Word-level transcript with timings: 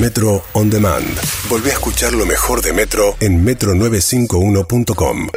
Metro 0.00 0.42
On 0.54 0.70
Demand. 0.70 1.06
Volví 1.50 1.68
a 1.68 1.74
escuchar 1.74 2.14
lo 2.14 2.24
mejor 2.24 2.62
de 2.62 2.72
Metro 2.72 3.14
en 3.20 3.44
metro951.com. 3.44 5.28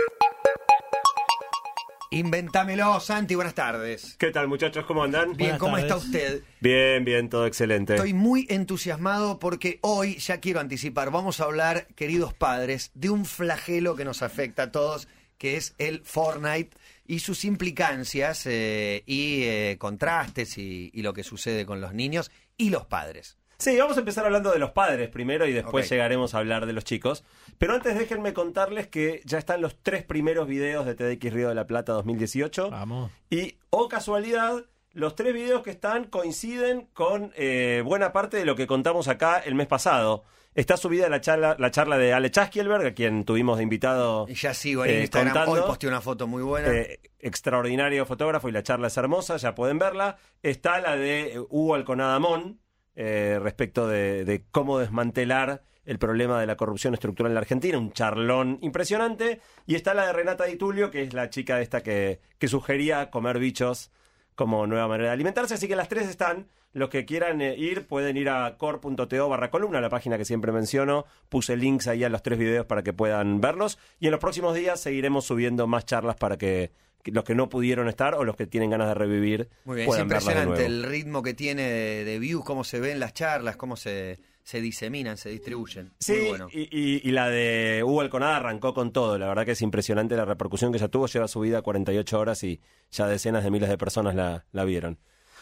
Inventámelo, 2.12 3.02
Santi, 3.02 3.36
buenas 3.36 3.54
tardes. 3.54 4.15
¿Qué 4.18 4.31
tal 4.31 4.47
muchachos? 4.47 4.86
¿Cómo 4.86 5.04
andan? 5.04 5.36
Bien, 5.36 5.38
Buenas 5.38 5.60
¿cómo 5.60 5.78
está 5.78 5.97
usted? 5.97 6.44
Bien, 6.62 7.04
bien, 7.04 7.28
todo 7.28 7.46
excelente. 7.46 7.96
Estoy 7.96 8.13
muy 8.13 8.47
entusiasmado 8.49 9.39
porque 9.39 9.79
hoy, 9.81 10.15
ya 10.20 10.39
quiero 10.39 10.61
anticipar, 10.61 11.11
vamos 11.11 11.41
a 11.41 11.43
hablar, 11.43 11.87
queridos 11.95 12.33
padres, 12.33 12.91
de 12.93 13.09
un 13.09 13.25
flagelo 13.25 13.97
que 13.97 14.05
nos 14.05 14.21
afecta 14.21 14.63
a 14.63 14.71
todos, 14.71 15.09
que 15.37 15.57
es 15.57 15.75
el 15.79 16.01
Fortnite 16.05 16.77
y 17.05 17.19
sus 17.19 17.43
implicancias 17.43 18.45
eh, 18.45 19.03
y 19.05 19.43
eh, 19.43 19.75
contrastes 19.77 20.57
y, 20.57 20.91
y 20.93 21.01
lo 21.01 21.13
que 21.13 21.23
sucede 21.23 21.65
con 21.65 21.81
los 21.81 21.93
niños 21.93 22.31
y 22.57 22.69
los 22.69 22.85
padres. 22.85 23.37
Sí, 23.57 23.77
vamos 23.77 23.97
a 23.97 23.99
empezar 23.99 24.25
hablando 24.25 24.51
de 24.51 24.59
los 24.59 24.71
padres 24.71 25.09
primero 25.09 25.45
y 25.45 25.53
después 25.53 25.89
llegaremos 25.89 26.33
a 26.33 26.39
hablar 26.39 26.65
de 26.65 26.73
los 26.73 26.83
chicos. 26.83 27.23
Pero 27.57 27.73
antes 27.73 27.97
déjenme 27.97 28.33
contarles 28.33 28.87
que 28.87 29.21
ya 29.25 29.37
están 29.37 29.61
los 29.61 29.82
tres 29.82 30.04
primeros 30.04 30.47
videos 30.47 30.86
de 30.86 30.96
TDX 30.96 31.33
Río 31.33 31.50
de 31.50 31.55
la 31.55 31.68
Plata 31.68 31.93
2018. 31.93 32.72
Vamos. 32.72 33.11
Y, 33.30 33.58
oh 33.69 33.88
casualidad, 33.88 34.66
los 34.91 35.16
tres 35.16 35.33
videos 35.33 35.61
que 35.63 35.72
están 35.72 36.05
coinciden 36.05 36.88
con 36.94 37.31
eh, 37.36 37.81
buena 37.86 38.11
parte 38.11 38.38
de 38.38 38.45
lo 38.45 38.55
que 38.55 38.67
contamos 38.67 39.08
acá 39.08 39.39
el 39.39 39.55
mes 39.55 39.67
pasado. 39.67 40.23
Está 40.55 40.77
subida 40.77 41.09
la 41.09 41.19
charla, 41.19 41.58
la 41.59 41.69
charla 41.69 41.97
de 41.97 42.13
Ale 42.13 42.31
Chaskielberg, 42.31 42.85
a 42.85 42.94
quien 42.94 43.25
tuvimos 43.25 43.58
de 43.58 43.63
invitado. 43.63 44.25
Y 44.30 44.35
ya 44.35 44.53
sigo 44.53 44.85
en 44.85 44.91
eh, 44.91 45.02
Instagram, 45.02 45.33
contando. 45.33 45.52
hoy 45.52 45.67
posteé 45.67 45.89
una 45.89 45.99
foto 45.99 46.27
muy 46.27 46.44
buena. 46.44 46.69
Eh, 46.69 47.02
extraordinario 47.19 48.05
fotógrafo 48.05 48.47
y 48.47 48.53
la 48.53 48.63
charla 48.63 48.88
es 48.88 48.95
hermosa, 48.95 49.35
ya 49.35 49.53
pueden 49.53 49.80
verla. 49.80 50.16
Está 50.41 50.80
la 50.80 50.95
de 50.95 51.33
eh, 51.33 51.39
Hugo 51.39 51.75
Alconadamón 51.75 52.61
eh, 52.95 53.39
respecto 53.41 53.88
de, 53.88 54.44
cómo 54.52 54.80
desmantelar 54.80 55.63
el 55.85 55.99
problema 55.99 56.39
de 56.39 56.47
la 56.47 56.58
corrupción 56.58 56.94
estructural 56.94 57.31
en 57.31 57.35
la 57.35 57.41
Argentina, 57.41 57.77
un 57.77 57.91
charlón 57.91 58.57
impresionante. 58.61 59.39
Y 59.67 59.75
está 59.75 59.93
la 59.93 60.07
de 60.07 60.13
Renata 60.13 60.45
Di 60.45 60.55
Tulio, 60.55 60.89
que 60.89 61.03
es 61.03 61.13
la 61.13 61.29
chica 61.29 61.61
esta 61.61 61.81
que, 61.81 62.19
que 62.39 62.47
sugería 62.47 63.11
comer 63.11 63.37
bichos 63.39 63.91
como 64.35 64.67
nueva 64.67 64.87
manera 64.87 65.09
de 65.09 65.13
alimentarse. 65.13 65.53
Así 65.53 65.67
que 65.67 65.75
las 65.75 65.89
tres 65.89 66.07
están. 66.07 66.47
Los 66.73 66.89
que 66.89 67.05
quieran 67.05 67.41
eh, 67.41 67.55
ir 67.55 67.87
pueden 67.87 68.17
ir 68.17 68.29
a 68.29 68.57
core.to 68.57 69.30
barra 69.30 69.49
columna, 69.49 69.80
la 69.80 69.89
página 69.89 70.17
que 70.17 70.25
siempre 70.25 70.52
menciono. 70.52 71.05
Puse 71.30 71.55
links 71.55 71.87
ahí 71.87 72.03
a 72.03 72.09
los 72.09 72.21
tres 72.21 72.37
videos 72.37 72.65
para 72.65 72.83
que 72.83 72.91
puedan 72.91 73.39
verlos. 73.39 73.80
Y 73.99 74.07
en 74.07 74.11
los 74.11 74.19
próximos 74.19 74.55
días 74.55 74.81
seguiremos 74.81 75.25
subiendo 75.25 75.67
más 75.67 75.85
charlas 75.85 76.17
para 76.17 76.37
que 76.37 76.71
los 77.11 77.23
que 77.23 77.36
no 77.36 77.50
pudieron 77.50 77.88
estar 77.88 78.16
o 78.16 78.23
los 78.23 78.36
que 78.36 78.48
tienen 78.48 78.70
ganas 78.70 78.88
de 78.89 78.94
revivir 78.95 79.50
Muy 79.66 79.78
bien, 79.78 79.89
es 79.89 80.00
impresionante 80.00 80.66
el 80.66 80.84
ritmo 80.84 81.22
que 81.23 81.34
tiene 81.34 81.64
de, 81.64 82.03
de 82.06 82.20
views, 82.20 82.44
cómo 82.45 82.64
se 82.64 82.80
ven 82.80 83.00
las 83.00 83.14
charlas, 83.14 83.56
cómo 83.58 83.75
se, 83.75 84.20
se 84.44 84.61
diseminan, 84.61 85.17
se 85.17 85.30
distribuyen. 85.30 85.92
Sí, 86.00 86.14
Muy 86.14 86.30
bueno. 86.30 86.48
y, 86.52 86.61
y- 86.72 87.02
y 87.08 87.11
la 87.11 87.30
de 87.30 87.83
Hugo 87.86 88.02
Alconada 88.02 88.38
arrancó 88.38 88.73
con 88.73 88.92
todo. 88.92 89.17
La 89.17 89.28
verdad 89.28 89.45
que 89.45 89.52
es 89.52 89.61
impresionante 89.61 90.16
la 90.16 90.26
repercusión 90.26 90.72
que 90.72 90.80
ya 90.80 90.88
tuvo. 90.88 91.08
Lleva 91.08 91.28
su 91.28 91.39
vida 91.39 91.61
48 91.61 92.20
horas 92.20 92.44
y 92.44 92.59
ya 92.92 93.08
decenas 93.08 93.44
de 93.44 93.52
miles 93.52 93.70
de 93.70 93.78
personas 93.78 94.16
la, 94.16 94.45
la 94.52 94.64
vieron. 94.66 94.98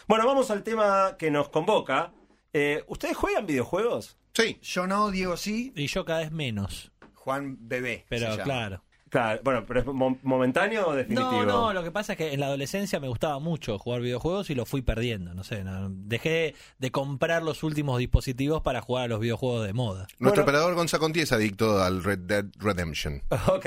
Bueno, 0.06 0.26
vamos 0.26 0.50
al 0.50 0.62
tema 0.62 1.16
que 1.18 1.30
nos 1.30 1.48
convoca. 1.48 2.12
Eh, 2.52 2.84
¿Ustedes 2.88 3.16
juegan 3.16 3.46
videojuegos? 3.46 4.16
Sí. 4.34 4.58
Yo 4.62 4.86
no, 4.86 5.10
Diego 5.10 5.36
sí, 5.36 5.72
Y 5.74 5.86
yo 5.86 6.04
cada 6.04 6.20
vez 6.20 6.30
menos. 6.30 6.92
Juan 7.14 7.56
Bebé. 7.58 8.04
Pero 8.10 8.36
claro. 8.44 8.83
Claro, 9.14 9.40
bueno, 9.44 9.64
pero 9.64 9.78
es 9.78 9.86
mo- 9.86 10.18
momentáneo 10.24 10.88
o 10.88 10.92
definitivo. 10.92 11.30
No, 11.30 11.46
no, 11.46 11.72
lo 11.72 11.84
que 11.84 11.92
pasa 11.92 12.14
es 12.14 12.18
que 12.18 12.32
en 12.32 12.40
la 12.40 12.46
adolescencia 12.46 12.98
me 12.98 13.06
gustaba 13.06 13.38
mucho 13.38 13.78
jugar 13.78 14.00
videojuegos 14.00 14.50
y 14.50 14.56
lo 14.56 14.66
fui 14.66 14.82
perdiendo. 14.82 15.34
No 15.34 15.44
sé, 15.44 15.62
no- 15.62 15.88
dejé 15.88 16.56
de 16.80 16.90
comprar 16.90 17.44
los 17.44 17.62
últimos 17.62 18.00
dispositivos 18.00 18.60
para 18.62 18.80
jugar 18.80 19.04
a 19.04 19.06
los 19.08 19.20
videojuegos 19.20 19.66
de 19.68 19.72
moda. 19.72 20.08
Nuestro 20.18 20.42
Bueno. 20.42 20.42
operador 20.42 20.74
Gonza 20.74 20.98
Conti 20.98 21.20
es 21.20 21.30
adicto 21.30 21.80
al 21.80 22.02
Red 22.02 22.18
Dead 22.18 22.44
Redemption. 22.58 23.22
Ok. 23.46 23.66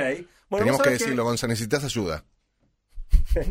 Bueno, 0.50 0.68
vos 0.74 0.78
que 0.80 0.84
sabés 0.84 1.00
decirlo, 1.00 1.24
Gonza, 1.24 1.48
necesitas 1.48 1.84
ayuda. 1.86 2.26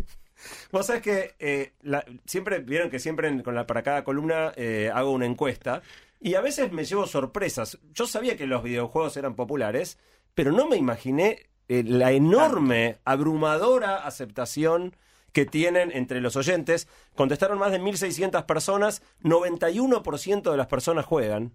Vos 0.70 0.84
sabés 0.86 1.00
que 1.02 1.34
eh, 1.38 1.72
la- 1.80 2.04
siempre, 2.26 2.58
vieron 2.58 2.90
que 2.90 2.98
siempre 2.98 3.28
en- 3.28 3.42
con 3.42 3.54
la, 3.54 3.66
para 3.66 3.82
cada 3.82 4.04
columna 4.04 4.52
eh, 4.56 4.90
hago 4.94 5.10
una 5.12 5.24
encuesta 5.24 5.80
y 6.20 6.34
a 6.34 6.40
veces 6.42 6.72
me 6.72 6.84
llevo 6.84 7.06
sorpresas. 7.06 7.78
Yo 7.94 8.06
sabía 8.06 8.36
que 8.36 8.46
los 8.46 8.62
videojuegos 8.62 9.16
eran 9.16 9.34
populares, 9.34 9.98
pero 10.34 10.52
no 10.52 10.68
me 10.68 10.76
imaginé 10.76 11.46
eh, 11.68 11.82
la 11.84 12.12
enorme, 12.12 12.98
abrumadora 13.04 14.06
aceptación 14.06 14.94
que 15.32 15.44
tienen 15.44 15.92
entre 15.92 16.20
los 16.20 16.36
oyentes. 16.36 16.88
Contestaron 17.14 17.58
más 17.58 17.70
de 17.70 17.80
1.600 17.80 18.46
personas, 18.46 19.02
91% 19.22 20.50
de 20.50 20.56
las 20.56 20.66
personas 20.66 21.04
juegan, 21.04 21.52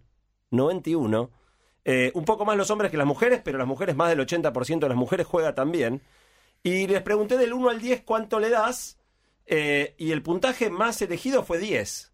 91%. 0.51 1.29
Eh, 1.83 2.11
un 2.13 2.25
poco 2.25 2.45
más 2.45 2.55
los 2.57 2.69
hombres 2.69 2.91
que 2.91 2.97
las 2.97 3.07
mujeres, 3.07 3.41
pero 3.43 3.57
las 3.57 3.65
mujeres 3.65 3.95
más 3.95 4.09
del 4.09 4.19
80% 4.19 4.79
de 4.79 4.89
las 4.89 4.97
mujeres 4.97 5.25
juega 5.25 5.55
también. 5.55 6.01
Y 6.61 6.85
les 6.85 7.01
pregunté 7.01 7.37
del 7.37 7.53
1 7.53 7.69
al 7.69 7.81
10 7.81 8.03
cuánto 8.03 8.39
le 8.39 8.49
das. 8.49 8.97
eh, 9.47 9.95
y 9.97 10.11
el 10.11 10.21
puntaje 10.21 10.69
más 10.69 11.01
elegido 11.01 11.43
fue 11.43 11.57
10. 11.57 12.11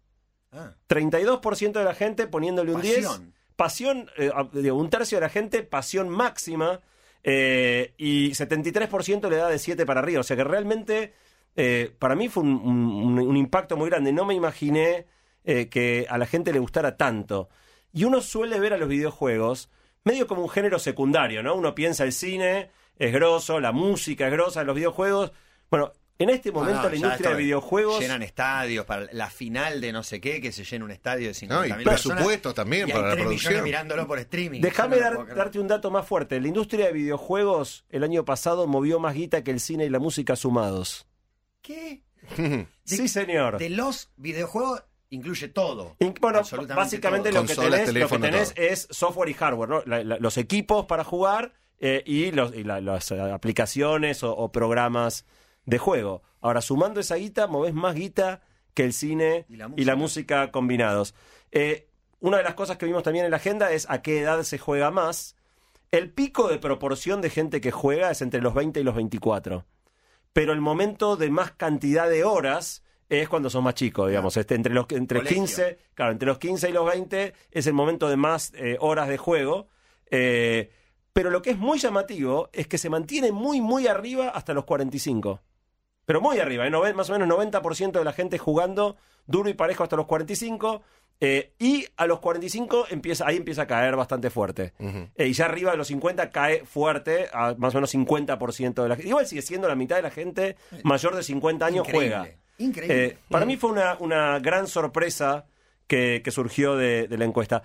Ah, 0.52 0.72
32% 0.88 1.72
de 1.72 1.84
la 1.84 1.94
gente 1.94 2.26
poniéndole 2.26 2.72
un 2.72 2.80
10. 2.80 3.04
Pasión. 3.04 3.34
Pasión, 3.56 4.10
eh, 4.16 4.70
un 4.70 4.88
tercio 4.88 5.18
de 5.18 5.22
la 5.22 5.28
gente, 5.28 5.62
pasión 5.62 6.08
máxima. 6.08 6.80
Eh, 7.22 7.94
y 7.96 8.30
73% 8.30 9.28
le 9.28 9.36
da 9.36 9.48
de 9.48 9.58
7 9.58 9.84
para 9.86 10.00
arriba. 10.00 10.20
O 10.20 10.24
sea 10.24 10.36
que 10.36 10.44
realmente 10.44 11.14
eh, 11.56 11.94
para 11.98 12.14
mí 12.14 12.28
fue 12.28 12.42
un, 12.42 13.36
impacto 13.36 13.76
muy 13.76 13.90
grande. 13.90 14.12
No 14.12 14.24
me 14.24 14.34
imaginé 14.34 15.06
eh, 15.44 15.68
que 15.68 16.06
a 16.08 16.18
la 16.18 16.26
gente 16.26 16.52
le 16.52 16.58
gustara 16.58 16.96
tanto. 16.96 17.48
Y 17.92 18.04
uno 18.04 18.20
suele 18.20 18.60
ver 18.60 18.74
a 18.74 18.78
los 18.78 18.88
videojuegos 18.88 19.70
medio 20.04 20.26
como 20.26 20.42
un 20.42 20.48
género 20.48 20.78
secundario, 20.78 21.42
¿no? 21.42 21.54
Uno 21.54 21.74
piensa 21.74 22.04
el 22.04 22.12
cine 22.12 22.70
es 22.98 23.12
grosso, 23.12 23.60
la 23.60 23.72
música 23.72 24.26
es 24.26 24.32
grosa, 24.32 24.64
los 24.64 24.74
videojuegos. 24.74 25.32
Bueno, 25.70 25.92
en 26.20 26.30
este 26.30 26.50
momento 26.50 26.78
no, 26.78 26.82
no, 26.84 26.88
la 26.90 26.96
industria 26.96 27.30
de 27.30 27.36
videojuegos 27.36 28.00
Llenan 28.00 28.22
estadios 28.22 28.84
para 28.86 29.06
la 29.12 29.30
final 29.30 29.80
de 29.80 29.92
no 29.92 30.02
sé 30.02 30.20
qué, 30.20 30.40
que 30.40 30.50
se 30.52 30.64
llena 30.64 30.84
un 30.84 30.90
estadio 30.90 31.28
de 31.28 31.34
50.000 31.34 31.48
No, 31.48 31.64
y 31.64 31.84
personas. 31.84 32.02
presupuestos 32.18 32.54
también 32.54 32.88
y 32.88 32.92
para 32.92 33.04
hay 33.04 33.10
la 33.10 33.14
3 33.14 33.24
millones 33.26 33.42
producción. 33.44 33.64
mirándolo 33.64 34.06
por 34.06 34.18
streaming. 34.18 34.60
Déjame 34.60 34.98
dar- 34.98 35.34
darte 35.34 35.58
un 35.60 35.68
dato 35.68 35.90
más 35.90 36.06
fuerte. 36.06 36.40
La 36.40 36.48
industria 36.48 36.86
de 36.86 36.92
videojuegos 36.92 37.84
el 37.90 38.02
año 38.02 38.24
pasado 38.24 38.66
movió 38.66 38.98
más 38.98 39.14
guita 39.14 39.44
que 39.44 39.50
el 39.52 39.60
cine 39.60 39.84
y 39.84 39.90
la 39.90 39.98
música 40.00 40.34
sumados. 40.36 41.06
¿Qué? 41.62 42.02
sí, 42.84 43.08
señor. 43.08 43.58
De 43.58 43.70
los 43.70 44.10
videojuegos 44.16 44.82
incluye 45.10 45.48
todo. 45.48 45.96
In- 46.00 46.14
Bueno, 46.20 46.42
básicamente 46.74 47.30
todo. 47.30 47.42
lo 47.42 47.46
que, 47.48 47.54
tenés, 47.54 47.70
lo 47.70 47.78
que 47.78 47.84
teléfono, 47.92 48.24
tenés 48.26 48.54
todo. 48.54 48.64
es 48.66 48.88
software 48.90 49.28
y 49.30 49.34
hardware, 49.34 49.68
¿no? 49.68 49.82
La- 49.86 50.02
la- 50.04 50.18
los 50.18 50.36
equipos 50.36 50.86
para 50.86 51.04
jugar 51.04 51.52
eh, 51.80 52.02
y, 52.04 52.32
los, 52.32 52.54
y 52.54 52.64
la- 52.64 52.80
las 52.80 53.10
eh, 53.12 53.20
aplicaciones 53.20 54.22
o, 54.24 54.34
o 54.36 54.50
programas 54.50 55.24
de 55.68 55.76
juego. 55.78 56.22
Ahora, 56.40 56.62
sumando 56.62 56.98
esa 56.98 57.16
guita, 57.16 57.46
movés 57.46 57.74
más 57.74 57.94
guita 57.94 58.40
que 58.72 58.84
el 58.84 58.94
cine 58.94 59.44
Y 59.48 59.56
la 59.56 59.66
y 59.66 59.68
música. 59.68 59.86
la 59.90 59.96
música 59.96 60.50
combinados. 60.50 61.14
Eh, 61.52 61.88
una 62.20 62.38
de 62.38 62.42
las 62.42 62.54
cosas 62.54 62.78
que 62.78 62.86
vimos 62.86 63.02
también 63.02 63.26
en 63.26 63.30
la 63.30 63.36
agenda 63.36 63.70
es 63.70 63.86
a 63.90 64.00
qué 64.00 64.20
edad 64.20 64.42
se 64.44 64.58
juega 64.58 64.90
más. 64.90 65.36
El 65.90 66.10
pico 66.10 66.48
de 66.48 66.58
proporción 66.58 67.20
de 67.20 67.28
gente 67.28 67.60
que 67.60 67.70
juega 67.70 68.10
es 68.10 68.22
entre 68.22 68.40
los 68.40 68.54
20 68.54 68.80
y 68.80 68.82
los 68.82 68.94
24. 68.94 69.66
Pero 70.32 70.52
el 70.54 70.60
momento 70.62 71.16
de 71.16 71.28
más 71.28 71.52
cantidad 71.52 72.08
de 72.08 72.24
horas 72.24 72.82
es 73.10 73.28
cuando 73.28 73.50
sos 73.50 73.62
más 73.62 73.74
chico, 73.74 74.06
digamos. 74.06 74.36
Este, 74.38 74.54
entre 74.54 74.72
los 74.72 74.86
entre 74.90 75.18
Colegio. 75.18 75.36
15, 75.38 75.78
claro, 75.92 76.12
entre 76.12 76.26
los 76.28 76.38
15 76.38 76.70
y 76.70 76.72
los 76.72 76.86
20 76.86 77.34
es 77.50 77.66
el 77.66 77.74
momento 77.74 78.08
de 78.08 78.16
más 78.16 78.52
eh, 78.54 78.78
horas 78.80 79.08
de 79.08 79.18
juego. 79.18 79.68
Eh, 80.10 80.70
pero 81.12 81.30
lo 81.30 81.42
que 81.42 81.50
es 81.50 81.58
muy 81.58 81.78
llamativo 81.78 82.48
es 82.52 82.68
que 82.68 82.78
se 82.78 82.88
mantiene 82.88 83.32
muy, 83.32 83.60
muy 83.60 83.86
arriba 83.86 84.28
hasta 84.28 84.54
los 84.54 84.64
45. 84.64 85.40
Pero 86.08 86.22
muy 86.22 86.38
arriba, 86.38 86.66
¿eh? 86.66 86.94
Más 86.94 87.10
o 87.10 87.12
menos 87.12 87.28
90% 87.28 87.92
de 87.98 88.02
la 88.02 88.14
gente 88.14 88.38
jugando 88.38 88.96
duro 89.26 89.50
y 89.50 89.52
parejo 89.52 89.82
hasta 89.82 89.94
los 89.96 90.06
45. 90.06 90.80
eh, 91.20 91.52
y 91.58 91.84
a 91.98 92.06
los 92.06 92.20
45 92.20 92.86
empieza, 92.88 93.26
ahí 93.26 93.36
empieza 93.36 93.62
a 93.62 93.66
caer 93.66 93.94
bastante 93.94 94.30
fuerte. 94.30 94.72
Eh, 95.16 95.26
y 95.26 95.32
ya 95.34 95.44
arriba 95.44 95.72
de 95.72 95.76
los 95.76 95.88
50 95.88 96.30
cae 96.30 96.64
fuerte, 96.64 97.28
a 97.30 97.54
más 97.58 97.74
o 97.74 97.76
menos 97.76 97.92
50% 97.94 98.82
de 98.82 98.88
la 98.88 98.96
gente. 98.96 99.08
Igual 99.10 99.26
sigue 99.26 99.42
siendo 99.42 99.68
la 99.68 99.74
mitad 99.74 99.96
de 99.96 100.02
la 100.02 100.10
gente 100.10 100.56
mayor 100.82 101.14
de 101.14 101.22
50 101.22 101.66
años 101.66 101.86
Increíble, 101.86 102.16
juega. 102.16 102.34
Increíble. 102.56 103.04
Eh, 103.04 103.18
para 103.28 103.44
mí 103.44 103.58
fue 103.58 103.70
una, 103.70 103.98
una 104.00 104.38
gran 104.38 104.66
sorpresa 104.66 105.44
que, 105.86 106.22
que 106.24 106.30
surgió 106.30 106.74
de, 106.76 107.06
de 107.06 107.18
la 107.18 107.26
encuesta. 107.26 107.64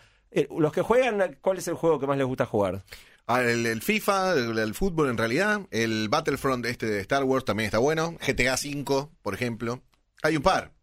Los 0.57 0.73
que 0.73 0.81
juegan, 0.81 1.37
¿cuál 1.39 1.59
es 1.59 1.67
el 1.69 1.75
juego 1.75 1.97
que 1.97 2.07
más 2.07 2.17
les 2.17 2.27
gusta 2.27 2.45
jugar? 2.45 2.83
Ah, 3.25 3.41
El, 3.41 3.65
el 3.65 3.81
FIFA, 3.81 4.33
el, 4.33 4.73
fútbol 4.73 5.09
en 5.09 5.17
realidad, 5.17 5.61
el 5.71 6.09
Battlefront 6.09 6.65
este 6.65 6.87
de 6.87 6.99
Star 6.99 7.23
Wars 7.23 7.45
también 7.45 7.67
está 7.67 7.77
bueno, 7.77 8.17
GTA 8.25 8.55
V, 8.55 9.07
por 9.21 9.33
ejemplo. 9.33 9.81
Hay 10.23 10.35
un 10.35 10.43
par, 10.43 10.73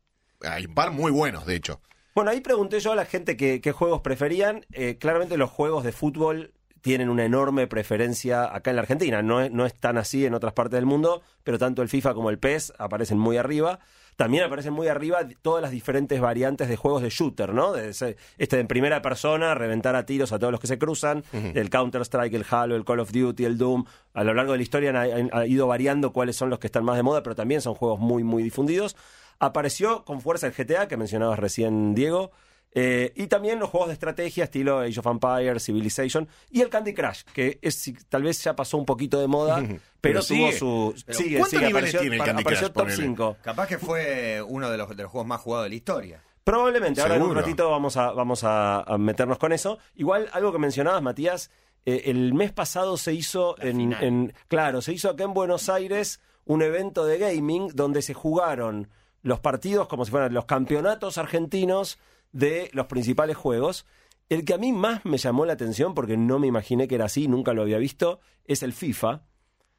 hay 0.40 0.64
un 0.64 0.74
par 0.74 0.90
muy 0.90 1.12
buenos, 1.12 1.44
de 1.44 1.56
hecho. 1.56 1.80
Bueno, 2.14 2.30
ahí 2.30 2.40
pregunté 2.40 2.80
yo 2.80 2.92
a 2.92 2.96
la 2.96 3.04
gente 3.04 3.36
qué, 3.36 3.60
qué 3.60 3.72
juegos 3.72 4.00
preferían. 4.00 4.64
Eh, 4.72 4.96
claramente 4.98 5.36
los 5.36 5.50
juegos 5.50 5.84
de 5.84 5.92
fútbol 5.92 6.54
tienen 6.80 7.10
una 7.10 7.24
enorme 7.24 7.66
preferencia 7.66 8.54
acá 8.54 8.70
en 8.70 8.76
la 8.76 8.82
Argentina. 8.82 9.22
No 9.22 9.42
es, 9.42 9.50
no 9.52 9.66
es 9.66 9.74
tan 9.74 9.98
así 9.98 10.24
en 10.24 10.34
otras 10.34 10.54
partes 10.54 10.78
del 10.78 10.86
mundo, 10.86 11.22
pero 11.44 11.58
tanto 11.58 11.82
el 11.82 11.88
FIFA 11.88 12.14
como 12.14 12.30
el 12.30 12.38
PES 12.38 12.72
aparecen 12.78 13.18
muy 13.18 13.36
arriba. 13.36 13.80
También 14.20 14.44
aparecen 14.44 14.74
muy 14.74 14.86
arriba 14.86 15.20
todas 15.40 15.62
las 15.62 15.70
diferentes 15.70 16.20
variantes 16.20 16.68
de 16.68 16.76
juegos 16.76 17.00
de 17.00 17.08
shooter, 17.08 17.54
¿no? 17.54 17.74
Ese- 17.74 18.18
este 18.36 18.56
de 18.56 18.60
en 18.60 18.68
primera 18.68 19.00
persona, 19.00 19.54
reventar 19.54 19.96
a 19.96 20.04
tiros 20.04 20.30
a 20.32 20.38
todos 20.38 20.50
los 20.50 20.60
que 20.60 20.66
se 20.66 20.78
cruzan, 20.78 21.24
el 21.32 21.70
Counter-Strike, 21.70 22.34
el 22.34 22.44
Halo, 22.50 22.76
el 22.76 22.84
Call 22.84 23.00
of 23.00 23.12
Duty, 23.12 23.46
el 23.46 23.56
Doom. 23.56 23.86
A 24.12 24.22
lo 24.22 24.34
largo 24.34 24.52
de 24.52 24.58
la 24.58 24.62
historia 24.62 24.90
han, 24.90 24.96
han- 24.96 25.30
ha 25.32 25.46
ido 25.46 25.66
variando 25.66 26.12
cuáles 26.12 26.36
son 26.36 26.50
los 26.50 26.58
que 26.58 26.66
están 26.66 26.84
más 26.84 26.96
de 26.96 27.02
moda, 27.02 27.22
pero 27.22 27.34
también 27.34 27.62
son 27.62 27.72
juegos 27.74 27.98
muy, 27.98 28.22
muy 28.22 28.42
difundidos. 28.42 28.94
Apareció 29.38 30.04
con 30.04 30.20
fuerza 30.20 30.46
el 30.48 30.52
GTA, 30.52 30.86
que 30.86 30.98
mencionabas 30.98 31.38
recién, 31.38 31.94
Diego. 31.94 32.30
Eh, 32.72 33.12
y 33.16 33.26
también 33.26 33.58
los 33.58 33.68
juegos 33.70 33.88
de 33.88 33.94
estrategia 33.94 34.44
estilo 34.44 34.78
Age 34.80 35.00
of 35.00 35.06
Empires, 35.06 35.64
Civilization 35.64 36.28
y 36.50 36.60
el 36.60 36.68
Candy 36.68 36.94
Crush, 36.94 37.22
que 37.32 37.58
es 37.62 37.74
si- 37.74 37.94
tal 38.08 38.22
vez 38.22 38.42
ya 38.44 38.54
pasó 38.54 38.76
un 38.78 38.84
poquito 38.86 39.18
de 39.20 39.26
moda, 39.26 39.56
pero, 39.66 39.80
Pero 40.00 40.20
tuvo 40.20 40.22
sigue. 40.22 40.52
su... 40.52 40.94
Pero 41.06 41.18
sigue, 41.18 41.36
¿cuántos 41.38 41.50
sigue, 41.50 41.66
niveles 41.66 41.90
apareció, 41.94 42.00
tiene 42.00 42.16
el 42.16 42.22
Candy 42.22 42.44
Crush, 42.44 42.60
top 42.60 42.72
ponele? 42.72 42.96
5. 43.02 43.36
Capaz 43.42 43.66
que 43.66 43.78
fue 43.78 44.42
uno 44.46 44.70
de 44.70 44.76
los, 44.78 44.88
de 44.96 45.02
los 45.02 45.10
juegos 45.10 45.26
más 45.26 45.40
jugados 45.40 45.64
de 45.64 45.70
la 45.70 45.74
historia. 45.74 46.22
Probablemente, 46.44 47.00
ahora 47.02 47.16
en 47.16 47.22
un 47.22 47.28
Seguro. 47.28 47.40
ratito 47.42 47.70
vamos 47.70 47.96
a, 47.96 48.12
vamos 48.12 48.44
a, 48.44 48.80
a 48.82 48.98
meternos 48.98 49.38
con 49.38 49.52
eso. 49.52 49.78
Igual, 49.96 50.28
algo 50.32 50.52
que 50.52 50.58
mencionabas, 50.58 51.02
Matías, 51.02 51.50
eh, 51.84 52.02
el 52.06 52.32
mes 52.34 52.50
pasado 52.52 52.96
se 52.96 53.12
hizo 53.12 53.60
en, 53.60 53.92
en- 53.92 54.32
Claro, 54.48 54.80
se 54.80 54.92
hizo 54.92 55.10
acá 55.10 55.24
en 55.24 55.34
Buenos 55.34 55.68
Aires 55.68 56.20
un 56.46 56.62
evento 56.62 57.04
de 57.04 57.18
gaming 57.18 57.68
donde 57.74 58.00
se 58.02 58.14
jugaron 58.14 58.88
los 59.22 59.38
partidos 59.40 59.86
como 59.86 60.04
si 60.06 60.10
fueran 60.10 60.32
los 60.32 60.46
campeonatos 60.46 61.18
argentinos 61.18 61.98
de 62.32 62.70
los 62.72 62.86
principales 62.86 63.36
juegos. 63.36 63.86
El 64.28 64.44
que 64.44 64.54
a 64.54 64.58
mí 64.58 64.72
más 64.72 65.04
me 65.04 65.18
llamó 65.18 65.44
la 65.44 65.54
atención, 65.54 65.94
porque 65.94 66.16
no 66.16 66.38
me 66.38 66.46
imaginé 66.46 66.86
que 66.86 66.94
era 66.94 67.06
así, 67.06 67.26
nunca 67.26 67.52
lo 67.52 67.62
había 67.62 67.78
visto, 67.78 68.20
es 68.44 68.62
el 68.62 68.72
FIFA, 68.72 69.22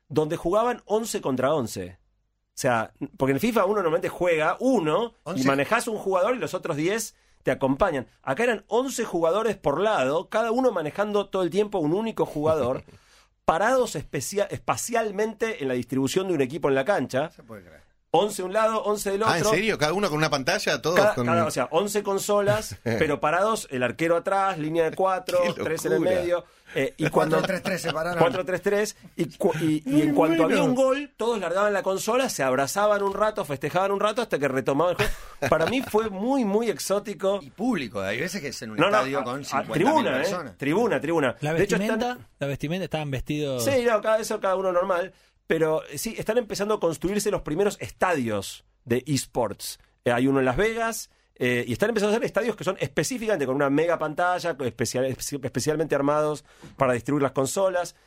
donde 0.09 0.35
jugaban 0.35 0.81
11 0.85 1.21
contra 1.21 1.53
11. 1.53 1.97
O 1.99 2.53
sea, 2.53 2.93
porque 3.17 3.31
en 3.31 3.39
FIFA 3.39 3.65
uno 3.65 3.75
normalmente 3.75 4.09
juega 4.09 4.57
uno 4.59 5.15
y 5.25 5.29
11. 5.31 5.47
manejas 5.47 5.87
un 5.87 5.97
jugador 5.97 6.35
y 6.35 6.39
los 6.39 6.53
otros 6.53 6.75
10 6.75 7.15
te 7.43 7.51
acompañan. 7.51 8.07
Acá 8.21 8.43
eran 8.43 8.65
11 8.67 9.05
jugadores 9.05 9.57
por 9.57 9.79
lado, 9.79 10.29
cada 10.29 10.51
uno 10.51 10.71
manejando 10.71 11.29
todo 11.29 11.43
el 11.43 11.49
tiempo 11.49 11.79
un 11.79 11.93
único 11.93 12.25
jugador, 12.25 12.83
parados 13.45 13.95
espacialmente 13.95 15.61
en 15.61 15.69
la 15.69 15.73
distribución 15.73 16.27
de 16.27 16.33
un 16.33 16.41
equipo 16.41 16.67
en 16.67 16.75
la 16.75 16.85
cancha. 16.85 17.31
Se 17.31 17.43
puede 17.43 17.63
creer. 17.63 17.90
11 18.13 18.41
de 18.41 18.45
un 18.45 18.53
lado, 18.53 18.83
11 18.83 19.11
del 19.11 19.21
otro. 19.23 19.33
Ah, 19.33 19.37
¿en 19.39 19.45
serio? 19.45 19.77
¿Cada 19.77 19.93
uno 19.93 20.09
con 20.09 20.17
una 20.17 20.29
pantalla? 20.29 20.81
¿Todos 20.81 20.97
Cada- 20.97 21.15
con...? 21.15 21.25
cada- 21.25 21.45
o 21.45 21.51
sea, 21.51 21.67
11 21.71 22.03
consolas, 22.03 22.75
pero 22.83 23.21
parados, 23.21 23.67
el 23.71 23.83
arquero 23.83 24.17
atrás, 24.17 24.57
línea 24.57 24.89
de 24.89 24.95
4, 24.95 25.39
Qué 25.55 25.63
3 25.63 25.85
en 25.85 25.91
el 25.93 25.99
medio. 26.01 26.43
eh, 26.75 26.93
y 26.97 27.09
cuando 27.09 27.41
4-3-3 27.41 27.77
se 27.77 27.93
pararon. 27.93 28.21
4-3-3 28.21 28.95
y, 29.15 29.37
cu- 29.37 29.53
y- 29.61 29.81
y 29.85 30.01
en 30.01 30.13
cuanto 30.13 30.43
bueno. 30.43 30.57
había 30.59 30.63
un 30.69 30.75
gol, 30.75 31.09
todos 31.15 31.39
largaban 31.39 31.71
la 31.71 31.83
consola, 31.83 32.27
se 32.27 32.43
abrazaban 32.43 33.01
un 33.01 33.13
rato, 33.13 33.45
festejaban 33.45 33.91
un 33.91 34.01
rato 34.01 34.21
hasta 34.21 34.37
que 34.37 34.47
retomaban 34.49 34.91
el 34.91 34.97
juego. 34.97 35.11
Para 35.49 35.65
mí 35.67 35.81
fue 35.81 36.09
muy, 36.09 36.43
muy 36.43 36.69
exótico. 36.69 37.39
Y 37.41 37.49
público, 37.49 38.01
hay 38.01 38.19
veces 38.19 38.41
que 38.41 38.49
es 38.49 38.61
en 38.61 38.71
un 38.71 38.77
No, 38.77 38.89
no, 38.89 38.97
estadio 38.97 39.19
a- 39.19 39.23
con 39.23 39.39
a- 39.39 39.43
50.000 39.43 39.71
tribuna, 39.71 40.09
¿eh? 40.11 40.19
personas. 40.21 40.57
Tribuna, 40.57 40.99
tribuna. 41.01 41.35
La 41.39 41.53
De 41.53 41.63
hecho, 41.63 41.77
vestimenta, 41.77 42.09
están- 42.11 42.27
la 42.39 42.47
vestimenta 42.47 42.83
estaban 42.85 43.09
vestidos. 43.09 43.63
Sí, 43.63 43.85
no, 43.85 44.01
cada, 44.01 44.19
eso 44.19 44.37
cada 44.41 44.57
uno 44.57 44.71
normal. 44.73 45.13
Pero 45.51 45.83
eh, 45.89 45.97
sí, 45.97 46.15
están 46.17 46.37
empezando 46.37 46.75
a 46.75 46.79
construirse 46.79 47.29
los 47.29 47.41
primeros 47.41 47.77
estadios 47.81 48.63
de 48.85 49.03
esports. 49.05 49.79
Eh, 50.05 50.11
hay 50.13 50.25
uno 50.25 50.39
en 50.39 50.45
Las 50.45 50.55
Vegas. 50.55 51.09
eh, 51.35 51.65
y 51.67 51.73
están 51.73 51.89
empezando 51.89 52.13
a 52.13 52.15
hacer 52.15 52.25
estadios 52.25 52.55
que 52.55 52.63
son 52.63 52.77
específicamente 52.79 53.45
con 53.45 53.55
una 53.55 53.69
mega 53.69 53.99
pantalla, 53.99 54.55
especialmente 54.61 55.93
armados 55.93 56.45
para 56.77 56.93
distribuir 56.93 57.23
las 57.23 57.33
consolas. 57.33 57.97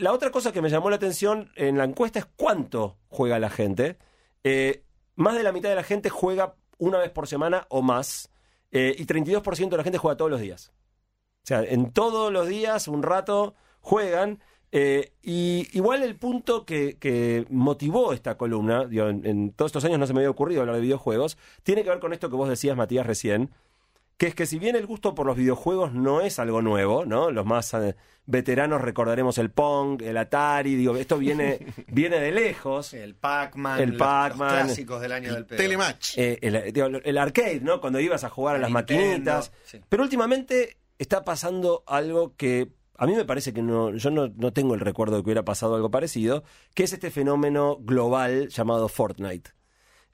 La 0.00 0.12
otra 0.12 0.32
cosa 0.32 0.50
que 0.50 0.60
me 0.60 0.68
llamó 0.68 0.90
la 0.90 0.96
atención 0.96 1.52
en 1.54 1.78
la 1.78 1.84
encuesta 1.84 2.18
es 2.18 2.26
cuánto 2.34 2.98
juega 3.06 3.38
la 3.38 3.50
gente. 3.50 3.96
Más 5.14 5.36
de 5.36 5.44
la 5.44 5.52
mitad 5.52 5.68
de 5.68 5.76
la 5.76 5.84
gente 5.84 6.10
juega 6.10 6.56
una 6.78 6.98
vez 6.98 7.10
por 7.12 7.28
semana 7.28 7.66
o 7.68 7.82
más. 7.82 8.30
y 8.72 9.06
32% 9.06 9.68
de 9.68 9.76
la 9.76 9.84
gente 9.84 9.98
juega 9.98 10.16
todos 10.16 10.30
los 10.32 10.40
días. 10.40 10.72
O 11.44 11.46
sea, 11.46 11.62
en 11.62 11.92
todos 11.92 12.32
los 12.32 12.48
días, 12.48 12.88
un 12.88 13.04
rato, 13.04 13.54
juegan. 13.80 14.40
Eh, 14.72 15.12
y 15.22 15.66
igual 15.72 16.02
el 16.02 16.16
punto 16.16 16.64
que, 16.64 16.96
que 16.98 17.44
motivó 17.50 18.12
esta 18.12 18.36
columna, 18.36 18.86
digo, 18.86 19.08
en, 19.08 19.26
en 19.26 19.52
todos 19.52 19.70
estos 19.70 19.84
años 19.84 19.98
no 19.98 20.06
se 20.06 20.12
me 20.14 20.20
había 20.20 20.30
ocurrido 20.30 20.60
hablar 20.60 20.76
de 20.76 20.82
videojuegos, 20.82 21.38
tiene 21.62 21.82
que 21.82 21.90
ver 21.90 21.98
con 22.00 22.12
esto 22.12 22.30
que 22.30 22.36
vos 22.36 22.48
decías, 22.48 22.76
Matías, 22.76 23.06
recién, 23.06 23.50
que 24.16 24.26
es 24.26 24.34
que 24.34 24.44
si 24.46 24.58
bien 24.58 24.76
el 24.76 24.86
gusto 24.86 25.14
por 25.14 25.26
los 25.26 25.36
videojuegos 25.36 25.94
no 25.94 26.20
es 26.20 26.38
algo 26.38 26.60
nuevo, 26.60 27.06
¿no? 27.06 27.30
Los 27.30 27.46
más 27.46 27.72
eh, 27.72 27.96
veteranos 28.26 28.82
recordaremos 28.82 29.38
el 29.38 29.50
Pong, 29.50 30.02
el 30.02 30.18
Atari, 30.18 30.74
digo, 30.74 30.94
esto 30.96 31.16
viene, 31.16 31.58
viene 31.88 32.20
de 32.20 32.30
lejos. 32.30 32.92
El 32.92 33.14
Pac-Man, 33.14 33.80
El 33.80 33.88
los- 33.92 33.98
Pac-Man, 33.98 34.48
los 34.56 34.64
clásicos 34.66 35.00
del 35.00 35.12
año 35.12 35.32
del 35.34 35.46
pedo. 35.46 35.56
Telematch. 35.56 36.18
Eh, 36.18 36.38
el, 36.42 36.70
digo, 36.72 36.86
el 37.02 37.16
arcade, 37.18 37.60
¿no? 37.60 37.80
Cuando 37.80 37.98
ibas 37.98 38.22
a 38.22 38.28
jugar 38.28 38.56
a 38.56 38.58
La 38.58 38.68
las 38.68 38.72
Nintendo, 38.90 39.32
maquinitas. 39.32 39.52
sí. 39.64 39.80
Pero 39.88 40.02
últimamente 40.02 40.76
está 40.98 41.24
pasando 41.24 41.82
algo 41.86 42.36
que 42.36 42.68
a 43.02 43.06
mí 43.06 43.14
me 43.14 43.24
parece 43.24 43.52
que 43.52 43.62
no, 43.62 43.94
yo 43.96 44.10
no, 44.10 44.28
no 44.36 44.52
tengo 44.52 44.74
el 44.74 44.80
recuerdo 44.80 45.16
de 45.16 45.22
que 45.22 45.26
hubiera 45.26 45.44
pasado 45.44 45.74
algo 45.74 45.90
parecido, 45.90 46.44
que 46.74 46.84
es 46.84 46.92
este 46.92 47.10
fenómeno 47.10 47.78
global 47.80 48.48
llamado 48.48 48.88
Fortnite. 48.88 49.50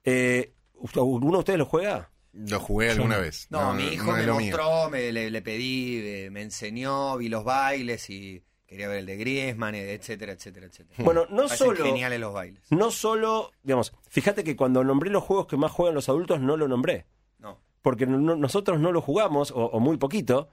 Eh, 0.05 0.55
¿Uno 0.95 1.33
de 1.33 1.39
ustedes 1.39 1.59
lo 1.59 1.67
juega? 1.67 2.11
Lo 2.33 2.61
jugué 2.61 2.91
alguna 2.91 3.17
vez. 3.19 3.47
No, 3.51 3.73
mi 3.75 3.85
hijo 3.89 4.15
no 4.17 4.19
me 4.19 4.27
mostró, 4.51 4.91
me, 4.91 5.11
le, 5.11 5.31
le 5.31 5.43
pedí, 5.43 5.97
eh, 5.99 6.29
me 6.31 6.43
enseñó, 6.43 7.17
vi 7.17 7.29
los 7.29 7.45
bailes 7.45 8.09
y 8.11 8.43
quería 8.67 8.89
ver 8.89 8.99
el 8.99 9.07
de 9.07 9.17
Griezmann, 9.17 9.75
etcétera, 9.75 10.33
etcétera, 10.33 10.67
etcétera. 10.67 11.03
Bueno, 11.03 11.23
no 11.31 11.45
Parecen 11.45 11.57
solo, 11.59 11.85
geniales 11.85 12.21
los 12.21 12.35
bailes. 12.35 12.63
no 12.71 12.91
solo, 12.91 13.53
digamos, 13.63 13.93
fíjate 14.11 14.45
que 14.45 14.55
cuando 14.55 14.85
nombré 14.85 15.11
los 15.11 15.23
juegos 15.23 15.47
que 15.47 15.57
más 15.57 15.73
juegan 15.73 15.95
los 15.95 16.09
adultos 16.09 16.41
no 16.41 16.57
lo 16.57 16.69
nombré. 16.69 17.07
No. 17.39 17.59
porque 17.83 18.07
no- 18.07 18.19
no- 18.19 18.37
nosotros 18.37 18.81
no 18.81 18.91
lo 18.93 19.01
jugamos, 19.01 19.51
o, 19.53 19.65
o 19.67 19.81
muy 19.81 19.97
poquito, 19.97 20.49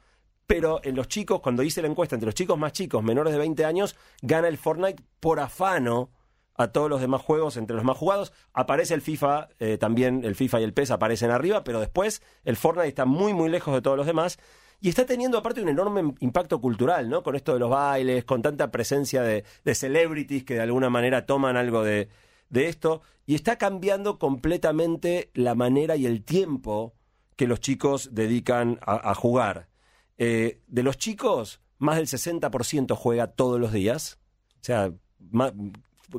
pero 0.47 0.81
en 0.83 0.95
los 0.95 1.07
chicos, 1.07 1.39
cuando 1.41 1.63
hice 1.63 1.81
la 1.81 1.87
encuesta 1.87 2.15
entre 2.15 2.27
los 2.27 2.35
chicos 2.35 2.57
más 2.57 2.73
chicos, 2.73 3.03
menores 3.03 3.33
de 3.33 3.39
20 3.39 3.65
años, 3.65 3.95
gana 4.21 4.47
el 4.47 4.57
Fortnite 4.57 5.01
por 5.19 5.39
afano 5.39 6.11
a 6.55 6.67
todos 6.67 6.89
los 6.89 7.01
demás 7.01 7.21
juegos, 7.21 7.57
entre 7.57 7.75
los 7.75 7.85
más 7.85 7.97
jugados. 7.97 8.33
Aparece 8.53 8.93
el 8.93 9.01
FIFA, 9.01 9.49
eh, 9.59 9.77
también 9.77 10.23
el 10.23 10.35
FIFA 10.35 10.61
y 10.61 10.63
el 10.63 10.73
PES 10.73 10.91
aparecen 10.91 11.31
arriba, 11.31 11.63
pero 11.63 11.79
después 11.79 12.21
el 12.43 12.57
Fortnite 12.57 12.89
está 12.89 13.05
muy, 13.05 13.33
muy 13.33 13.49
lejos 13.49 13.73
de 13.73 13.81
todos 13.81 13.97
los 13.97 14.05
demás. 14.05 14.37
Y 14.79 14.89
está 14.89 15.05
teniendo 15.05 15.37
aparte 15.37 15.61
un 15.61 15.69
enorme 15.69 16.13
impacto 16.19 16.59
cultural, 16.59 17.09
¿no? 17.09 17.23
Con 17.23 17.35
esto 17.35 17.53
de 17.53 17.59
los 17.59 17.69
bailes, 17.69 18.25
con 18.25 18.41
tanta 18.41 18.69
presencia 18.69 19.23
de, 19.23 19.45
celebrities 19.73 20.43
que 20.43 20.55
de 20.55 20.61
alguna 20.61 20.89
manera 20.89 21.25
toman 21.25 21.55
algo 21.55 21.83
de, 21.83 22.09
esto. 22.51 23.01
Y 23.25 23.35
está 23.35 23.57
cambiando 23.57 24.19
completamente 24.19 25.31
la 25.33 25.55
manera 25.55 25.95
y 25.95 26.05
el 26.05 26.23
tiempo 26.23 26.93
que 27.37 27.47
los 27.47 27.61
chicos 27.61 28.09
dedican 28.11 28.77
a 28.81 29.15
jugar. 29.15 29.72
Eh, 30.17 30.61
de 30.67 30.83
los 30.83 30.97
chicos, 30.97 31.61
más 31.77 31.97
del 31.97 32.07
60% 32.07 32.95
juega 32.95 33.27
todos 33.27 33.59
los 33.59 33.71
días. 33.73 34.19
O 34.55 34.63
sea, 34.63 34.91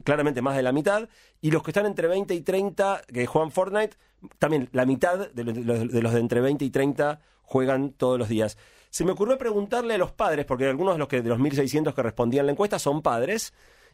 claramente 0.05 0.43
más 0.43 0.57
de 0.57 0.63
la 0.63 0.73
mitad. 0.73 1.09
Y 1.41 1.51
los 1.51 1.63
que 1.63 1.71
están 1.71 1.87
entre 1.87 2.09
20 2.09 2.35
y 2.35 2.41
30 2.43 3.03
que 3.13 3.27
juegan 3.27 3.51
Fortnite, 3.51 3.97
también 4.39 4.69
la 4.73 4.87
mitad 4.87 5.31
de 5.31 5.45
los 5.45 5.55
de, 5.55 6.03
los- 6.03 6.13
de 6.15 6.21
entre 6.21 6.41
20 6.41 6.65
y 6.65 6.71
30 6.71 7.21
juegan 7.43 7.91
todos 7.93 8.19
los 8.19 8.29
días. 8.29 8.57
Se 8.91 9.05
me 9.05 9.13
ocurrió 9.13 9.37
preguntarle 9.39 9.95
a 9.95 9.99
los 9.99 10.13
padres, 10.13 10.47
porque 10.47 10.67
algunos 10.67 10.95
de 10.95 10.99
los, 10.99 11.09
que, 11.09 11.21
de 11.21 11.29
los 11.29 11.39
1.600 11.39 11.95
que 11.95 12.03
respondían 12.03 12.47
la 12.47 12.53
encuesta 12.53 12.79
son 12.79 13.03
padres, 13.03 13.53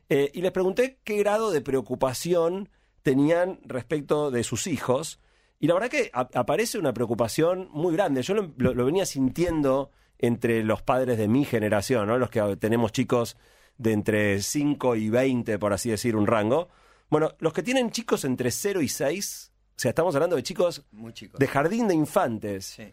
eh, 0.09 0.31
y 0.35 0.43
les 0.43 0.53
pregunté 0.53 0.99
qué 1.05 1.17
grado 1.19 1.51
de 1.51 1.61
preocupación 1.63 2.69
tenían 3.03 3.61
respecto 3.65 4.31
de 4.31 4.45
sus 4.45 4.67
hijos. 4.67 5.19
Y 5.59 5.67
la 5.67 5.75
verdad 5.75 5.89
que 5.89 6.11
aparece 6.13 6.79
una 6.79 6.93
preocupación 6.93 7.69
muy 7.73 7.95
grande. 7.95 8.23
Yo 8.23 8.35
lo 8.35 8.85
venía 8.85 9.07
sintiendo 9.07 9.91
entre 10.23 10.63
los 10.63 10.83
padres 10.83 11.17
de 11.19 11.29
mi 11.29 11.45
generación, 11.45 12.07
¿no? 12.07 12.19
los 12.19 12.31
que 12.31 12.57
tenemos 12.59 12.93
chicos 12.93 13.37
de 13.79 13.93
entre 13.93 14.43
5 14.43 14.95
y 14.97 15.09
20, 15.09 15.59
por 15.59 15.73
así 15.73 15.89
decir, 15.91 16.15
un 16.15 16.27
rango. 16.27 16.69
Bueno, 17.09 17.35
los 17.39 17.53
que 17.55 17.63
tienen 17.63 17.91
chicos 17.91 18.25
entre 18.25 18.51
0 18.51 18.83
y 18.83 18.89
6, 18.89 19.53
o 19.55 19.73
sea, 19.81 19.89
estamos 19.89 20.15
hablando 20.15 20.37
de 20.37 20.43
chicos 20.43 20.85
Muy 20.93 21.13
chicos. 21.15 21.39
de 21.41 21.47
jardín 21.47 21.89
de 21.89 21.95
infantes. 21.95 22.67
Sí. 22.77 22.85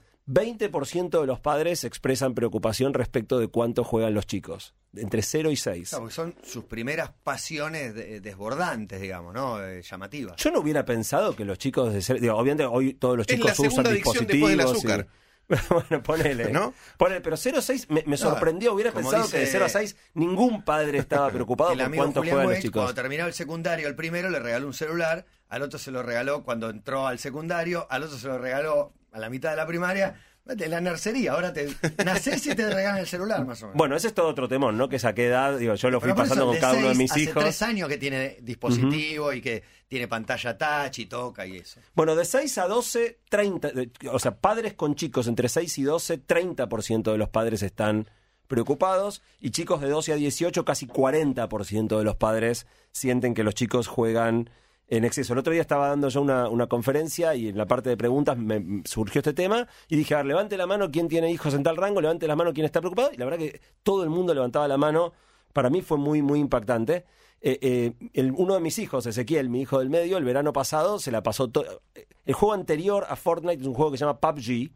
20% 0.41 1.21
de 1.21 1.25
los 1.27 1.39
padres 1.39 1.83
expresan 1.85 2.33
preocupación 2.33 2.93
respecto 2.93 3.39
de 3.39 3.47
cuánto 3.47 3.83
juegan 3.83 4.13
los 4.13 4.25
chicos, 4.27 4.73
entre 4.95 5.21
0 5.21 5.51
y 5.51 5.55
6. 5.55 5.89
Claro, 5.89 6.03
porque 6.03 6.15
son 6.15 6.35
sus 6.43 6.65
primeras 6.65 7.11
pasiones 7.23 7.93
de- 7.95 8.19
desbordantes, 8.21 8.99
digamos, 9.01 9.33
¿no? 9.33 9.61
Eh, 9.63 9.81
llamativas. 9.83 10.35
Yo 10.37 10.51
no 10.51 10.59
hubiera 10.59 10.83
pensado 10.85 11.35
que 11.35 11.45
los 11.45 11.57
chicos 11.57 11.93
de 11.93 12.01
ser, 12.01 12.19
digo, 12.19 12.35
obviamente 12.35 12.65
hoy 12.65 12.93
todos 12.93 13.17
los 13.17 13.27
Es 13.27 13.35
chicos 13.35 13.47
la 13.47 13.53
usan 13.53 13.69
segunda 13.71 13.89
adicción 13.89 14.27
después 14.27 14.57
del 14.57 14.59
dispositivos. 14.65 15.05
y- 15.05 15.26
bueno, 15.69 16.03
ponele. 16.03 16.51
¿No? 16.51 16.73
Ponele, 16.97 17.21
pero 17.21 17.37
0 17.37 17.57
a 17.59 17.61
6 17.61 17.89
me, 17.89 18.03
me 18.05 18.17
sorprendió. 18.17 18.73
Hubiera 18.73 18.91
pensado 18.91 19.23
dice- 19.23 19.37
que 19.37 19.45
de 19.45 19.47
0 19.47 19.65
a 19.65 19.69
6 19.69 19.95
ningún 20.13 20.63
padre 20.63 20.97
estaba 20.97 21.29
preocupado 21.31 21.71
el 21.71 21.77
por 21.77 21.85
amigo 21.85 22.03
cuánto 22.03 22.19
Julián 22.19 22.35
juegan 22.35 22.53
los 22.53 22.61
chicos. 22.61 22.81
cuando 22.83 22.93
terminó 22.93 23.25
el 23.25 23.33
secundario, 23.33 23.87
el 23.87 23.95
primero 23.95 24.29
le 24.29 24.39
regaló 24.39 24.67
un 24.67 24.73
celular, 24.73 25.25
al 25.49 25.61
otro 25.61 25.79
se 25.79 25.91
lo 25.91 26.03
regaló 26.03 26.43
cuando 26.43 26.69
entró 26.69 27.07
al 27.07 27.19
secundario, 27.19 27.87
al 27.89 28.03
otro 28.03 28.17
se 28.17 28.27
lo 28.27 28.37
regaló 28.37 28.93
a 29.11 29.19
la 29.19 29.29
mitad 29.29 29.51
de 29.51 29.55
la 29.55 29.65
primaria. 29.65 30.21
De 30.55 30.67
la 30.67 30.79
nercería, 30.81 31.33
ahora 31.33 31.51
te 31.53 31.67
nacés 32.05 32.45
y 32.47 32.55
te 32.55 32.67
regalan 32.69 32.99
el 32.99 33.07
celular, 33.07 33.45
más 33.45 33.61
o 33.63 33.67
menos. 33.67 33.77
Bueno, 33.77 33.95
ese 33.95 34.07
es 34.07 34.13
todo 34.13 34.27
otro 34.27 34.47
temón, 34.47 34.77
¿no? 34.77 34.87
Que 34.89 34.95
esa 34.97 35.13
qué 35.13 35.27
edad, 35.27 35.57
digo, 35.57 35.75
yo 35.75 35.89
lo 35.89 35.99
fui 35.99 36.09
eso, 36.09 36.15
pasando 36.17 36.45
con 36.47 36.57
cada 36.57 36.73
uno 36.73 36.89
de 36.89 36.95
mis 36.95 37.11
hace 37.11 37.21
hijos. 37.21 37.43
tres 37.43 37.61
años 37.61 37.89
que 37.89 37.97
tiene 37.97 38.37
dispositivo 38.41 39.33
y 39.33 39.41
que 39.41 39.63
tiene 39.87 40.07
pantalla 40.07 40.57
touch 40.57 40.99
y 40.99 41.05
toca 41.05 41.45
y 41.45 41.57
eso. 41.57 41.79
Bueno, 41.93 42.15
de 42.15 42.25
6 42.25 42.57
a 42.57 42.67
12, 42.67 43.19
30, 43.29 43.71
de- 43.71 43.89
o 44.11 44.19
sea, 44.19 44.35
padres 44.35 44.73
con 44.73 44.95
chicos 44.95 45.27
entre 45.27 45.49
6 45.49 45.77
y 45.77 45.83
12, 45.83 46.17
30% 46.25 47.11
de 47.11 47.17
los 47.17 47.29
padres 47.29 47.61
están 47.63 48.09
preocupados 48.47 49.21
y 49.41 49.51
chicos 49.51 49.81
de 49.81 49.89
12 49.89 50.13
a 50.13 50.15
18, 50.15 50.63
casi 50.65 50.87
40% 50.87 51.97
de 51.97 52.03
los 52.03 52.15
padres 52.15 52.65
sienten 52.91 53.33
que 53.33 53.43
los 53.43 53.53
chicos 53.55 53.87
juegan 53.87 54.49
en 54.87 55.03
exceso. 55.03 55.33
El 55.33 55.39
otro 55.39 55.51
día 55.51 55.61
estaba 55.61 55.89
dando 55.89 56.09
yo 56.09 56.21
una, 56.21 56.49
una 56.49 56.67
conferencia 56.67 57.35
y 57.35 57.49
en 57.49 57.57
la 57.57 57.65
parte 57.65 57.89
de 57.89 57.97
preguntas 57.97 58.37
me 58.37 58.81
surgió 58.85 59.19
este 59.19 59.33
tema 59.33 59.67
y 59.87 59.97
dije, 59.97 60.13
a 60.13 60.17
ver, 60.17 60.27
levante 60.27 60.57
la 60.57 60.65
mano 60.65 60.89
quien 60.91 61.07
tiene 61.07 61.31
hijos 61.31 61.53
en 61.53 61.63
tal 61.63 61.77
rango, 61.77 62.01
levante 62.01 62.27
la 62.27 62.35
mano 62.35 62.53
quien 62.53 62.65
está 62.65 62.79
preocupado 62.79 63.11
y 63.13 63.17
la 63.17 63.25
verdad 63.25 63.39
que 63.39 63.61
todo 63.83 64.03
el 64.03 64.09
mundo 64.09 64.33
levantaba 64.33 64.67
la 64.67 64.77
mano. 64.77 65.13
Para 65.53 65.69
mí 65.69 65.81
fue 65.81 65.97
muy, 65.97 66.21
muy 66.21 66.39
impactante. 66.39 67.05
Eh, 67.41 67.93
eh, 68.13 68.31
uno 68.35 68.55
de 68.55 68.59
mis 68.59 68.79
hijos, 68.79 69.05
Ezequiel, 69.05 69.49
mi 69.49 69.61
hijo 69.61 69.79
del 69.79 69.89
medio, 69.89 70.17
el 70.17 70.23
verano 70.23 70.53
pasado 70.53 70.99
se 70.99 71.11
la 71.11 71.21
pasó 71.21 71.49
todo. 71.49 71.81
El 72.25 72.33
juego 72.33 72.53
anterior 72.53 73.05
a 73.09 73.15
Fortnite 73.15 73.61
es 73.61 73.67
un 73.67 73.73
juego 73.73 73.91
que 73.91 73.97
se 73.97 74.05
llama 74.05 74.19
PUBG. 74.19 74.71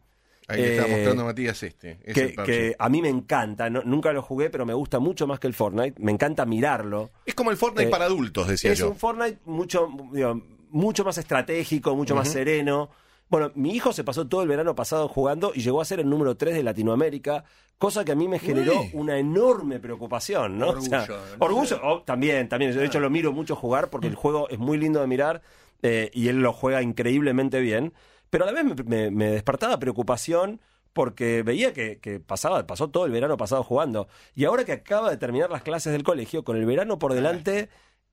Ahí 0.48 0.60
Eh, 0.62 0.86
mostrando 0.90 1.24
Matías 1.24 1.62
este. 1.62 1.98
es 2.04 2.14
que, 2.44 2.74
a 2.78 2.88
mí 2.88 3.00
me 3.00 3.08
encanta, 3.08 3.70
no- 3.70 3.82
nunca 3.84 4.12
lo 4.12 4.22
jugué, 4.22 4.50
pero 4.50 4.66
me 4.66 4.74
gusta 4.74 4.98
mucho 4.98 5.26
más 5.26 5.38
que 5.38 5.46
el 5.46 5.54
Fortnite. 5.54 6.02
Me 6.02 6.10
encanta 6.12 6.44
mirarlo. 6.46 7.10
Es 7.24 7.34
como 7.34 7.50
el 7.50 7.56
Fortnite 7.56 7.88
eh, 7.88 7.90
para 7.90 8.06
adultos, 8.06 8.48
decía 8.48 8.72
Es 8.72 8.78
yo. 8.78 8.90
un 8.90 8.96
Fortnite 8.96 9.38
mucho, 9.44 9.88
digo, 10.12 10.40
mucho 10.70 11.04
más 11.04 11.16
estratégico, 11.18 11.94
mucho 11.94 12.14
más 12.16 12.28
sereno. 12.28 12.90
Bueno, 13.28 13.50
mi 13.54 13.70
hijo 13.74 13.92
se 13.92 14.04
pasó 14.04 14.26
todo 14.26 14.42
el 14.42 14.48
verano 14.48 14.74
pasado 14.74 15.08
jugando 15.08 15.52
y 15.54 15.60
llegó 15.62 15.80
a 15.80 15.84
ser 15.86 16.00
el 16.00 16.10
número 16.10 16.36
3 16.36 16.54
de 16.54 16.62
Latinoamérica, 16.62 17.44
cosa 17.78 18.04
que 18.04 18.12
a 18.12 18.14
mí 18.14 18.28
me 18.28 18.38
generó 18.38 18.80
Uy. 18.80 18.90
una 18.92 19.16
enorme 19.18 19.78
preocupación, 19.78 20.58
¿no? 20.58 20.68
Orgullo, 20.70 20.86
O 20.86 20.90
sea, 20.90 21.06
¿no? 21.08 21.16
orgullo, 21.46 21.80
oh, 21.82 22.02
también, 22.02 22.48
también. 22.48 22.72
Yo, 22.72 22.80
de 22.80 22.86
hecho, 22.86 23.00
lo 23.00 23.08
miro 23.08 23.32
mucho 23.32 23.56
jugar 23.56 23.88
porque 23.88 24.06
el 24.08 24.16
juego 24.16 24.48
es 24.50 24.58
muy 24.58 24.76
lindo 24.76 25.00
de 25.00 25.06
mirar 25.06 25.40
eh, 25.82 26.10
y 26.12 26.28
él 26.28 26.42
lo 26.42 26.52
juega 26.52 26.82
increíblemente 26.82 27.60
bien. 27.60 27.92
Pero 28.32 28.44
a 28.46 28.48
la 28.48 28.54
vez 28.54 28.64
me, 28.64 28.74
me- 28.84 29.10
me 29.12 29.30
despertaba 29.30 29.78
preocupación 29.78 30.60
porque 30.94 31.42
veía 31.44 31.72
que, 31.74 32.00
que 32.00 32.20
pasaba, 32.20 32.66
pasó 32.66 32.90
todo 32.90 33.06
el 33.06 33.12
verano 33.12 33.36
pasado 33.36 33.62
jugando. 33.64 34.08
Y 34.34 34.46
ahora 34.46 34.64
que 34.64 34.72
acaba 34.72 35.10
de 35.10 35.18
terminar 35.18 35.50
las 35.50 35.62
clases 35.62 35.92
del 35.92 36.02
colegio, 36.04 36.44
con 36.44 36.56
el 36.56 36.66
verano 36.66 36.98
por 36.98 37.14
delante, 37.14 37.68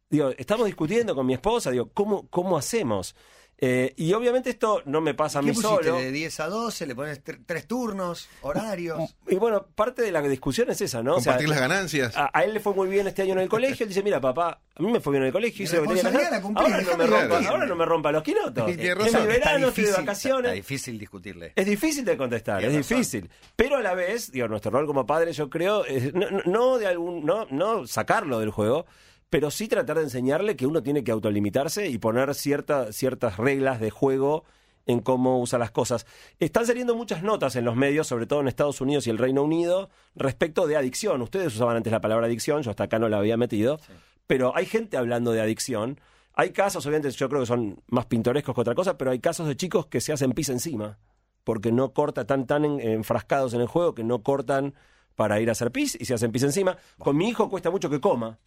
digo, 0.09 0.31
estamos 0.37 0.65
discutiendo 0.67 1.15
con 1.15 1.25
mi 1.25 1.33
esposa, 1.35 1.71
digo, 1.71 1.91
¿cómo, 1.93 2.29
cómo 2.29 2.57
hacemos? 2.57 3.15
Eh, 3.61 3.93
y 3.97 4.13
obviamente 4.13 4.49
esto 4.51 4.81
no 4.85 5.01
me 5.01 5.13
pasa 5.13 5.39
a 5.39 5.41
¿Qué 5.41 5.49
mí 5.49 5.55
solo. 5.55 5.97
De 5.97 6.13
10 6.13 6.39
a 6.39 6.47
12, 6.47 6.87
le 6.87 6.95
pones 6.95 7.21
tre- 7.21 7.41
tres 7.45 7.67
turnos, 7.67 8.29
horarios. 8.41 9.13
Y 9.27 9.35
bueno, 9.35 9.65
parte 9.75 10.01
de 10.01 10.13
la 10.13 10.21
discusión 10.21 10.69
es 10.71 10.79
esa, 10.79 11.03
¿no? 11.03 11.15
O 11.15 11.19
sea, 11.19 11.33
Compartir 11.33 11.49
las 11.49 11.59
ganancias. 11.59 12.15
a, 12.15 12.29
a 12.33 12.43
él 12.45 12.53
le 12.53 12.61
fue 12.61 12.73
muy 12.73 12.87
bien 12.87 13.07
este 13.07 13.23
año 13.23 13.33
en 13.33 13.39
el 13.39 13.49
colegio. 13.49 13.83
Él 13.83 13.89
dice, 13.89 14.01
mira, 14.01 14.21
papá, 14.21 14.61
a 14.75 14.81
mí 14.81 14.89
me 14.89 15.01
fue 15.01 15.11
bien 15.11 15.23
en 15.23 15.27
el 15.27 15.33
colegio. 15.33 15.65
Hice 15.65 15.75
lo 15.75 15.81
que 15.81 15.87
tenía 15.89 16.03
que 16.03 16.07
hacer. 16.07 16.41
Ahora 16.55 16.81
no, 16.81 16.97
me 16.97 17.05
rompa, 17.05 17.49
ahora 17.49 17.65
no 17.65 17.75
me 17.75 17.85
rompa 17.85 18.11
los 18.13 18.23
quinotos. 18.23 18.71
Y 18.71 18.75
tiene 18.77 18.91
Es 18.91 18.97
razón. 18.97 19.21
mi 19.23 19.27
verano, 19.27 19.67
estoy 19.67 19.83
de 19.83 19.89
está 19.89 20.01
vacaciones. 20.03 20.53
difícil 20.53 20.97
discutirle. 20.97 21.51
Es 21.55 21.65
difícil 21.65 22.05
de 22.05 22.15
contestar, 22.15 22.63
es 22.63 22.71
difícil. 22.73 23.29
Pero 23.57 23.75
a 23.75 23.81
la 23.81 23.93
vez, 23.93 24.31
digo, 24.31 24.47
nuestro 24.47 24.71
rol 24.71 24.87
como 24.87 25.05
padre, 25.05 25.33
yo 25.33 25.49
creo, 25.49 25.83
es 25.83 26.13
no, 26.13 26.29
no- 26.31 26.41
no 26.45 26.77
de 26.77 26.87
algún, 26.87 27.25
no, 27.25 27.45
no 27.51 27.85
sacarlo 27.87 28.39
del 28.39 28.51
juego, 28.51 28.85
pero 29.29 29.51
sí 29.51 29.67
tratar 29.67 29.97
de 29.97 30.03
enseñarle 30.03 30.55
que 30.55 30.65
uno 30.67 30.81
tiene 30.81 31.03
que 31.03 31.11
autolimitarse 31.11 31.87
y 31.87 31.97
poner 31.97 32.33
cierta- 32.35 32.91
ciertas 32.91 33.37
reglas 33.37 33.79
de 33.79 33.89
juego 33.91 34.43
en 34.85 35.01
cómo 35.01 35.39
usa 35.39 35.59
las 35.59 35.69
cosas. 35.71 36.07
Están 36.39 36.65
saliendo 36.65 36.95
muchas 36.95 37.21
notas 37.21 37.55
en 37.55 37.63
los 37.65 37.75
medios, 37.75 38.07
sobre 38.07 38.25
todo 38.25 38.41
en 38.41 38.47
Estados 38.47 38.81
Unidos 38.81 39.05
y 39.05 39.11
el 39.11 39.19
Reino 39.19 39.43
Unido, 39.43 39.89
respecto 40.15 40.65
de 40.65 40.77
adicción. 40.77 41.21
Ustedes 41.21 41.53
usaban 41.55 41.77
antes 41.77 41.91
la 41.91 42.01
palabra 42.01 42.25
adicción, 42.25 42.63
yo 42.63 42.71
hasta 42.71 42.85
acá 42.85 42.97
no 42.97 43.07
la 43.07 43.19
había 43.19 43.37
metido, 43.37 43.79
pero 44.25 44.55
hay 44.55 44.65
gente 44.65 44.97
hablando 44.97 45.31
de 45.31 45.41
adicción. 45.41 45.99
Hay 46.33 46.51
casos, 46.51 46.85
obviamente, 46.85 47.11
yo 47.11 47.29
creo 47.29 47.41
que 47.41 47.47
son 47.47 47.83
más 47.87 48.07
pintorescos 48.07 48.55
que 48.55 48.61
otra 48.61 48.73
cosa, 48.73 48.97
pero 48.97 49.11
hay 49.11 49.19
casos 49.19 49.47
de 49.47 49.55
chicos 49.57 49.85
que 49.87 50.01
se 50.01 50.11
hacen 50.13 50.31
pis 50.31 50.49
encima, 50.49 50.97
porque 51.43 51.71
no 51.71 51.93
corta, 51.93 52.25
tan 52.25 52.47
tan 52.47 52.65
en- 52.65 52.79
enfrascados 52.79 53.53
en 53.53 53.61
el 53.61 53.67
juego 53.67 53.93
que 53.93 54.03
no 54.03 54.23
cortan 54.23 54.73
para 55.15 55.39
ir 55.39 55.49
a 55.49 55.51
hacer 55.51 55.71
pis 55.71 55.97
y 55.99 56.05
se 56.05 56.13
hacen 56.15 56.31
pis 56.31 56.43
encima. 56.43 56.77
Con 56.97 57.15
mi 57.17 57.29
hijo 57.29 57.47
cuesta 57.49 57.69
mucho 57.69 57.89
que 57.91 57.99
coma. 57.99 58.39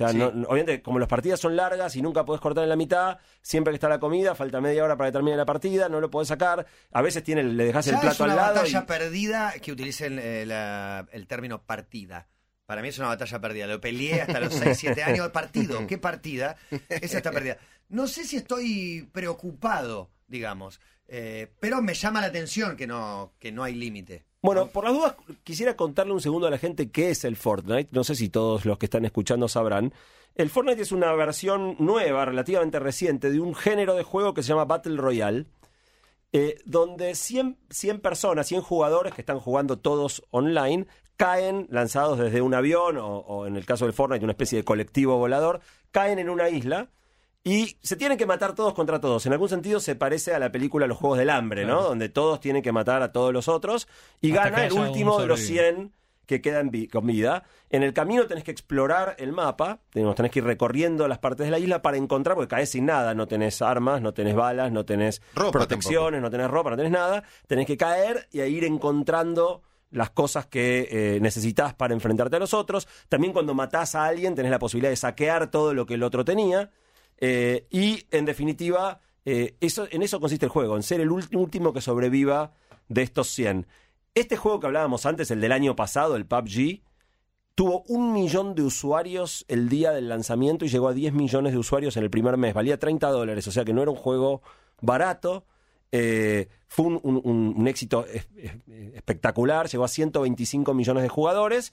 O 0.00 0.06
sea, 0.06 0.08
Sí. 0.10 0.18
no- 0.18 0.26
obviamente, 0.28 0.80
como 0.80 1.00
las 1.00 1.08
partidas 1.08 1.40
son 1.40 1.56
largas 1.56 1.96
y 1.96 2.02
nunca 2.02 2.24
podés 2.24 2.40
cortar 2.40 2.62
en 2.62 2.70
la 2.70 2.76
mitad, 2.76 3.18
siempre 3.42 3.72
que 3.72 3.76
está 3.76 3.88
la 3.88 3.98
comida, 3.98 4.36
falta 4.36 4.60
media 4.60 4.84
hora 4.84 4.96
para 4.96 5.08
que 5.08 5.14
termine 5.14 5.36
la 5.36 5.44
partida, 5.44 5.88
no 5.88 6.00
lo 6.00 6.08
podés 6.08 6.28
sacar. 6.28 6.66
A 6.92 7.02
veces 7.02 7.24
tiene, 7.24 7.42
le 7.42 7.64
dejas 7.64 7.86
el 7.88 7.94
plato 7.94 8.08
es 8.10 8.20
una 8.20 8.30
al 8.32 8.36
lado. 8.36 8.54
batalla 8.54 8.78
y- 8.80 8.86
perdida 8.86 9.52
que 9.60 9.72
utilicen 9.72 10.20
eh, 10.22 10.44
la- 10.46 11.06
el 11.10 11.26
término 11.26 11.62
partida. 11.64 12.28
Para 12.66 12.80
mí 12.82 12.88
es 12.88 12.98
una 12.98 13.08
batalla 13.08 13.40
perdida. 13.40 13.66
Lo 13.66 13.80
peleé 13.80 14.20
hasta 14.22 14.38
los 14.40 14.54
6, 14.54 14.78
7 14.78 15.02
años. 15.02 15.28
Partido, 15.32 15.84
¿qué 15.88 15.98
partida? 15.98 16.56
Esa 16.88 17.16
está 17.16 17.32
perdida. 17.32 17.56
No 17.88 18.06
sé 18.06 18.24
si 18.24 18.36
estoy 18.36 19.08
preocupado, 19.12 20.10
digamos, 20.26 20.80
eh, 21.08 21.50
pero 21.60 21.80
me 21.82 21.94
llama 21.94 22.20
la 22.20 22.26
atención 22.28 22.76
que 22.76 22.86
no, 22.86 23.32
que 23.38 23.50
no 23.50 23.64
hay 23.64 23.74
límite. 23.74 24.26
Bueno, 24.40 24.68
por 24.68 24.84
las 24.84 24.92
dudas, 24.92 25.16
quisiera 25.42 25.76
contarle 25.76 26.12
un 26.12 26.20
segundo 26.20 26.46
a 26.46 26.50
la 26.50 26.58
gente 26.58 26.90
qué 26.90 27.10
es 27.10 27.24
el 27.24 27.36
Fortnite. 27.36 27.88
No 27.90 28.04
sé 28.04 28.14
si 28.14 28.28
todos 28.28 28.64
los 28.64 28.78
que 28.78 28.86
están 28.86 29.04
escuchando 29.04 29.48
sabrán. 29.48 29.92
El 30.36 30.48
Fortnite 30.48 30.82
es 30.82 30.92
una 30.92 31.12
versión 31.14 31.74
nueva, 31.80 32.24
relativamente 32.24 32.78
reciente, 32.78 33.32
de 33.32 33.40
un 33.40 33.56
género 33.56 33.96
de 33.96 34.04
juego 34.04 34.34
que 34.34 34.44
se 34.44 34.50
llama 34.50 34.64
Battle 34.64 34.96
Royale, 34.96 35.46
eh, 36.32 36.56
donde 36.66 37.16
100, 37.16 37.58
100 37.68 38.00
personas, 38.00 38.46
100 38.46 38.62
jugadores 38.62 39.12
que 39.12 39.22
están 39.22 39.40
jugando 39.40 39.80
todos 39.80 40.22
online, 40.30 40.86
caen 41.16 41.66
lanzados 41.70 42.20
desde 42.20 42.40
un 42.40 42.54
avión 42.54 42.96
o, 42.96 43.18
o 43.18 43.46
en 43.46 43.56
el 43.56 43.66
caso 43.66 43.86
del 43.86 43.94
Fortnite 43.94 44.24
una 44.24 44.34
especie 44.34 44.58
de 44.58 44.64
colectivo 44.64 45.18
volador, 45.18 45.60
caen 45.90 46.20
en 46.20 46.30
una 46.30 46.48
isla 46.48 46.90
y 47.44 47.78
se 47.82 47.96
tienen 47.96 48.18
que 48.18 48.26
matar 48.26 48.54
todos 48.54 48.74
contra 48.74 49.00
todos. 49.00 49.24
En 49.26 49.32
algún 49.32 49.48
sentido 49.48 49.80
se 49.80 49.94
parece 49.94 50.34
a 50.34 50.38
la 50.38 50.52
película 50.52 50.86
Los 50.86 50.98
Juegos 50.98 51.18
del 51.18 51.30
Hambre, 51.30 51.64
¿no? 51.64 51.82
Donde 51.82 52.08
todos 52.08 52.40
tienen 52.40 52.62
que 52.62 52.72
matar 52.72 53.02
a 53.02 53.12
todos 53.12 53.32
los 53.32 53.48
otros 53.48 53.88
y 54.20 54.32
Hasta 54.32 54.50
gana 54.50 54.66
el 54.66 54.72
último 54.72 55.18
de 55.20 55.26
los 55.26 55.40
sobreviviente. 55.40 55.80
100 55.82 55.98
que 56.26 56.42
quedan 56.42 56.70
vi- 56.70 56.88
con 56.88 57.06
vida. 57.06 57.44
En 57.70 57.82
el 57.82 57.94
camino 57.94 58.26
tenés 58.26 58.44
que 58.44 58.50
explorar 58.50 59.16
el 59.18 59.32
mapa, 59.32 59.78
tenés 60.14 60.30
que 60.30 60.40
ir 60.40 60.44
recorriendo 60.44 61.08
las 61.08 61.18
partes 61.18 61.46
de 61.46 61.50
la 61.50 61.58
isla 61.58 61.80
para 61.80 61.96
encontrar, 61.96 62.36
porque 62.36 62.48
caes 62.54 62.68
sin 62.70 62.84
nada, 62.84 63.14
no 63.14 63.26
tenés 63.26 63.62
armas, 63.62 64.02
no 64.02 64.12
tenés 64.12 64.34
balas, 64.34 64.70
no 64.70 64.84
tenés 64.84 65.22
Ropa 65.34 65.52
protecciones, 65.52 66.20
no 66.20 66.28
tenés 66.30 66.50
ropa, 66.50 66.68
no 66.68 66.76
tenés 66.76 66.92
nada. 66.92 67.24
Tenés 67.46 67.66
que 67.66 67.78
caer 67.78 68.28
y 68.30 68.40
a 68.40 68.46
ir 68.46 68.64
encontrando 68.64 69.62
las 69.90 70.10
cosas 70.10 70.44
que 70.44 70.86
eh, 70.90 71.18
necesitas 71.22 71.72
para 71.72 71.94
enfrentarte 71.94 72.36
a 72.36 72.40
los 72.40 72.52
otros. 72.52 72.86
También 73.08 73.32
cuando 73.32 73.54
matás 73.54 73.94
a 73.94 74.04
alguien 74.04 74.34
tenés 74.34 74.50
la 74.50 74.58
posibilidad 74.58 74.90
de 74.90 74.96
saquear 74.96 75.50
todo 75.50 75.72
lo 75.72 75.86
que 75.86 75.94
el 75.94 76.02
otro 76.02 76.26
tenía. 76.26 76.70
Eh, 77.20 77.66
y 77.70 78.04
en 78.10 78.24
definitiva, 78.24 79.00
eh, 79.24 79.56
eso, 79.60 79.86
en 79.90 80.02
eso 80.02 80.20
consiste 80.20 80.46
el 80.46 80.50
juego, 80.50 80.76
en 80.76 80.82
ser 80.82 81.00
el 81.00 81.10
último 81.10 81.72
que 81.72 81.80
sobreviva 81.80 82.52
de 82.88 83.02
estos 83.02 83.28
100. 83.28 83.66
Este 84.14 84.36
juego 84.36 84.60
que 84.60 84.66
hablábamos 84.66 85.04
antes, 85.06 85.30
el 85.30 85.40
del 85.40 85.52
año 85.52 85.76
pasado, 85.76 86.16
el 86.16 86.26
PUBG, 86.26 86.82
tuvo 87.54 87.82
un 87.88 88.12
millón 88.12 88.54
de 88.54 88.62
usuarios 88.62 89.44
el 89.48 89.68
día 89.68 89.90
del 89.92 90.08
lanzamiento 90.08 90.64
y 90.64 90.68
llegó 90.68 90.88
a 90.88 90.94
10 90.94 91.12
millones 91.12 91.52
de 91.52 91.58
usuarios 91.58 91.96
en 91.96 92.04
el 92.04 92.10
primer 92.10 92.36
mes. 92.36 92.54
Valía 92.54 92.78
30 92.78 93.08
dólares, 93.10 93.46
o 93.48 93.50
sea 93.52 93.64
que 93.64 93.72
no 93.72 93.82
era 93.82 93.90
un 93.90 93.96
juego 93.96 94.42
barato. 94.80 95.44
Eh, 95.90 96.48
fue 96.68 96.86
un, 96.86 97.66
éxito 97.66 98.04
es- 98.06 98.28
es- 98.36 98.52
espectacular, 98.94 99.68
llegó 99.68 99.84
a 99.84 99.88
125 99.88 100.72
millones 100.74 101.02
de 101.02 101.08
jugadores, 101.08 101.72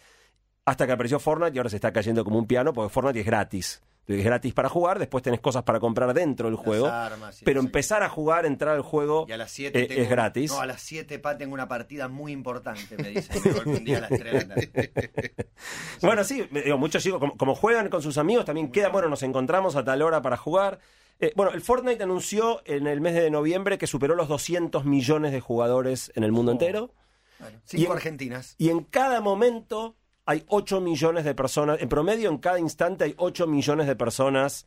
hasta 0.66 0.88
que 0.88 0.94
apareció 0.94 1.20
Fortnite 1.20 1.56
y 1.56 1.60
ahora 1.60 1.70
se 1.70 1.76
está 1.78 1.94
cayendo 1.94 2.24
como 2.24 2.40
un 2.40 2.48
piano 2.48 2.74
porque 2.74 2.90
Fortnite 2.90 3.20
es 3.20 3.26
gratis. 3.26 3.82
Es 4.08 4.24
gratis 4.24 4.54
para 4.54 4.70
jugar, 4.70 5.00
después 5.00 5.24
tenés 5.24 5.40
cosas 5.40 5.64
para 5.64 5.80
comprar 5.80 6.14
dentro 6.14 6.48
del 6.48 6.56
juego. 6.58 6.86
armas 6.88 7.42
y 7.42 7.46
pero 7.46 7.60
empezar 7.60 8.04
a 8.04 8.10
jugar, 8.10 8.46
entrar 8.46 8.76
al 8.76 8.82
juego 8.84 9.26
Y 9.28 9.32
a 9.32 9.38
las 9.38 9.50
7 9.52 9.80
eh, 9.80 10.02
es 10.04 10.10
gratis. 10.10 10.52
No, 10.52 10.60
a 10.60 10.68
las 10.68 10.80
7, 10.82 11.18
pa, 11.18 11.38
tengo 11.38 11.56
una 11.56 11.68
partida 11.68 12.08
muy 12.08 12.32
importante, 12.32 12.98
me 12.98 13.10
dicen. 13.10 13.42
Me 13.66 13.72
un 13.78 13.84
día 13.84 13.98
a 13.98 14.02
las 14.02 14.10
3 14.12 14.24
de 14.24 14.32
la 14.34 14.48
tarde. 14.56 15.36
Bueno, 16.02 16.24
sí, 16.24 16.48
digo, 16.52 16.78
muchos 16.78 17.02
chicos, 17.02 17.20
como, 17.20 17.36
como 17.36 17.56
juegan 17.56 17.90
con 17.90 18.02
sus 18.02 18.18
amigos, 18.20 18.46
también 18.46 18.72
queda, 18.72 18.90
bueno, 18.90 19.10
nos 19.10 19.24
encontramos 19.24 19.76
a 19.76 19.84
tal 19.84 20.02
hora 20.02 20.22
para 20.22 20.38
jugar. 20.38 20.80
Eh, 21.20 21.32
bueno, 21.36 21.52
el 21.54 21.62
Fortnite 21.62 22.04
anunció 22.04 22.62
en 22.66 22.88
el 22.88 23.02
mes 23.02 23.16
de 23.16 23.32
noviembre 23.32 23.78
que 23.78 23.88
superó 23.88 24.16
los 24.16 24.28
200 24.28 24.86
millones 24.86 25.32
de 25.32 25.40
jugadores 25.40 26.12
en 26.16 26.24
el 26.24 26.32
mundo 26.32 26.52
entero. 26.52 26.94
Bueno, 27.40 27.58
Y 27.58 27.62
cinco 27.70 27.92
en- 27.94 27.98
argentinas. 27.98 28.56
Y 28.58 28.70
en 28.70 28.84
cada 28.84 29.20
momento 29.22 29.96
hay 30.26 30.44
8 30.48 30.82
millones 30.82 31.24
de 31.24 31.36
personas, 31.36 31.82
en 31.82 31.90
promedio 31.90 32.30
en 32.30 32.38
cada 32.38 32.60
instante 32.60 33.04
hay 33.04 33.14
8 33.18 33.48
millones 33.48 33.88
de 33.88 33.96
personas 33.96 34.66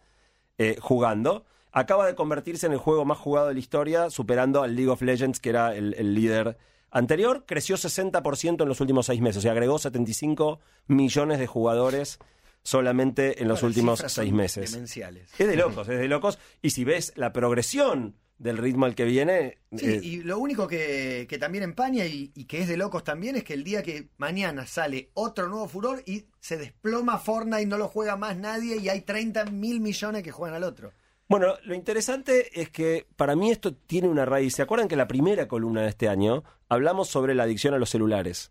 eh, 0.57 0.77
jugando. 0.81 1.45
Acaba 1.73 2.07
de 2.07 2.15
convertirse 2.15 2.67
en 2.67 2.73
el 2.73 2.79
juego 2.79 3.05
más 3.05 3.19
jugado 3.19 3.49
de 3.49 3.55
la 3.55 3.61
historia, 3.61 4.11
superando 4.11 4.63
al 4.63 4.75
League 4.75 4.91
of 4.91 5.03
Legends, 5.03 5.41
que 5.41 5.51
era 5.51 5.75
el, 5.75 5.95
el 5.95 6.15
líder 6.15 6.57
anterior. 6.91 7.45
Creció 7.47 7.77
60% 7.77 8.63
en 8.63 8.69
los 8.69 8.81
últimos 8.81 9.07
seis 9.07 9.21
meses, 9.21 9.39
o 9.39 9.41
sea, 9.43 9.53
agregó 9.53 9.79
75 9.79 10.61
millones 10.87 11.39
de 11.39 11.47
jugadores 11.47 12.19
solamente 12.63 13.43
en 13.43 13.49
los 13.49 13.61
Bueno, 13.61 13.69
últimos 13.69 13.99
cifras 13.99 14.13
seis 14.13 14.29
son 14.29 14.37
meses. 14.37 14.73
Demenciales. 14.73 15.31
Es 15.39 15.49
de 15.49 15.57
locos, 15.57 15.89
es 15.89 15.99
de 15.99 16.09
locos. 16.09 16.39
Y 16.63 16.71
si 16.71 16.85
ves 16.85 17.13
la 17.17 17.33
progresión 17.33 18.17
del 18.39 18.57
ritmo 18.57 18.87
al 18.87 18.95
que 18.95 19.05
viene. 19.05 19.59
Sí, 19.77 19.99
y 20.03 20.17
lo 20.23 20.39
único 20.39 20.67
que, 20.67 21.27
que 21.29 21.39
también 21.39 21.65
empaña 21.65 22.07
y, 22.07 22.33
y 22.35 22.45
que 22.45 22.61
es 22.61 22.69
de 22.69 22.77
locos 22.77 23.05
también 23.05 23.37
es 23.37 23.45
que 23.45 23.55
el 23.55 23.65
día 23.65 23.83
que 23.83 24.09
mañana 24.17 24.67
sale 24.67 25.11
otro 25.15 25.49
nuevo 25.49 25.69
furor 25.69 26.03
y 26.07 26.27
se 26.41 26.57
desploma 26.57 27.19
Fortnite, 27.19 27.67
no 27.67 27.79
lo 27.79 27.89
juega 27.89 28.17
más 28.17 28.37
nadie 28.37 28.77
y 28.77 28.89
hay 28.89 29.03
30 29.03 29.47
mil 29.47 29.81
millones 29.81 30.23
que 30.23 30.31
juegan 30.31 30.57
al 30.57 30.65
otro. 30.65 30.93
Bueno, 31.29 31.57
lo 31.65 31.75
interesante 31.75 32.59
es 32.59 32.71
que 32.71 33.07
para 33.17 33.37
mí 33.37 33.51
esto 33.51 33.75
tiene 33.75 34.09
una 34.09 34.25
raíz. 34.25 34.55
¿Se 34.55 34.63
acuerdan 34.63 34.89
que 34.89 34.97
la 34.97 35.07
primera 35.07 35.47
columna 35.47 35.83
de 35.83 35.89
este 35.89 36.09
año 36.09 36.43
hablamos 36.71 37.09
sobre 37.09 37.35
la 37.35 37.43
adicción 37.43 37.75
a 37.75 37.79
los 37.79 37.91
celulares? 37.91 38.51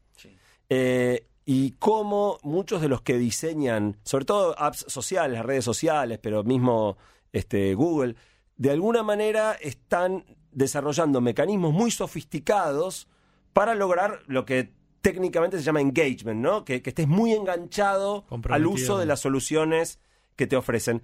Eh, 0.69 1.25
y 1.43 1.71
cómo 1.79 2.37
muchos 2.43 2.81
de 2.81 2.89
los 2.89 3.01
que 3.01 3.17
diseñan, 3.17 3.97
sobre 4.03 4.25
todo 4.25 4.59
apps 4.59 4.85
sociales, 4.89 5.43
redes 5.43 5.65
sociales, 5.65 6.19
pero 6.21 6.43
mismo 6.43 6.97
este, 7.31 7.73
Google, 7.73 8.15
de 8.57 8.71
alguna 8.71 9.03
manera 9.03 9.53
están 9.53 10.25
desarrollando 10.51 11.21
mecanismos 11.21 11.73
muy 11.73 11.91
sofisticados 11.91 13.07
para 13.53 13.75
lograr 13.75 14.21
lo 14.27 14.45
que 14.45 14.73
técnicamente 15.01 15.57
se 15.57 15.63
llama 15.63 15.81
engagement, 15.81 16.41
¿no? 16.41 16.65
Que, 16.65 16.81
que 16.81 16.89
estés 16.89 17.07
muy 17.07 17.33
enganchado 17.33 18.25
al 18.49 18.67
uso 18.67 18.97
de 18.97 19.05
las 19.05 19.19
soluciones 19.19 19.99
que 20.35 20.47
te 20.47 20.55
ofrecen. 20.55 21.01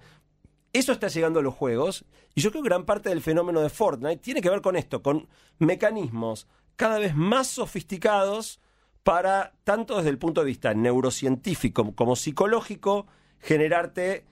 Eso 0.72 0.92
está 0.92 1.08
llegando 1.08 1.38
a 1.38 1.42
los 1.42 1.54
juegos 1.54 2.04
y 2.34 2.40
yo 2.40 2.50
creo 2.50 2.62
que 2.62 2.68
gran 2.68 2.84
parte 2.84 3.08
del 3.08 3.22
fenómeno 3.22 3.60
de 3.60 3.70
Fortnite 3.70 4.16
tiene 4.16 4.40
que 4.40 4.50
ver 4.50 4.60
con 4.60 4.76
esto, 4.76 5.02
con 5.02 5.28
mecanismos 5.58 6.48
cada 6.76 6.98
vez 6.98 7.14
más 7.14 7.46
sofisticados 7.46 8.60
para, 9.04 9.52
tanto 9.64 9.96
desde 9.96 10.10
el 10.10 10.18
punto 10.18 10.40
de 10.40 10.48
vista 10.48 10.74
neurocientífico 10.74 11.94
como 11.94 12.16
psicológico, 12.16 13.06
generarte, 13.38 14.24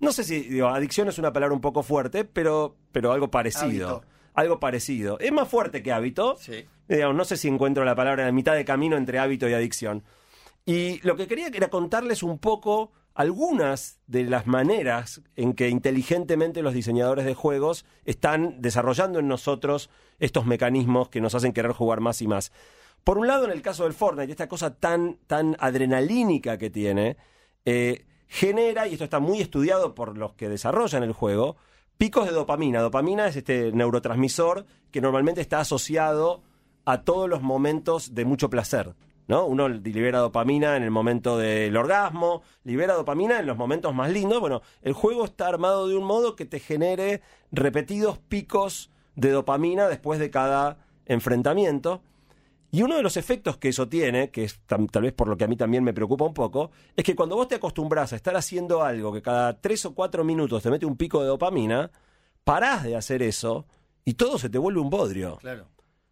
no 0.00 0.12
sé 0.12 0.24
si, 0.24 0.40
digo, 0.42 0.68
adicción 0.68 1.08
es 1.08 1.18
una 1.18 1.32
palabra 1.32 1.54
un 1.54 1.60
poco 1.60 1.82
fuerte, 1.82 2.24
pero, 2.24 2.76
pero 2.92 3.12
algo 3.12 3.30
parecido. 3.30 3.88
Hábito. 3.88 4.04
Algo 4.34 4.60
parecido. 4.60 5.18
Es 5.18 5.32
más 5.32 5.48
fuerte 5.48 5.82
que 5.82 5.92
hábito. 5.92 6.36
Sí. 6.38 6.64
Digamos, 6.88 7.16
no 7.16 7.24
sé 7.24 7.36
si 7.36 7.48
encuentro 7.48 7.84
la 7.84 7.96
palabra 7.96 8.22
en 8.22 8.28
la 8.28 8.32
mitad 8.32 8.54
de 8.54 8.64
camino 8.64 8.96
entre 8.96 9.18
hábito 9.18 9.48
y 9.48 9.54
adicción. 9.54 10.04
Y 10.64 11.00
lo 11.06 11.16
que 11.16 11.26
quería 11.26 11.48
era 11.48 11.68
contarles 11.68 12.22
un 12.22 12.38
poco 12.38 12.92
algunas 13.14 13.98
de 14.06 14.22
las 14.22 14.46
maneras 14.46 15.22
en 15.34 15.54
que 15.54 15.70
inteligentemente 15.70 16.62
los 16.62 16.72
diseñadores 16.72 17.24
de 17.24 17.34
juegos 17.34 17.84
están 18.04 18.62
desarrollando 18.62 19.18
en 19.18 19.26
nosotros 19.26 19.90
estos 20.20 20.46
mecanismos 20.46 21.08
que 21.08 21.20
nos 21.20 21.34
hacen 21.34 21.52
querer 21.52 21.72
jugar 21.72 22.00
más 22.00 22.22
y 22.22 22.28
más. 22.28 22.52
Por 23.02 23.18
un 23.18 23.26
lado, 23.26 23.44
en 23.46 23.50
el 23.50 23.60
caso 23.60 23.84
del 23.84 23.92
Fortnite, 23.92 24.30
esta 24.30 24.48
cosa 24.48 24.76
tan, 24.76 25.18
tan 25.26 25.56
adrenalínica 25.58 26.58
que 26.58 26.70
tiene, 26.70 27.16
eh, 27.64 28.06
genera, 28.28 28.86
y 28.86 28.92
esto 28.92 29.04
está 29.04 29.18
muy 29.18 29.40
estudiado 29.40 29.94
por 29.94 30.16
los 30.16 30.34
que 30.34 30.48
desarrollan 30.48 31.02
el 31.02 31.12
juego, 31.12 31.56
picos 31.96 32.26
de 32.26 32.32
dopamina. 32.32 32.80
Dopamina 32.80 33.26
es 33.26 33.36
este 33.36 33.72
neurotransmisor 33.72 34.66
que 34.90 35.00
normalmente 35.00 35.40
está 35.40 35.60
asociado 35.60 36.42
a 36.84 37.02
todos 37.02 37.28
los 37.28 37.42
momentos 37.42 38.14
de 38.14 38.24
mucho 38.24 38.48
placer. 38.48 38.94
¿no? 39.26 39.44
Uno 39.44 39.68
libera 39.68 40.20
dopamina 40.20 40.76
en 40.76 40.82
el 40.82 40.90
momento 40.90 41.36
del 41.36 41.76
orgasmo, 41.76 42.42
libera 42.64 42.94
dopamina 42.94 43.38
en 43.38 43.46
los 43.46 43.58
momentos 43.58 43.94
más 43.94 44.10
lindos. 44.10 44.40
Bueno, 44.40 44.62
el 44.82 44.94
juego 44.94 45.26
está 45.26 45.48
armado 45.48 45.86
de 45.86 45.96
un 45.96 46.04
modo 46.04 46.34
que 46.34 46.46
te 46.46 46.60
genere 46.60 47.20
repetidos 47.52 48.18
picos 48.18 48.90
de 49.16 49.30
dopamina 49.30 49.88
después 49.88 50.18
de 50.18 50.30
cada 50.30 50.78
enfrentamiento. 51.04 52.02
Y 52.70 52.82
uno 52.82 52.96
de 52.96 53.02
los 53.02 53.16
efectos 53.16 53.56
que 53.56 53.68
eso 53.70 53.88
tiene, 53.88 54.30
que 54.30 54.44
es 54.44 54.60
tam- 54.66 54.90
tal 54.90 55.02
vez 55.02 55.12
por 55.14 55.26
lo 55.28 55.36
que 55.36 55.44
a 55.44 55.48
mí 55.48 55.56
también 55.56 55.82
me 55.82 55.94
preocupa 55.94 56.24
un 56.26 56.34
poco, 56.34 56.70
es 56.94 57.02
que 57.02 57.16
cuando 57.16 57.34
vos 57.36 57.48
te 57.48 57.54
acostumbras 57.54 58.12
a 58.12 58.16
estar 58.16 58.36
haciendo 58.36 58.82
algo 58.82 59.12
que 59.12 59.22
cada 59.22 59.58
tres 59.58 59.86
o 59.86 59.94
cuatro 59.94 60.22
minutos 60.22 60.62
te 60.62 60.70
mete 60.70 60.84
un 60.84 60.96
pico 60.96 61.20
de 61.22 61.28
dopamina, 61.28 61.90
parás 62.44 62.84
de 62.84 62.94
hacer 62.96 63.22
eso 63.22 63.66
y 64.04 64.14
todo 64.14 64.38
se 64.38 64.50
te 64.50 64.58
vuelve 64.58 64.80
un 64.80 64.90
bodrio. 64.90 65.38
Claro. 65.38 65.66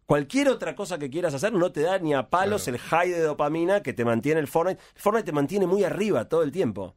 Cualquier 0.07 0.49
otra 0.49 0.73
cosa 0.75 0.97
que 0.97 1.09
quieras 1.09 1.33
hacer 1.33 1.51
no 1.53 1.71
te 1.71 1.81
da 1.81 1.99
ni 1.99 2.13
a 2.13 2.29
palos 2.29 2.67
el 2.67 2.77
high 2.79 3.09
de 3.11 3.21
dopamina 3.21 3.83
que 3.83 3.93
te 3.93 4.05
mantiene 4.05 4.39
el 4.39 4.47
Fortnite. 4.47 4.81
El 4.95 5.01
Fortnite 5.01 5.25
te 5.25 5.31
mantiene 5.33 5.67
muy 5.67 5.83
arriba 5.83 6.29
todo 6.29 6.43
el 6.43 6.51
tiempo. 6.51 6.95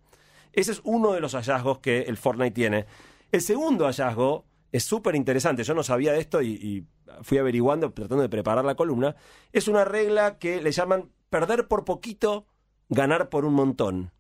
Ese 0.53 0.73
es 0.73 0.81
uno 0.85 1.13
de 1.13 1.21
los 1.21 1.35
hallazgos 1.35 1.81
que 1.81 2.03
el 2.03 2.17
Fortnite 2.17 2.53
tiene. 2.53 2.87
El 3.33 3.41
segundo 3.41 3.87
hallazgo 3.87 4.45
es 4.73 4.85
súper 4.85 5.17
interesante. 5.17 5.65
Yo 5.65 5.75
no 5.75 5.83
sabía 5.83 6.13
de 6.13 6.21
esto 6.21 6.41
y, 6.41 6.51
y 6.53 6.87
fui 7.23 7.39
averiguando, 7.39 7.93
tratando 7.93 8.23
de 8.23 8.29
preparar 8.29 8.65
la 8.65 8.75
columna. 8.75 9.17
Es 9.53 9.69
una 9.69 9.85
regla 9.85 10.39
que 10.39 10.61
le 10.61 10.73
llaman 10.73 11.11
perder 11.29 11.69
por 11.69 11.85
poquito, 11.85 12.47
ganar 12.89 13.29
por 13.29 13.45
un 13.45 13.55
montón 13.55 14.13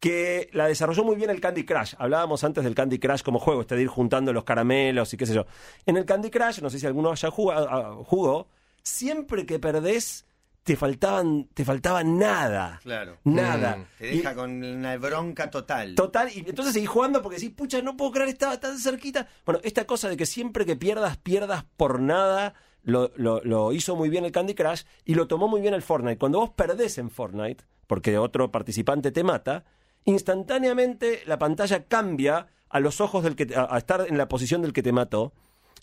que 0.00 0.48
la 0.52 0.66
desarrolló 0.66 1.04
muy 1.04 1.14
bien 1.14 1.28
el 1.28 1.40
Candy 1.40 1.64
Crush. 1.64 1.94
Hablábamos 1.98 2.42
antes 2.42 2.64
del 2.64 2.74
Candy 2.74 2.98
Crush 2.98 3.22
como 3.22 3.38
juego, 3.38 3.60
este 3.60 3.76
de 3.76 3.82
ir 3.82 3.88
juntando 3.88 4.32
los 4.32 4.44
caramelos 4.44 5.12
y 5.12 5.18
qué 5.18 5.26
sé 5.26 5.34
yo. 5.34 5.44
En 5.84 5.98
el 5.98 6.06
Candy 6.06 6.30
Crush, 6.30 6.60
no 6.62 6.70
sé 6.70 6.78
si 6.78 6.86
alguno 6.86 7.12
haya 7.12 7.30
jugado, 7.30 7.68
ah, 7.70 7.98
jugó, 8.06 8.48
siempre 8.82 9.44
que 9.44 9.58
perdés 9.58 10.24
te 10.62 10.76
faltaban 10.76 11.48
te 11.54 11.64
faltaba 11.64 12.04
nada. 12.04 12.78
Claro. 12.82 13.18
Nada. 13.24 13.76
Mm. 13.76 13.84
Te 13.98 14.14
Y- 14.14 14.16
deja 14.18 14.34
con 14.34 14.62
una 14.62 14.96
bronca 14.98 15.50
total. 15.50 15.94
Total, 15.94 16.28
y 16.34 16.40
entonces 16.48 16.74
seguís 16.74 16.88
jugando 16.88 17.22
porque 17.22 17.36
decís, 17.38 17.54
pucha, 17.54 17.80
no 17.82 17.96
puedo 17.96 18.12
creer, 18.12 18.28
estaba 18.28 18.60
tan 18.60 18.78
cerquita. 18.78 19.26
Bueno, 19.46 19.60
esta 19.64 19.86
cosa 19.86 20.08
de 20.08 20.16
que 20.16 20.26
siempre 20.26 20.66
que 20.66 20.76
pierdas, 20.76 21.16
pierdas 21.16 21.64
por 21.76 22.00
nada, 22.00 22.54
lo, 22.82 23.10
lo- 23.16 23.40
lo 23.42 23.72
hizo 23.72 23.96
muy 23.96 24.08
bien 24.10 24.24
el 24.24 24.32
Candy 24.32 24.54
Crush 24.54 24.82
y 25.04 25.14
lo 25.14 25.26
tomó 25.28 25.48
muy 25.48 25.60
bien 25.60 25.74
el 25.74 25.82
Fortnite. 25.82 26.18
Cuando 26.18 26.38
vos 26.40 26.50
perdés 26.50 26.98
en 26.98 27.10
Fortnite, 27.10 27.64
porque 27.86 28.18
otro 28.18 28.50
participante 28.52 29.10
te 29.12 29.24
mata, 29.24 29.64
instantáneamente 30.04 31.22
la 31.26 31.38
pantalla 31.38 31.84
cambia 31.84 32.46
a 32.68 32.80
los 32.80 33.00
ojos 33.00 33.24
del 33.24 33.34
que 33.34 33.46
te- 33.46 33.56
a, 33.56 33.66
a 33.70 33.78
estar 33.78 34.06
en 34.06 34.16
la 34.18 34.28
posición 34.28 34.62
del 34.62 34.72
que 34.72 34.82
te 34.82 34.92
mató 34.92 35.32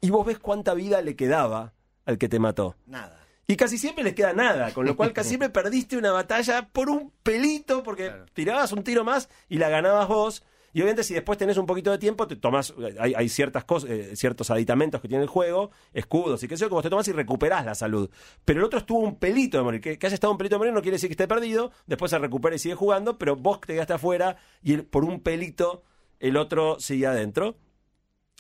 y 0.02 0.10
vos 0.10 0.26
ves 0.26 0.40
cuánta 0.40 0.74
vida 0.74 1.02
le 1.02 1.16
quedaba 1.16 1.74
al 2.06 2.18
que 2.18 2.30
te 2.30 2.40
mató. 2.40 2.76
Nada. 2.86 3.17
Y 3.48 3.56
casi 3.56 3.78
siempre 3.78 4.04
les 4.04 4.14
queda 4.14 4.34
nada, 4.34 4.74
con 4.74 4.86
lo 4.86 4.96
cual 4.98 5.14
casi 5.14 5.30
siempre 5.30 5.50
perdiste 5.50 5.98
una 5.98 6.12
batalla 6.12 6.68
por 6.72 6.90
un 6.90 7.12
pelito, 7.24 7.82
porque 7.84 8.08
Claro. 8.08 8.26
tirabas 8.34 8.72
un 8.74 8.84
tiro 8.84 9.04
más 9.06 9.30
y 9.48 9.58
la 9.58 9.70
ganabas 9.70 10.08
vos. 10.10 10.44
Y 10.74 10.82
obviamente 10.82 11.04
si 11.04 11.14
después 11.14 11.38
tenés 11.40 11.58
un 11.58 11.66
poquito 11.66 11.90
de 11.90 11.98
tiempo, 11.98 12.28
te 12.28 12.36
tomás, 12.36 12.74
hay, 13.00 13.14
hay 13.16 13.30
ciertas 13.30 13.64
cosas, 13.64 13.90
eh, 13.90 14.16
ciertos 14.16 14.52
aditamentos 14.52 15.02
que 15.02 15.08
tiene 15.08 15.24
el 15.24 15.30
juego, 15.30 15.72
escudos 15.94 16.44
y 16.44 16.48
qué 16.48 16.56
sé 16.58 16.62
yo, 16.66 16.68
que 16.68 16.74
vos 16.76 16.84
te 16.84 16.90
tomás 16.90 17.08
y 17.08 17.14
recuperás 17.14 17.66
la 17.66 17.74
salud. 17.74 18.12
Pero 18.46 18.60
el 18.60 18.66
otro 18.66 18.78
estuvo 18.80 19.00
un 19.00 19.16
pelito 19.18 19.58
de 19.58 19.64
morir. 19.64 19.82
Que, 19.82 19.98
que 19.98 20.06
haya 20.06 20.14
estado 20.14 20.32
un 20.34 20.38
pelito 20.38 20.56
de 20.56 20.60
morir 20.60 20.74
no 20.74 20.82
quiere 20.82 20.98
decir 20.98 21.08
que 21.10 21.14
esté 21.14 21.28
perdido, 21.28 21.72
después 21.88 22.12
se 22.12 22.20
recupera 22.20 22.56
y 22.56 22.60
sigue 22.60 22.76
jugando, 22.76 23.18
pero 23.18 23.36
vos 23.38 23.62
te 23.62 23.74
quedaste 23.74 23.94
afuera 23.94 24.36
y 24.62 24.74
el- 24.74 24.84
por 24.86 25.04
un 25.06 25.22
pelito 25.22 25.84
el 26.20 26.36
otro 26.38 26.80
sigue 26.80 27.08
adentro. 27.08 27.56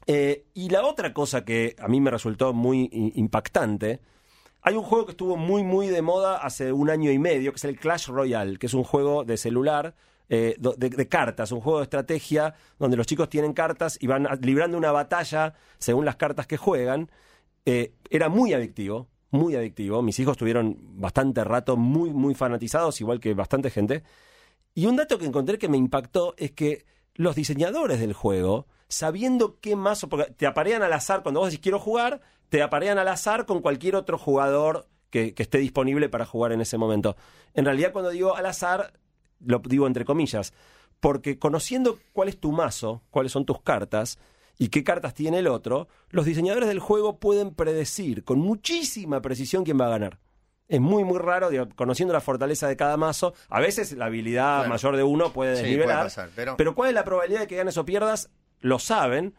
Eh, 0.06 0.46
y 0.54 0.70
la 0.70 0.84
otra 0.86 1.13
cosa 1.13 1.43
que 1.43 1.76
a 1.80 1.88
mí 1.88 2.00
me 2.02 2.12
resultó 2.12 2.54
muy 2.54 2.89
impactante, 3.15 4.00
hay 4.67 4.75
un 4.75 4.84
juego 4.84 5.06
que 5.06 5.12
estuvo 5.12 5.38
muy, 5.38 5.63
muy 5.63 5.88
de 5.88 6.01
moda 6.01 6.39
hace 6.39 6.73
un 6.73 6.89
año 6.89 7.10
y 7.10 7.17
medio, 7.17 7.53
que 7.53 7.56
es 7.56 7.63
el 7.63 7.80
Clash 7.80 8.08
Royale, 8.08 8.58
que 8.58 8.65
es 8.65 8.73
un 8.73 8.84
juego 8.84 9.23
de 9.23 9.38
celular, 9.38 9.95
eh, 10.27 10.58
de, 10.60 11.08
cartas, 11.08 11.53
un 11.53 11.62
juego 11.62 11.77
de 11.77 11.84
estrategia 11.84 12.53
donde 12.77 12.97
los 12.97 13.08
chicos 13.08 13.30
tienen 13.30 13.53
cartas 13.53 13.97
y 14.01 14.08
van 14.08 14.27
librando 14.41 14.77
una 14.77 14.91
batalla 14.91 15.53
según 15.77 16.03
las 16.03 16.17
cartas 16.17 16.47
que 16.47 16.58
juegan. 16.58 17.10
Eh, 17.65 17.93
era 18.10 18.27
muy 18.27 18.51
adictivo, 18.51 19.08
muy 19.32 19.56
adictivo. 19.56 20.01
Mis 20.01 20.19
hijos 20.19 20.34
estuvieron 20.34 20.75
bastante 20.99 21.45
rato 21.45 21.77
muy, 21.77 22.12
muy 22.12 22.36
fanatizados, 22.36 22.99
igual 22.99 23.21
que 23.21 23.34
bastante 23.34 23.69
gente. 23.69 24.03
Y 24.73 24.86
un 24.88 24.97
dato 24.97 25.17
que 25.17 25.27
encontré 25.27 25.58
que 25.58 25.69
me 25.69 25.77
impactó 25.77 26.34
es 26.36 26.51
que 26.51 26.84
los 27.15 27.38
diseñadores 27.38 28.01
del 28.01 28.12
juego, 28.12 28.67
sabiendo 28.89 29.58
qué 29.60 29.76
más, 29.76 30.06
porque 30.10 30.32
te 30.32 30.45
aparean 30.47 30.82
al 30.84 30.93
azar, 30.93 31.23
cuando 31.23 31.39
vos 31.41 31.50
decís 31.50 31.62
quiero 31.63 31.80
jugar, 31.80 32.21
te 32.50 32.62
aparean 32.62 32.97
al 32.97 33.08
azar 33.08 33.45
con 33.45 33.62
cualquier 33.62 33.95
otro 33.95 34.17
jugador 34.17 34.88
que, 35.10 35.34
que 35.34 35.43
esté 35.43 35.58
disponible 35.58 36.10
para 36.10 36.26
jugar 36.26 36.52
en 36.52 36.62
ese 36.62 36.78
momento. 36.78 37.15
En 37.54 37.65
realidad, 37.65 37.91
cuando 37.91 38.10
digo 38.12 38.36
al 38.36 38.45
azar, 38.45 38.93
lo 39.45 39.60
digo 39.60 39.88
entre 39.88 40.06
comillas, 40.06 40.54
porque 41.00 41.38
conociendo 41.38 42.00
cuál 42.13 42.30
es 42.30 42.39
tu 42.39 42.52
mazo, 42.52 43.02
cuáles 43.10 43.32
son 43.32 43.45
tus 43.45 43.62
cartas 43.62 44.17
y 44.58 44.69
qué 44.69 44.84
cartas 44.84 45.13
tiene 45.13 45.39
el 45.39 45.47
otro, 45.47 45.88
los 46.10 46.26
diseñadores 46.26 46.67
del 46.67 46.80
juego 46.80 47.19
pueden 47.19 47.54
predecir 47.54 48.23
con 48.23 48.39
muchísima 48.39 49.21
precisión 49.21 49.63
quién 49.63 49.80
va 49.80 49.86
a 49.88 49.89
ganar. 49.89 50.19
Es 50.67 50.82
muy, 50.82 51.04
muy 51.06 51.19
raro, 51.19 51.50
digo, 51.50 51.67
conociendo 51.76 52.13
la 52.13 52.19
fortaleza 52.19 52.67
de 52.67 52.76
cada 52.76 52.97
mazo. 52.97 53.34
A 53.47 53.62
veces 53.62 53.93
la 53.93 54.06
habilidad 54.06 54.67
mayor 54.67 54.97
de 54.97 55.04
uno 55.04 55.32
puede 55.32 55.56
Sí, 55.56 55.62
desnivelar. 55.62 55.95
puede 55.97 56.06
pasar, 56.08 56.30
pero- 56.36 56.58
pero 56.58 56.76
cuál 56.76 56.89
es 56.89 56.95
la 56.95 57.06
probabilidad 57.06 57.41
de 57.41 57.47
que 57.47 57.56
ganes 57.56 57.78
o 57.78 57.86
pierdas, 57.86 58.30
lo 58.62 58.80
saben. 58.80 59.34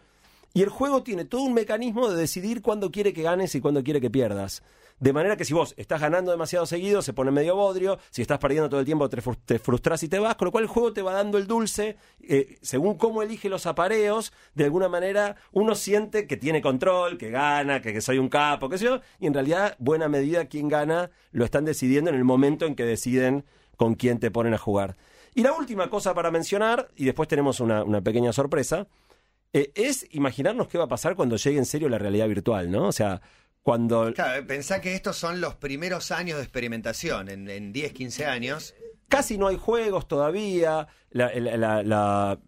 Y 0.55 0.63
el 0.63 0.71
juego 0.71 1.03
tiene 1.03 1.25
todo 1.25 1.43
un 1.43 1.55
mecanismo 1.55 2.09
de 2.09 2.17
decidir 2.17 2.63
cuándo 2.63 2.91
quiere 2.91 3.13
que 3.13 3.23
ganes 3.23 3.55
y 3.55 3.61
cuándo 3.61 3.85
quiere 3.85 4.01
que 4.01 4.11
pierdas. 4.11 4.63
De 4.99 5.13
manera 5.13 5.37
que 5.37 5.45
si 5.45 5.55
vos 5.55 5.75
estás 5.77 6.01
ganando 6.01 6.33
demasiado 6.33 6.67
seguido, 6.67 7.03
se 7.03 7.13
pone 7.13 7.31
medio 7.31 7.55
bodrio. 7.55 8.01
Si 8.11 8.21
estás 8.23 8.39
perdiendo 8.41 8.69
todo 8.69 8.81
el 8.81 8.87
tiempo, 8.87 9.09
te, 9.09 9.19
frus- 9.23 9.39
te 9.45 9.61
frustras 9.61 10.03
y 10.03 10.09
te 10.09 10.19
vas. 10.19 10.35
Con 10.35 10.47
lo 10.47 10.51
cual 10.53 10.65
el 10.65 10.69
juego 10.69 10.93
te 10.93 11.03
va 11.03 11.13
dando 11.13 11.39
el 11.39 11.47
dulce. 11.47 11.97
eh, 12.21 12.57
según 12.63 12.97
cómo 12.97 13.23
elige 13.23 13.49
los 13.49 13.67
apareos, 13.67 14.33
de 14.55 14.65
alguna 14.65 14.89
manera 14.89 15.37
uno 15.53 15.77
siente 15.77 16.27
que 16.27 16.37
tiene 16.37 16.61
control, 16.61 17.17
que 17.19 17.31
gana, 17.31 17.81
que, 17.81 18.01
soy 18.01 18.19
un 18.19 18.29
capo, 18.29 18.69
qué 18.69 18.79
sé 18.79 18.87
yo. 18.87 19.01
Y 19.21 19.29
en 19.29 19.35
realidad, 19.35 19.77
buena 19.79 20.09
medida, 20.09 20.47
quien 20.47 20.67
gana 20.69 21.11
lo 21.31 21.45
están 21.45 21.65
decidiendo 21.65 22.11
en 22.11 22.17
el 22.17 22.25
momento 22.25 22.67
en 22.67 22.75
que 22.75 22.85
deciden 22.85 23.45
con 23.77 23.95
quién 23.95 24.19
te 24.19 24.33
ponen 24.33 24.55
a 24.55 24.59
jugar. 24.59 24.97
Y 25.37 25.43
la 25.43 25.53
última 25.53 25.89
cosa 25.89 26.13
para 26.15 26.33
mencionar, 26.33 26.89
y 26.97 27.05
después 27.05 27.29
tenemos 27.29 27.61
una 27.61 28.01
pequeña 28.01 28.33
sorpresa, 28.33 28.89
eh, 29.53 29.73
es 29.75 30.07
imaginarnos 30.11 30.69
qué 30.69 30.79
va 30.79 30.85
a 30.85 30.89
pasar 30.89 31.15
cuando 31.17 31.37
llegue 31.37 31.59
en 31.59 31.67
serio 31.67 31.89
la 31.89 31.99
realidad 31.99 32.29
virtual, 32.29 32.71
¿no? 32.71 32.87
O 32.89 32.93
sea, 32.93 33.21
cuando 33.63 34.13
Claro, 34.15 34.47
pensá 34.47 34.81
que 34.81 34.95
estos 34.95 35.17
son 35.17 35.41
los 35.41 35.55
primeros 35.57 36.11
años 36.11 36.37
de 36.39 36.45
experimentación, 36.45 37.29
en, 37.29 37.49
en 37.51 37.73
10, 37.73 37.93
15 37.93 38.27
años. 38.27 38.75
casi 39.09 39.39
no 39.39 39.49
hay 39.49 39.57
juegos 39.57 40.07
todavía, 40.09 40.87
la- 41.11 41.33
la- 41.35 41.57
la- 41.57 41.83
la- 41.83 42.39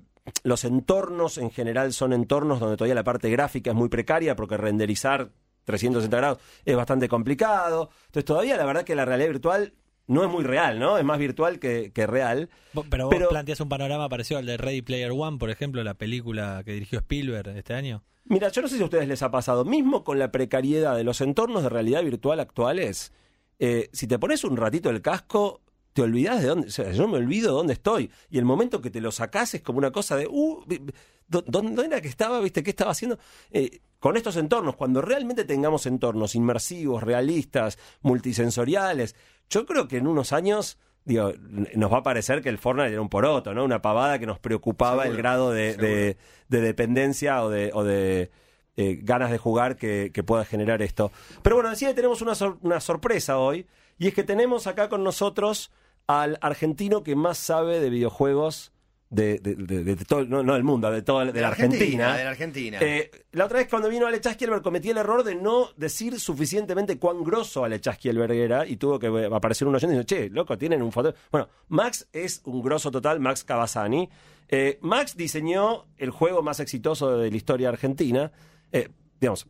los 0.44 0.64
entornos 0.64 1.38
en 1.38 1.50
general 1.50 1.92
son 1.92 2.12
entornos 2.12 2.60
donde 2.60 2.76
todavía 2.76 2.94
la 2.94 3.02
parte 3.04 3.30
gráfica 3.30 3.70
es 3.70 3.76
muy 3.76 3.88
precaria 3.88 4.36
porque 4.36 4.56
renderizar 4.56 5.30
360 5.64 6.16
grados 6.16 6.38
es 6.64 6.76
bastante 6.76 7.08
complicado. 7.08 7.90
Entonces 8.06 8.24
todavía 8.26 8.56
la 8.56 8.64
verdad 8.66 8.84
que 8.84 8.94
la 8.94 9.04
realidad 9.04 9.28
virtual 9.30 9.72
no 10.10 10.24
es 10.24 10.30
muy 10.30 10.44
real, 10.44 10.78
¿no? 10.78 10.98
Es 10.98 11.04
más 11.04 11.18
virtual 11.18 11.58
que, 11.58 11.92
que 11.92 12.06
real. 12.06 12.48
Pero 12.90 13.06
vos 13.06 13.14
Pero- 13.14 13.28
planteas 13.28 13.60
un 13.60 13.68
panorama 13.68 14.08
parecido 14.08 14.38
al 14.38 14.46
de 14.46 14.56
Ready 14.56 14.82
Player 14.82 15.12
One, 15.12 15.38
por 15.38 15.50
ejemplo, 15.50 15.82
la 15.84 15.94
película 15.94 16.62
que 16.64 16.72
dirigió 16.72 16.98
Spielberg 16.98 17.48
este 17.56 17.74
año. 17.74 18.02
Mira, 18.24 18.48
yo 18.48 18.62
no 18.62 18.68
sé 18.68 18.76
si 18.76 18.82
a 18.82 18.84
ustedes 18.84 19.08
les 19.08 19.22
ha 19.22 19.30
pasado, 19.30 19.64
mismo 19.64 20.04
con 20.04 20.18
la 20.18 20.30
precariedad 20.30 20.96
de 20.96 21.04
los 21.04 21.20
entornos 21.20 21.62
de 21.62 21.68
realidad 21.68 22.02
virtual 22.04 22.38
actuales, 22.40 23.12
eh, 23.58 23.88
si 23.92 24.06
te 24.06 24.18
pones 24.18 24.44
un 24.44 24.56
ratito 24.56 24.90
el 24.90 25.00
casco, 25.02 25.62
te 25.92 26.02
olvidas 26.02 26.40
de 26.40 26.46
dónde, 26.48 26.68
o 26.68 26.70
sea, 26.70 26.92
yo 26.92 27.08
me 27.08 27.16
olvido 27.18 27.48
de 27.50 27.56
dónde 27.56 27.72
estoy. 27.72 28.10
Y 28.30 28.38
el 28.38 28.44
momento 28.44 28.80
que 28.80 28.90
te 28.90 29.00
lo 29.00 29.10
sacás 29.10 29.54
es 29.54 29.62
como 29.62 29.78
una 29.78 29.90
cosa 29.90 30.16
de, 30.16 30.28
uh, 30.28 30.62
vi- 30.66 30.78
vi- 30.78 30.92
¿dó- 31.28 31.42
¿dónde 31.46 31.84
era 31.84 32.00
que 32.00 32.06
estaba? 32.08 32.38
¿Viste 32.40 32.62
qué 32.62 32.70
estaba 32.70 32.92
haciendo? 32.92 33.18
Eh, 33.50 33.80
con 33.98 34.16
estos 34.16 34.36
entornos, 34.36 34.76
cuando 34.76 35.02
realmente 35.02 35.44
tengamos 35.44 35.86
entornos 35.86 36.34
inmersivos, 36.36 37.02
realistas, 37.02 37.76
multisensoriales, 38.02 39.16
yo 39.50 39.66
creo 39.66 39.86
que 39.88 39.98
en 39.98 40.06
unos 40.06 40.32
años... 40.32 40.78
Digo, 41.02 41.32
nos 41.74 41.90
va 41.90 41.98
a 41.98 42.02
parecer 42.02 42.42
que 42.42 42.50
el 42.50 42.58
Fortnite 42.58 42.92
era 42.92 43.00
un 43.00 43.08
poroto, 43.08 43.54
¿no? 43.54 43.64
Una 43.64 43.80
pavada 43.80 44.18
que 44.18 44.26
nos 44.26 44.38
preocupaba 44.38 45.06
el 45.06 45.16
grado 45.16 45.50
de, 45.50 45.74
de- 45.76 46.16
de 46.48 46.60
dependencia 46.60 47.42
o 47.42 47.48
de, 47.48 47.70
o 47.72 47.82
de 47.84 48.30
eh, 48.76 48.98
ganas 49.02 49.30
de 49.30 49.38
jugar 49.38 49.76
que, 49.76 50.10
que 50.12 50.22
pueda 50.22 50.44
generar 50.44 50.82
esto. 50.82 51.10
Pero 51.42 51.56
bueno, 51.56 51.70
decía 51.70 51.88
que 51.88 51.94
tenemos 51.94 52.20
una, 52.20 52.34
sor- 52.34 52.58
una 52.60 52.80
sorpresa 52.80 53.38
hoy, 53.38 53.66
y 53.98 54.08
es 54.08 54.14
que 54.14 54.24
tenemos 54.24 54.66
acá 54.66 54.90
con 54.90 55.02
nosotros 55.02 55.72
al 56.06 56.38
argentino 56.42 57.02
que 57.02 57.16
más 57.16 57.38
sabe 57.38 57.80
de 57.80 57.88
videojuegos 57.88 58.72
de, 59.10 59.38
de- 59.40 59.56
de- 59.56 59.82
de 59.84 59.96
todo, 60.04 60.24
no, 60.24 60.42
no 60.42 60.54
del 60.54 60.62
mundo, 60.62 60.90
de 60.90 61.02
toda 61.02 61.24
de, 61.26 61.40
la 61.40 61.48
Argentina. 61.48 62.16
De 62.16 62.24
la 62.24 62.30
Argentina. 62.30 62.78
Eh, 62.80 63.10
la 63.32 63.44
otra 63.46 63.58
vez 63.58 63.68
cuando 63.68 63.88
vino 63.88 64.06
Ale 64.06 64.20
Chasquielberg 64.20 64.62
cometí 64.62 64.90
el 64.90 64.98
error 64.98 65.24
de 65.24 65.34
no 65.34 65.70
decir 65.76 66.18
suficientemente 66.20 66.96
cuán 66.98 67.24
grosso 67.24 67.64
Ale 67.64 67.80
Chasquielberg 67.80 68.32
era 68.32 68.66
y 68.66 68.76
tuvo 68.76 68.98
que 69.00 69.08
aparecer 69.32 69.66
un 69.66 69.74
oyente 69.74 69.94
y 69.94 69.98
decir, 69.98 70.06
che, 70.06 70.30
loco, 70.30 70.56
tienen 70.56 70.80
un 70.80 70.92
foto. 70.92 71.12
Bueno, 71.30 71.48
Max 71.68 72.08
es 72.12 72.40
un 72.44 72.62
grosso 72.62 72.90
total, 72.90 73.18
Max 73.20 73.42
Cavazani. 73.44 74.08
Eh, 74.48 74.78
Max 74.80 75.16
diseñó 75.16 75.86
el 75.98 76.10
juego 76.10 76.42
más 76.42 76.60
exitoso 76.60 77.18
de 77.18 77.30
la 77.30 77.36
historia 77.36 77.68
argentina, 77.68 78.30
eh, 78.72 78.88
digamos, 79.20 79.46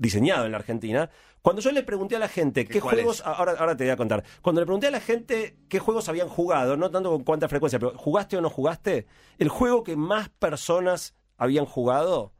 diseñado 0.00 0.46
en 0.46 0.52
la 0.52 0.58
Argentina. 0.58 1.10
Cuando 1.42 1.62
yo 1.62 1.70
le 1.72 1.82
pregunté 1.82 2.16
a 2.16 2.18
la 2.18 2.28
gente 2.28 2.66
¿Qué 2.66 2.80
juegos, 2.80 3.22
ahora, 3.24 3.52
ahora 3.58 3.76
te 3.76 3.84
voy 3.84 3.90
a 3.90 3.96
contar, 3.96 4.24
cuando 4.42 4.60
le 4.60 4.66
pregunté 4.66 4.88
a 4.88 4.90
la 4.90 5.00
gente 5.00 5.56
qué 5.68 5.78
juegos 5.78 6.08
habían 6.08 6.28
jugado, 6.28 6.76
no 6.76 6.90
tanto 6.90 7.10
con 7.10 7.22
cuánta 7.22 7.48
frecuencia, 7.48 7.78
pero 7.78 7.96
jugaste 7.96 8.36
o 8.36 8.40
no 8.40 8.50
jugaste, 8.50 9.06
el 9.38 9.48
juego 9.48 9.84
que 9.84 9.96
más 9.96 10.30
personas 10.30 11.14
habían 11.36 11.66
jugado 11.66 12.32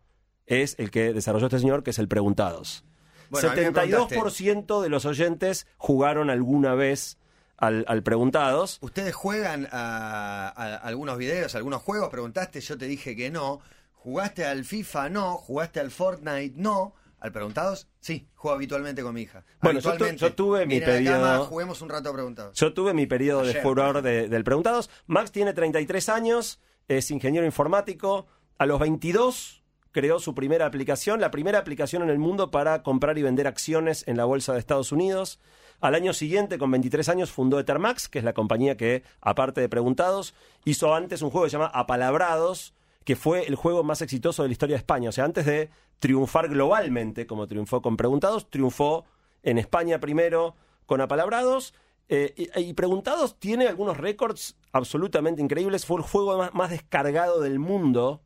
es 0.46 0.74
el 0.78 0.90
que 0.90 1.12
desarrolló 1.12 1.46
este 1.46 1.60
señor, 1.60 1.82
que 1.82 1.90
es 1.90 1.98
el 1.98 2.08
Preguntados. 2.08 2.84
Bueno, 3.28 3.50
a 3.50 3.54
mí 3.54 3.60
me 3.60 3.72
preguntaste. 3.72 4.16
72% 4.16 4.82
de 4.82 4.88
los 4.88 5.04
oyentes 5.04 5.66
jugaron 5.76 6.30
alguna 6.30 6.74
vez 6.74 7.18
al, 7.58 7.84
al 7.88 8.02
Preguntados. 8.02 8.78
¿Ustedes 8.80 9.14
juegan 9.14 9.68
a, 9.70 10.48
a 10.48 10.76
algunos 10.76 11.18
videos, 11.18 11.54
algunos 11.54 11.82
juegos? 11.82 12.08
Preguntaste, 12.08 12.60
yo 12.60 12.76
te 12.76 12.86
dije 12.86 13.14
que 13.14 13.30
no. 13.30 13.60
¿Jugaste 13.92 14.46
al 14.46 14.64
FIFA? 14.64 15.10
No. 15.10 15.36
¿Jugaste 15.36 15.78
al 15.78 15.90
Fortnite? 15.90 16.54
No. 16.56 16.94
¿Al 17.20 17.32
Preguntados? 17.32 17.88
Sí, 18.00 18.26
juego 18.34 18.54
habitualmente 18.56 19.02
con 19.02 19.14
mi 19.14 19.22
hija. 19.22 19.44
Bueno, 19.62 19.78
yo 19.80 19.82
tu- 19.82 19.88
Habitualmente. 19.90 20.20
yo 20.24 20.34
tuve 20.34 20.66
mi 20.66 20.80
la 20.80 20.86
cama, 20.86 20.92
periodo- 20.92 21.46
juguemos 21.46 21.82
un 21.82 21.88
rato 21.90 22.08
a 22.08 22.12
Preguntados. 22.12 22.58
Yo 22.58 22.72
tuve 22.72 22.94
mi 22.94 23.06
periodo 23.06 23.42
de 23.44 23.54
furor 23.60 24.00
de- 24.02 24.28
del 24.28 24.42
Preguntados. 24.44 24.88
Max 25.06 25.30
tiene 25.30 25.52
33 25.52 26.08
años, 26.08 26.60
es 26.88 27.10
ingeniero 27.10 27.44
informático. 27.46 28.26
A 28.58 28.66
los 28.66 28.80
22 28.80 29.62
creó 29.92 30.18
su 30.18 30.34
primera 30.34 30.66
aplicación, 30.66 31.20
la 31.20 31.30
primera 31.30 31.58
aplicación 31.58 32.02
en 32.02 32.10
el 32.10 32.18
mundo 32.18 32.50
para 32.50 32.82
comprar 32.82 33.18
y 33.18 33.22
vender 33.22 33.46
acciones 33.46 34.06
en 34.08 34.16
la 34.16 34.24
bolsa 34.24 34.52
de 34.54 34.58
Estados 34.60 34.92
Unidos. 34.92 35.40
Al 35.80 35.94
año 35.94 36.12
siguiente, 36.12 36.58
con 36.58 36.70
23 36.70 37.08
años, 37.08 37.30
fundó 37.32 37.58
Ethermax, 37.58 38.08
que 38.08 38.18
es 38.18 38.24
la 38.24 38.34
compañía 38.34 38.76
que, 38.76 39.02
aparte 39.20 39.60
de 39.60 39.68
Preguntados, 39.68 40.34
hizo 40.64 40.94
antes 40.94 41.22
un 41.22 41.30
juego 41.30 41.44
que 41.46 41.50
se 41.50 41.56
llama 41.56 41.70
Apalabrados, 41.74 42.74
que 43.04 43.16
fue 43.16 43.46
el 43.46 43.54
juego 43.54 43.82
más 43.82 44.02
exitoso 44.02 44.42
de 44.42 44.48
la 44.48 44.52
historia 44.52 44.74
de 44.74 44.80
España. 44.80 45.08
O 45.08 45.12
sea, 45.12 45.24
antes 45.24 45.46
de 45.46 45.70
triunfar 45.98 46.48
globalmente, 46.48 47.26
como 47.26 47.46
triunfó 47.46 47.82
con 47.82 47.96
Preguntados, 47.96 48.50
triunfó 48.50 49.04
en 49.42 49.58
España 49.58 50.00
primero 50.00 50.54
con 50.86 51.00
Apalabrados. 51.00 51.74
eh, 52.08 52.34
y, 52.56 52.72
Preguntados 52.74 53.38
tiene 53.38 53.66
algunos 53.68 53.96
récords 53.96 54.56
absolutamente 54.72 55.42
increíbles. 55.42 55.86
Fue 55.86 55.98
el 55.98 56.02
juego 56.02 56.36
más, 56.38 56.54
más 56.54 56.70
descargado 56.70 57.40
del 57.40 57.58
mundo. 57.58 58.22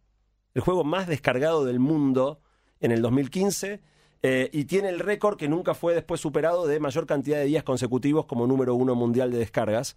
El 0.55 0.63
juego 0.63 0.85
más 0.85 1.07
descargado 1.07 1.65
del 1.65 1.81
mundo 1.81 2.41
en 2.81 2.93
el 2.93 3.03
2015. 3.03 3.81
eh, 4.23 4.49
y 4.53 4.65
tiene 4.65 4.89
el 4.89 5.01
récord 5.01 5.37
que 5.37 5.49
nunca 5.49 5.75
fue 5.75 5.95
después 5.95 6.19
superado 6.19 6.67
de 6.67 6.81
mayor 6.81 7.07
cantidad 7.07 7.37
de 7.37 7.45
días 7.45 7.63
consecutivos 7.63 8.25
como 8.25 8.47
número 8.47 8.75
uno 8.75 8.95
mundial 8.95 9.31
de 9.31 9.39
descargas. 9.39 9.97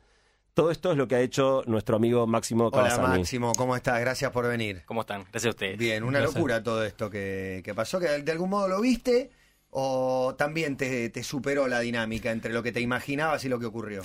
Todo 0.57 0.71
esto 0.71 0.91
es 0.91 0.97
lo 0.97 1.07
que 1.07 1.13
ha 1.13 1.21
hecho 1.21 1.61
nuestro 1.67 1.97
amigo 1.97 2.25
Máximo 2.25 2.69
Hola 2.73 2.89
Cavazani. 2.89 3.19
Máximo, 3.19 3.51
¿cómo 3.55 3.75
estás? 3.75 3.99
Gracias 3.99 4.31
por 4.31 4.47
venir. 4.47 4.81
¿Cómo 4.87 5.01
están? 5.01 5.21
Gracias 5.29 5.45
a 5.45 5.49
ustedes. 5.51 5.77
Bien, 5.77 6.03
una 6.03 6.17
Gracias. 6.17 6.33
locura 6.35 6.63
todo 6.63 6.83
esto 6.83 7.11
que, 7.11 7.61
que 7.63 7.75
pasó, 7.75 7.99
que 7.99 8.07
de 8.07 8.31
algún 8.31 8.49
modo 8.49 8.67
lo 8.67 8.81
viste 8.81 9.29
o 9.69 10.33
también 10.35 10.75
te, 10.75 11.11
te 11.11 11.21
superó 11.23 11.67
la 11.67 11.79
dinámica 11.81 12.31
entre 12.31 12.51
lo 12.53 12.63
que 12.63 12.71
te 12.71 12.81
imaginabas 12.81 13.45
y 13.45 13.49
lo 13.49 13.59
que 13.59 13.67
ocurrió. 13.67 14.01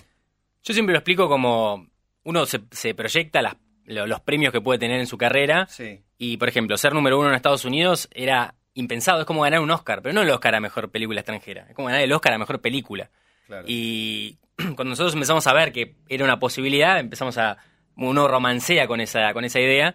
Yo 0.62 0.74
siempre 0.74 0.92
lo 0.92 0.98
explico 0.98 1.26
como 1.26 1.86
uno 2.24 2.44
se, 2.44 2.60
se 2.70 2.94
proyecta 2.94 3.40
las- 3.40 3.56
lo- 3.86 4.06
los 4.06 4.20
premios 4.20 4.52
que 4.52 4.60
puede 4.60 4.78
tener 4.78 5.00
en 5.00 5.06
su 5.06 5.16
carrera 5.16 5.66
Sí. 5.70 6.02
y, 6.18 6.36
por 6.36 6.50
ejemplo, 6.50 6.76
ser 6.76 6.92
número 6.92 7.18
uno 7.18 7.30
en 7.30 7.34
Estados 7.34 7.64
Unidos 7.64 8.10
era 8.12 8.54
impensado, 8.74 9.20
es 9.20 9.26
como 9.26 9.40
ganar 9.40 9.60
un 9.60 9.70
Oscar, 9.70 10.02
pero 10.02 10.12
no 10.12 10.20
el 10.20 10.28
Oscar 10.28 10.54
a 10.54 10.60
Mejor 10.60 10.90
Película 10.90 11.20
Extranjera, 11.20 11.66
es 11.70 11.74
como 11.74 11.88
ganar 11.88 12.02
el 12.02 12.12
Oscar 12.12 12.34
a 12.34 12.38
Mejor 12.38 12.60
Película. 12.60 13.08
Claro. 13.46 13.64
Y 13.66 14.38
cuando 14.76 14.84
nosotros 14.84 15.14
empezamos 15.14 15.46
a 15.46 15.52
ver 15.52 15.72
que 15.72 15.94
era 16.08 16.24
una 16.24 16.38
posibilidad, 16.38 16.98
empezamos 16.98 17.38
a. 17.38 17.58
Uno 17.94 18.26
romancea 18.26 18.86
con 18.86 19.00
esa, 19.02 19.32
con 19.34 19.44
esa 19.44 19.60
idea. 19.60 19.94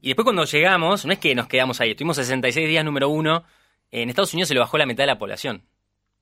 Y 0.00 0.08
después 0.08 0.24
cuando 0.24 0.44
llegamos, 0.44 1.06
no 1.06 1.12
es 1.12 1.18
que 1.20 1.32
nos 1.34 1.46
quedamos 1.46 1.80
ahí, 1.80 1.92
estuvimos 1.92 2.16
66 2.16 2.66
días 2.68 2.84
número 2.84 3.08
uno. 3.08 3.44
En 3.92 4.08
Estados 4.08 4.32
Unidos 4.34 4.48
se 4.48 4.54
le 4.54 4.60
bajó 4.60 4.76
la 4.78 4.84
mitad 4.86 5.04
de 5.04 5.08
la 5.08 5.18
población. 5.18 5.62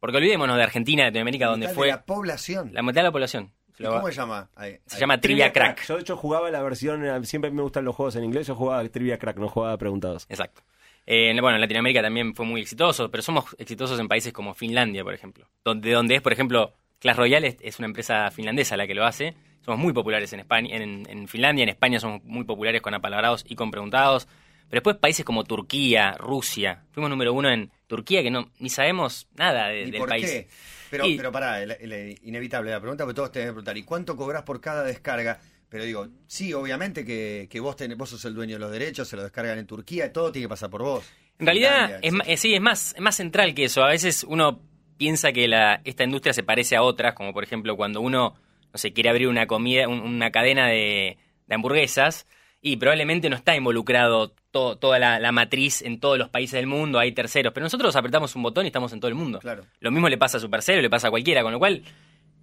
Porque 0.01 0.19
olvidémonos 0.19 0.57
de 0.59 0.63
Argentina, 0.63 1.05
de 1.05 1.09
Latinoamérica, 1.09 1.47
donde 1.47 1.69
fue 1.71 1.89
la 1.89 2.05
población. 2.05 2.71
la 2.75 2.83
mitad 2.83 2.97
de 3.01 3.05
la 3.05 3.11
población. 3.13 3.53
Se 3.75 3.83
¿Y 3.83 3.87
lo- 3.87 3.93
¿Cómo 3.95 4.07
se 4.09 4.13
llama? 4.13 4.51
Ahí, 4.55 4.79
se 4.87 4.97
ahí. 4.97 5.01
llama 5.01 5.19
Trivia 5.19 5.51
Crack. 5.51 5.87
Yo 5.87 5.95
de 5.97 6.03
hecho 6.03 6.17
jugaba 6.17 6.51
la 6.51 6.63
versión, 6.63 7.05
eh, 7.07 7.25
siempre 7.25 7.51
me 7.51 7.63
gustan 7.63 7.87
los 7.87 7.97
juegos 7.97 8.15
en 8.17 8.25
inglés, 8.25 8.47
yo 8.47 8.55
jugaba 8.55 8.87
Trivia 8.89 9.19
Crack, 9.19 9.39
no 9.39 9.49
jugaba 9.49 9.79
Preguntados. 9.79 10.27
Exacto. 10.29 10.61
Eh, 11.07 11.31
en- 11.31 11.41
bueno, 11.41 11.55
en 11.57 11.61
Latinoamérica 11.63 12.03
también 12.03 12.35
fue 12.35 12.45
muy 12.45 12.61
exitoso, 12.61 13.11
pero 13.11 13.23
somos 13.23 13.47
exitosos 13.59 13.99
en 13.99 14.09
países 14.09 14.33
como 14.35 14.53
Finlandia, 14.55 15.03
por 15.03 15.15
ejemplo. 15.15 15.47
Donde, 15.65 15.91
donde 15.91 16.17
es, 16.17 16.21
por 16.23 16.35
ejemplo, 16.35 16.75
Clash 17.05 17.17
Royale 17.19 17.59
es, 17.61 17.79
una 17.79 17.85
empresa 17.87 18.31
finlandesa 18.31 18.79
la 18.79 18.87
que 18.87 18.95
lo 18.95 19.05
hace. 19.05 19.35
Somos 19.63 19.79
muy 19.79 19.93
populares 19.93 20.33
en 20.33 20.41
España, 20.41 20.75
en, 20.75 21.07
en 21.07 21.29
Finlandia, 21.29 21.63
en 21.63 21.69
España 21.69 22.01
somos 22.01 22.25
muy 22.25 22.45
populares 22.45 22.81
con 22.81 22.95
apalabrados 22.95 23.45
y 23.47 23.55
con 23.57 23.71
preguntados. 23.71 24.27
Pero 24.71 24.81
después 24.81 24.97
países 24.97 25.23
como 25.23 25.45
Turquía, 25.45 26.13
Rusia. 26.19 26.83
Fuimos 26.93 27.11
número 27.11 27.35
uno 27.35 27.51
en 27.51 27.71
Turquía, 27.87 28.23
que 28.23 28.31
no 28.31 28.51
ni 28.59 28.71
sabemos 28.71 29.29
nada 29.37 29.69
de- 29.69 29.83
¿Y 29.83 29.91
del 29.91 30.01
por 30.01 30.09
país. 30.09 30.25
qué? 30.25 30.49
Pero, 30.91 31.07
Y- 31.07 31.19
pero 31.19 31.31
pará, 31.31 31.63
el- 31.63 31.73
el- 31.73 32.19
inevitable 32.23 32.71
la 32.71 32.81
pregunta, 32.81 33.05
porque 33.05 33.17
todos 33.17 33.31
te 33.33 33.41
deben 33.41 33.53
preguntar, 33.55 33.77
¿y 33.77 33.83
cuánto 33.83 34.17
cobras 34.17 34.43
por 34.45 34.63
cada 34.63 34.83
descarga? 34.83 35.39
Pero 35.69 35.85
digo, 35.85 36.09
sí, 36.27 36.55
obviamente 36.55 37.05
que, 37.05 37.49
que 37.51 37.61
vos, 37.61 37.77
tenés, 37.77 37.99
vos 37.99 38.09
sos 38.09 38.25
el 38.25 38.33
dueño 38.35 38.55
de 38.55 38.61
los 38.61 38.73
derechos, 38.73 39.09
se 39.09 39.17
lo 39.17 39.23
descargan 39.23 39.59
en 39.59 39.67
Turquía, 39.67 40.11
todo 40.11 40.33
tiene 40.33 40.45
que 40.47 40.49
pasar 40.49 40.71
por 40.71 40.81
vos. 40.83 41.05
En 41.39 41.45
realidad, 41.45 41.99
es, 42.01 42.15
eh, 42.27 42.37
sí, 42.39 42.55
es 42.55 42.61
más, 42.63 42.95
es 42.95 43.01
más 43.03 43.15
central 43.17 43.55
que 43.55 43.65
eso. 43.65 43.83
A 43.85 43.89
veces 43.89 44.25
uno 44.27 44.63
piensa 44.97 45.33
que 45.33 45.49
la, 45.49 45.81
esta 45.85 46.05
industria 46.05 46.33
se 46.33 46.43
parece 46.43 46.77
a 46.77 46.83
otras, 46.83 47.15
como 47.15 47.33
por 47.33 47.45
ejemplo 47.45 47.77
cuando 47.77 48.01
uno, 48.01 48.35
no 48.73 48.79
sé, 48.79 48.93
quiere 48.93 49.11
abrir 49.11 49.29
una 49.29 49.47
comida, 49.47 49.89
un- 49.89 50.01
una 50.01 50.31
cadena 50.31 50.69
de, 50.69 51.19
de 51.47 51.55
hamburguesas, 51.55 52.27
y 52.61 52.77
probablemente 52.77 53.29
no 53.29 53.37
está 53.37 53.55
involucrado 53.55 54.33
to- 54.51 54.77
toda 54.79 54.99
la, 54.99 55.19
la 55.19 55.33
matriz 55.33 55.83
en 55.83 56.01
todos 56.01 56.17
los 56.19 56.29
países 56.31 56.55
del 56.55 56.67
mundo, 56.67 56.99
hay 56.99 57.13
terceros, 57.13 57.53
pero 57.53 57.65
nosotros 57.65 57.95
apretamos 57.97 58.35
un 58.37 58.43
botón 58.43 58.65
y 58.65 58.69
estamos 58.69 58.93
en 58.93 59.01
todo 59.01 59.09
el 59.09 59.15
mundo. 59.15 59.39
Claro. 59.41 59.65
Lo 59.81 59.91
mismo 59.91 60.09
le 60.09 60.17
pasa 60.17 60.39
a 60.39 60.41
Supercell, 60.41 60.81
le 60.81 60.89
pasa 60.89 61.09
a 61.09 61.11
cualquiera, 61.11 61.43
con 61.43 61.53
lo 61.53 61.59
cual, 61.59 61.83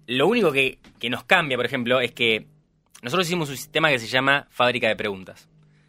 lo 0.06 0.26
único 0.28 0.52
que, 0.52 0.78
que 1.00 1.10
nos 1.10 1.24
cambia, 1.24 1.56
por 1.56 1.66
ejemplo, 1.66 2.00
es 2.00 2.12
que 2.12 2.46
nosotros 3.02 3.26
hicimos 3.26 3.48
un 3.50 3.56
sistema 3.56 3.88
que 3.90 3.98
se 3.98 4.06
llama 4.06 4.46
fábrica 4.50 4.86
de 4.86 4.94
preguntas. 4.94 5.48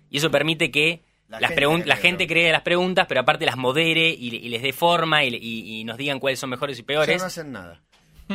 Y 0.10 0.18
eso 0.18 0.32
permite 0.32 0.72
que 0.72 1.02
La 1.34 1.48
las 1.50 1.50
gente 1.58 1.86
la 1.86 1.96
gente 1.96 2.28
cree 2.28 2.52
las 2.52 2.62
preguntas, 2.62 3.06
pero 3.08 3.22
aparte 3.22 3.46
las 3.46 3.58
modere 3.58 4.10
y, 4.10 4.36
y 4.36 4.50
les 4.50 4.62
dé 4.62 4.74
forma 4.74 5.24
y, 5.24 5.32
le- 5.32 5.38
y- 5.38 5.80
y 5.82 5.84
nos 5.84 5.98
digan 5.98 6.20
cuáles 6.20 6.40
son 6.40 6.50
mejores 6.50 6.78
y 6.78 6.82
Ya 6.82 6.86
peores. 6.88 7.20
no 7.22 7.28
hacen 7.28 7.52
nada. 7.52 7.82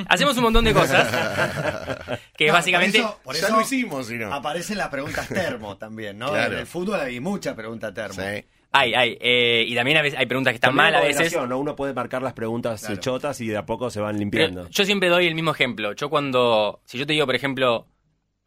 Hacemos 0.08 0.37
un 0.37 0.42
montón 0.44 0.64
de 0.64 0.74
cosas. 0.74 1.08
que 2.37 2.48
No, 2.48 2.52
básicamente... 2.52 3.00
Por 3.00 3.08
eso, 3.11 3.20
por 3.24 3.34
ya 3.37 3.46
eso 3.46 3.56
lo 3.56 3.62
hicimos, 3.62 4.06
si 4.06 4.14
no. 4.14 4.32
aparecen 4.32 4.78
las 4.78 4.88
preguntas 4.88 5.28
termo 5.28 5.76
también, 5.76 6.18
¿no? 6.18 6.28
Claro. 6.30 6.52
En 6.54 6.58
el 6.61 6.66
fútbol 6.66 7.00
hay 7.00 7.18
mucha 7.20 7.54
pregunta 7.56 7.92
termo. 7.92 8.14
Sí. 8.22 8.44
Hay, 8.70 8.92
hay. 8.94 9.16
eh, 9.18 9.64
y 9.66 9.74
también 9.74 9.96
a 9.96 10.02
veces 10.02 10.18
hay 10.18 10.26
preguntas 10.26 10.52
que 10.52 10.56
están 10.56 10.76
También 10.76 10.92
mal 10.92 11.02
a 11.02 11.06
veces. 11.06 11.34
¿no? 11.48 11.58
Uno 11.58 11.74
puede 11.74 11.94
marcar 11.94 12.20
las 12.22 12.34
preguntas 12.34 12.82
Claro. 12.84 13.00
chotas 13.00 13.40
y 13.40 13.48
de 13.48 13.56
a 13.56 13.64
poco 13.64 13.88
se 13.90 13.98
van 14.00 14.11
Pero 14.12 14.18
limpiando. 14.20 14.68
yo 14.68 14.84
siempre 14.84 15.08
doy 15.08 15.26
el 15.26 15.34
mismo 15.34 15.52
ejemplo. 15.52 15.94
Yo 15.94 16.11
cuando, 16.11 16.80
si 16.84 16.98
yo 16.98 17.06
te 17.06 17.14
digo, 17.14 17.24
por 17.24 17.34
ejemplo, 17.34 17.87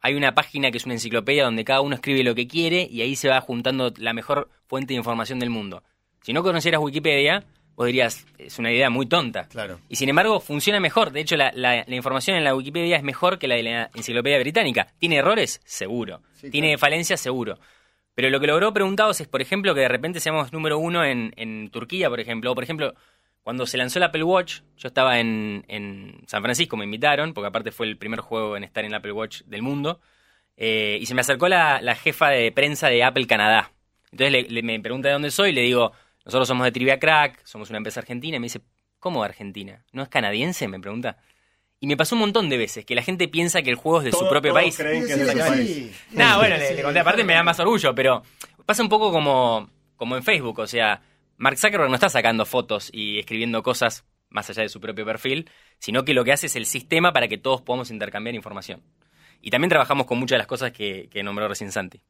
hay 0.02 0.14
una 0.14 0.34
página 0.34 0.70
que 0.70 0.78
es 0.78 0.84
una 0.84 0.94
enciclopedia 0.94 1.44
donde 1.44 1.64
cada 1.64 1.80
uno 1.80 1.94
escribe 1.94 2.22
lo 2.24 2.34
que 2.34 2.46
quiere 2.48 2.86
y 2.90 3.00
ahí 3.02 3.16
se 3.16 3.28
va 3.28 3.40
juntando 3.40 3.92
la 3.96 4.12
mejor 4.12 4.50
fuente 4.66 4.92
de 4.94 4.98
información 4.98 5.38
del 5.38 5.48
mundo. 5.50 5.82
Si 6.22 6.32
no 6.32 6.42
conocieras 6.42 6.80
Wikipedia, 6.80 7.44
vos 7.76 7.86
dirías, 7.86 8.26
es 8.38 8.58
una 8.58 8.70
idea 8.72 8.90
muy 8.90 9.06
tonta. 9.06 9.44
Claro. 9.48 9.78
Y 9.88 9.96
sin 9.96 10.08
embargo, 10.08 10.40
funciona 10.40 10.78
mejor. 10.80 11.10
De 11.12 11.20
hecho, 11.20 11.36
la, 11.36 11.52
la- 11.54 11.84
la 11.86 11.96
información 11.96 12.36
en 12.36 12.44
la 12.44 12.54
Wikipedia 12.54 12.96
es 12.96 13.02
mejor 13.02 13.38
que 13.38 13.48
la 13.48 13.54
de 13.54 13.62
la 13.62 13.90
enciclopedia 13.94 14.38
británica. 14.38 14.88
¿Tiene 14.98 15.16
errores? 15.16 15.60
Seguro. 15.64 16.20
Sí, 16.34 16.50
¿Tiene 16.50 16.68
claro. 16.68 16.78
falencias? 16.80 17.20
Seguro. 17.20 17.58
Pero 18.14 18.28
lo 18.28 18.40
que 18.40 18.46
logró 18.46 18.72
preguntados 18.74 19.20
es, 19.20 19.28
por 19.28 19.40
ejemplo, 19.40 19.74
que 19.74 19.80
de 19.80 19.88
repente 19.88 20.20
seamos 20.20 20.52
número 20.52 20.78
uno 20.78 21.02
en, 21.04 21.32
en 21.36 21.70
Turquía, 21.70 22.10
por 22.10 22.20
ejemplo. 22.20 22.52
O, 22.52 22.54
por 22.54 22.62
ejemplo, 22.64 22.94
cuando 23.42 23.66
se 23.66 23.76
lanzó 23.76 23.98
el 23.98 24.04
Apple 24.04 24.22
Watch, 24.22 24.60
yo 24.76 24.88
estaba 24.88 25.18
en, 25.18 25.64
en 25.68 26.22
San 26.26 26.42
Francisco, 26.42 26.76
me 26.76 26.84
invitaron, 26.84 27.34
porque 27.34 27.48
aparte 27.48 27.72
fue 27.72 27.86
el 27.86 27.96
primer 27.96 28.20
juego 28.20 28.56
en 28.56 28.64
estar 28.64 28.84
en 28.84 28.90
el 28.90 28.96
Apple 28.96 29.12
Watch 29.12 29.42
del 29.46 29.62
mundo. 29.62 30.00
eh, 30.56 30.98
y 31.00 31.06
se 31.06 31.14
me 31.14 31.22
acercó 31.22 31.48
la, 31.48 31.80
la 31.80 31.94
jefa 31.96 32.28
de 32.28 32.52
prensa 32.52 32.88
de 32.88 33.02
Apple 33.02 33.26
Canadá. 33.26 33.72
Entonces 34.12 34.30
le- 34.32 34.42
le- 34.50 34.62
me 34.62 34.78
pregunta 34.80 35.08
de 35.08 35.14
dónde 35.14 35.30
soy 35.30 35.50
y 35.50 35.52
le 35.54 35.62
digo, 35.62 35.92
nosotros 36.24 36.46
somos 36.46 36.64
de 36.64 36.72
Trivia 36.72 36.98
Crack, 37.00 37.44
somos 37.44 37.70
una 37.70 37.78
empresa 37.78 38.00
argentina. 38.00 38.36
Y 38.36 38.40
me 38.40 38.44
dice, 38.46 38.60
¿cómo 39.00 39.24
Argentina? 39.24 39.82
¿No 39.92 40.02
es 40.02 40.08
canadiense? 40.10 40.68
Me 40.68 40.78
pregunta. 40.78 41.16
Y 41.80 41.86
me 41.88 41.96
pasó 41.96 42.14
un 42.14 42.20
montón 42.20 42.48
de 42.50 42.58
veces 42.58 42.84
que 42.84 42.94
la 42.94 43.02
gente 43.02 43.26
piensa 43.28 43.62
que 43.62 43.70
el 43.70 43.76
juego 43.76 43.98
es 44.00 44.04
de 44.04 44.12
su 44.12 44.28
propio 44.28 44.52
todos 44.52 44.62
país. 44.62 44.76
creen 44.76 45.06
que 45.06 45.12
es 45.14 45.18
Sí, 45.18 45.24
de 45.24 45.32
sí, 45.32 45.38
su 45.38 45.42
sí. 45.44 45.48
país. 45.50 46.02
No, 46.12 46.36
bueno, 46.38 46.54
Sí, 46.56 46.60
le, 46.60 46.68
sí, 46.68 46.74
le 46.74 46.82
conté, 46.82 47.00
aparte 47.00 47.24
me 47.24 47.32
da 47.32 47.42
más 47.42 47.58
orgullo, 47.58 47.94
pero 47.94 48.22
pasa 48.66 48.82
un 48.82 48.88
poco 48.90 49.10
como, 49.10 49.68
como 49.96 50.16
en 50.16 50.22
Facebook, 50.22 50.58
o 50.60 50.66
sea, 50.66 51.00
Mark 51.36 51.58
Zuckerberg 51.58 51.88
no 51.88 51.94
está 51.94 52.08
sacando 52.08 52.46
fotos 52.46 52.90
y 52.92 53.18
escribiendo 53.18 53.62
cosas 53.62 54.04
más 54.28 54.48
allá 54.50 54.62
de 54.62 54.68
su 54.68 54.80
propio 54.80 55.04
perfil, 55.04 55.50
sino 55.78 56.04
que 56.04 56.14
lo 56.14 56.24
que 56.24 56.32
hace 56.32 56.46
es 56.46 56.56
el 56.56 56.66
sistema 56.66 57.12
para 57.12 57.28
que 57.28 57.38
todos 57.38 57.62
podamos 57.62 57.90
intercambiar 57.90 58.34
información. 58.34 58.82
Y 59.40 59.50
también 59.50 59.70
trabajamos 59.70 60.06
con 60.06 60.18
muchas 60.18 60.36
de 60.36 60.38
las 60.38 60.46
cosas 60.46 60.72
que, 60.72 61.08
que 61.10 61.22
nombró 61.22 61.48
recién 61.48 61.72
Santi. 61.72 62.00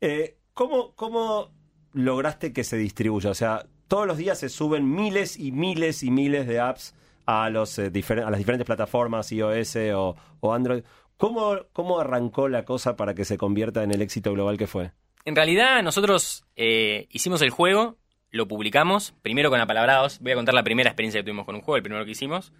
Eh, 0.00 0.36
¿cómo, 0.52 0.94
¿Cómo 0.94 1.50
lograste 1.92 2.52
que 2.52 2.62
se 2.62 2.76
distribuya? 2.76 3.30
O 3.30 3.34
sea, 3.34 3.66
todos 3.88 4.06
los 4.06 4.18
días 4.18 4.38
se 4.38 4.48
suben 4.48 4.94
miles 4.94 5.38
y 5.38 5.52
miles 5.52 6.02
y 6.02 6.10
miles 6.10 6.46
de 6.46 6.60
apps 6.60 6.94
a, 7.26 7.48
los, 7.50 7.78
eh, 7.78 7.90
a 8.10 8.30
las 8.30 8.38
diferentes 8.38 8.66
plataformas, 8.66 9.32
iOS 9.32 9.76
o, 9.94 10.16
o 10.40 10.52
Android. 10.52 10.84
¿Cómo, 11.16 11.56
¿Cómo 11.72 12.00
arrancó 12.00 12.48
la 12.48 12.64
cosa 12.64 12.96
para 12.96 13.14
que 13.14 13.24
se 13.24 13.38
convierta 13.38 13.82
en 13.82 13.92
el 13.92 14.02
éxito 14.02 14.32
global 14.32 14.58
que 14.58 14.66
fue? 14.66 14.92
En 15.24 15.36
realidad, 15.36 15.82
nosotros 15.82 16.44
eh, 16.56 17.06
hicimos 17.10 17.40
el 17.40 17.50
juego, 17.50 17.96
lo 18.34 18.48
publicamos, 18.48 19.14
primero 19.22 19.48
con 19.50 19.60
Apalabrados. 19.60 20.18
Voy 20.20 20.32
a 20.32 20.34
contar 20.34 20.54
la 20.54 20.62
primera 20.64 20.90
experiencia 20.90 21.20
que 21.20 21.24
tuvimos 21.24 21.46
con 21.46 21.54
un 21.54 21.60
juego, 21.62 21.76
el 21.76 21.82
primero 21.82 22.04
que 22.04 22.10
hicimos. 22.10 22.52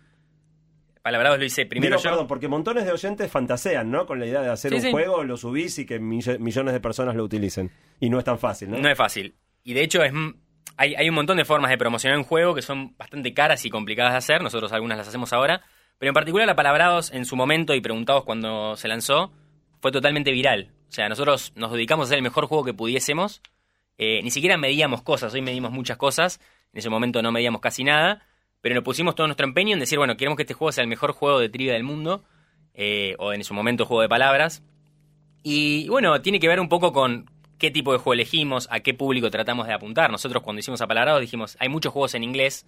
Apalabrados 1.01 1.39
lo 1.39 1.45
hice 1.45 1.67
primero 1.67 1.97
Digo, 1.97 2.03
yo. 2.03 2.11
perdón, 2.11 2.27
porque 2.27 2.49
montones 2.49 2.85
de 2.87 2.93
oyentes 2.93 3.31
fantasean, 3.31 3.91
¿no? 3.91 4.07
Con 4.07 4.19
la 4.19 4.27
idea 4.27 4.41
de 4.41 4.49
hacer 4.51 4.71
Sí, 4.71 4.77
un 4.77 4.83
sí. 4.83 4.91
juego, 4.91 5.23
lo 5.23 5.37
subís 5.37 5.79
y 5.79 5.85
que 5.85 6.01
mill- 6.01 6.39
millones 6.39 6.73
de 6.73 6.81
personas 6.81 7.15
lo 7.15 7.25
utilicen. 7.25 7.71
Y 8.01 8.09
no 8.09 8.19
es 8.19 8.25
tan 8.25 8.39
fácil, 8.39 8.71
¿no? 8.71 8.79
No 8.79 8.89
es 8.89 8.97
fácil. 8.97 9.35
Y 9.65 9.75
de 9.75 9.83
hecho 9.83 10.03
es 10.03 10.13
hay, 10.77 10.95
hay 10.95 11.09
un 11.09 11.15
montón 11.15 11.37
de 11.37 11.45
formas 11.45 11.71
de 11.71 11.77
promocionar 11.79 12.17
un 12.19 12.25
juego 12.25 12.55
que 12.55 12.63
son 12.63 12.97
bastante 12.97 13.35
caras 13.35 13.65
y 13.65 13.71
complicadas 13.71 14.13
de 14.13 14.19
hacer. 14.19 14.43
Nosotros 14.43 14.73
algunas 14.73 14.97
las 14.97 15.09
hacemos 15.09 15.33
ahora. 15.33 15.61
Pero 15.99 16.11
en 16.11 16.15
particular 16.15 16.47
la 16.47 16.57
Palabrados 16.57 17.13
en 17.13 17.25
su 17.27 17.37
momento 17.37 17.75
y 17.75 17.81
preguntados 17.81 18.25
cuando 18.25 18.75
se 18.77 18.89
lanzó 18.89 19.33
fue 19.81 19.93
totalmente 19.93 20.33
viral. 20.33 20.71
O 20.89 20.93
sea, 20.93 21.09
nosotros 21.09 21.53
nos 21.55 21.71
dedicamos 21.73 22.05
a 22.05 22.09
hacer 22.09 22.17
el 22.19 22.23
mejor 22.23 22.47
juego 22.47 22.65
que 22.65 22.73
pudiésemos. 22.75 23.43
Eh, 23.99 24.21
ni 24.23 24.31
siquiera 24.31 24.57
medíamos 24.57 25.03
cosas. 25.03 25.33
Hoy 25.35 25.43
medimos 25.43 25.73
muchas 25.73 25.97
cosas. 25.97 26.41
En 26.73 26.79
ese 26.79 26.91
momento 26.91 27.23
no 27.23 27.33
medíamos 27.33 27.61
casi 27.61 27.85
nada. 27.85 28.27
Pero 28.61 28.75
nos 28.75 28.85
pusimos 28.85 29.15
todo 29.15 29.27
nuestro 29.27 29.47
empeño 29.47 29.75
en 29.75 29.81
decir, 29.81 29.99
bueno, 29.99 30.17
queremos 30.17 30.37
que 30.37 30.43
este 30.43 30.55
juego 30.55 30.73
sea 30.73 30.83
el 30.83 30.89
mejor 30.89 31.13
juego 31.13 31.39
de 31.39 31.49
trivia 31.49 31.75
del 31.75 31.85
mundo. 31.85 32.25
eh, 32.75 33.15
o 33.19 33.33
en 33.33 33.45
su 33.45 33.55
momento 33.55 33.87
juego 33.87 34.03
de 34.03 34.09
palabras. 34.09 34.63
Y 35.43 35.89
bueno, 35.89 36.21
tiene 36.23 36.41
que 36.41 36.49
ver 36.49 36.59
un 36.59 36.69
poco 36.69 36.93
con 36.93 37.31
qué 37.59 37.71
tipo 37.71 37.93
de 37.93 37.99
juego 37.99 38.15
elegimos, 38.15 38.69
a 38.71 38.81
qué 38.81 38.95
público 38.95 39.31
tratamos 39.31 39.67
de 39.67 39.73
apuntar. 39.73 40.11
Nosotros 40.11 40.43
cuando 40.43 40.61
hicimos 40.61 40.81
Apalabrados 40.81 41.21
dijimos, 41.21 41.57
hay 41.61 41.69
muchos 41.69 41.93
juegos 41.93 42.15
en 42.15 42.25
inglés, 42.25 42.67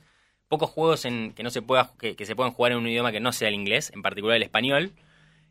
pocos 0.48 0.70
juegos 0.70 1.04
en, 1.04 1.32
que, 1.32 1.42
no 1.42 1.50
se 1.50 1.62
pueda, 1.62 1.90
que, 1.98 2.14
se 2.24 2.36
puedan 2.36 2.52
jugar 2.52 2.72
en 2.72 2.78
un 2.78 2.86
idioma 2.86 3.12
que 3.12 3.20
no 3.20 3.32
sea 3.32 3.48
el 3.48 3.54
inglés, 3.54 3.90
en 3.94 4.02
particular 4.02 4.36
el 4.36 4.42
español. 4.42 4.92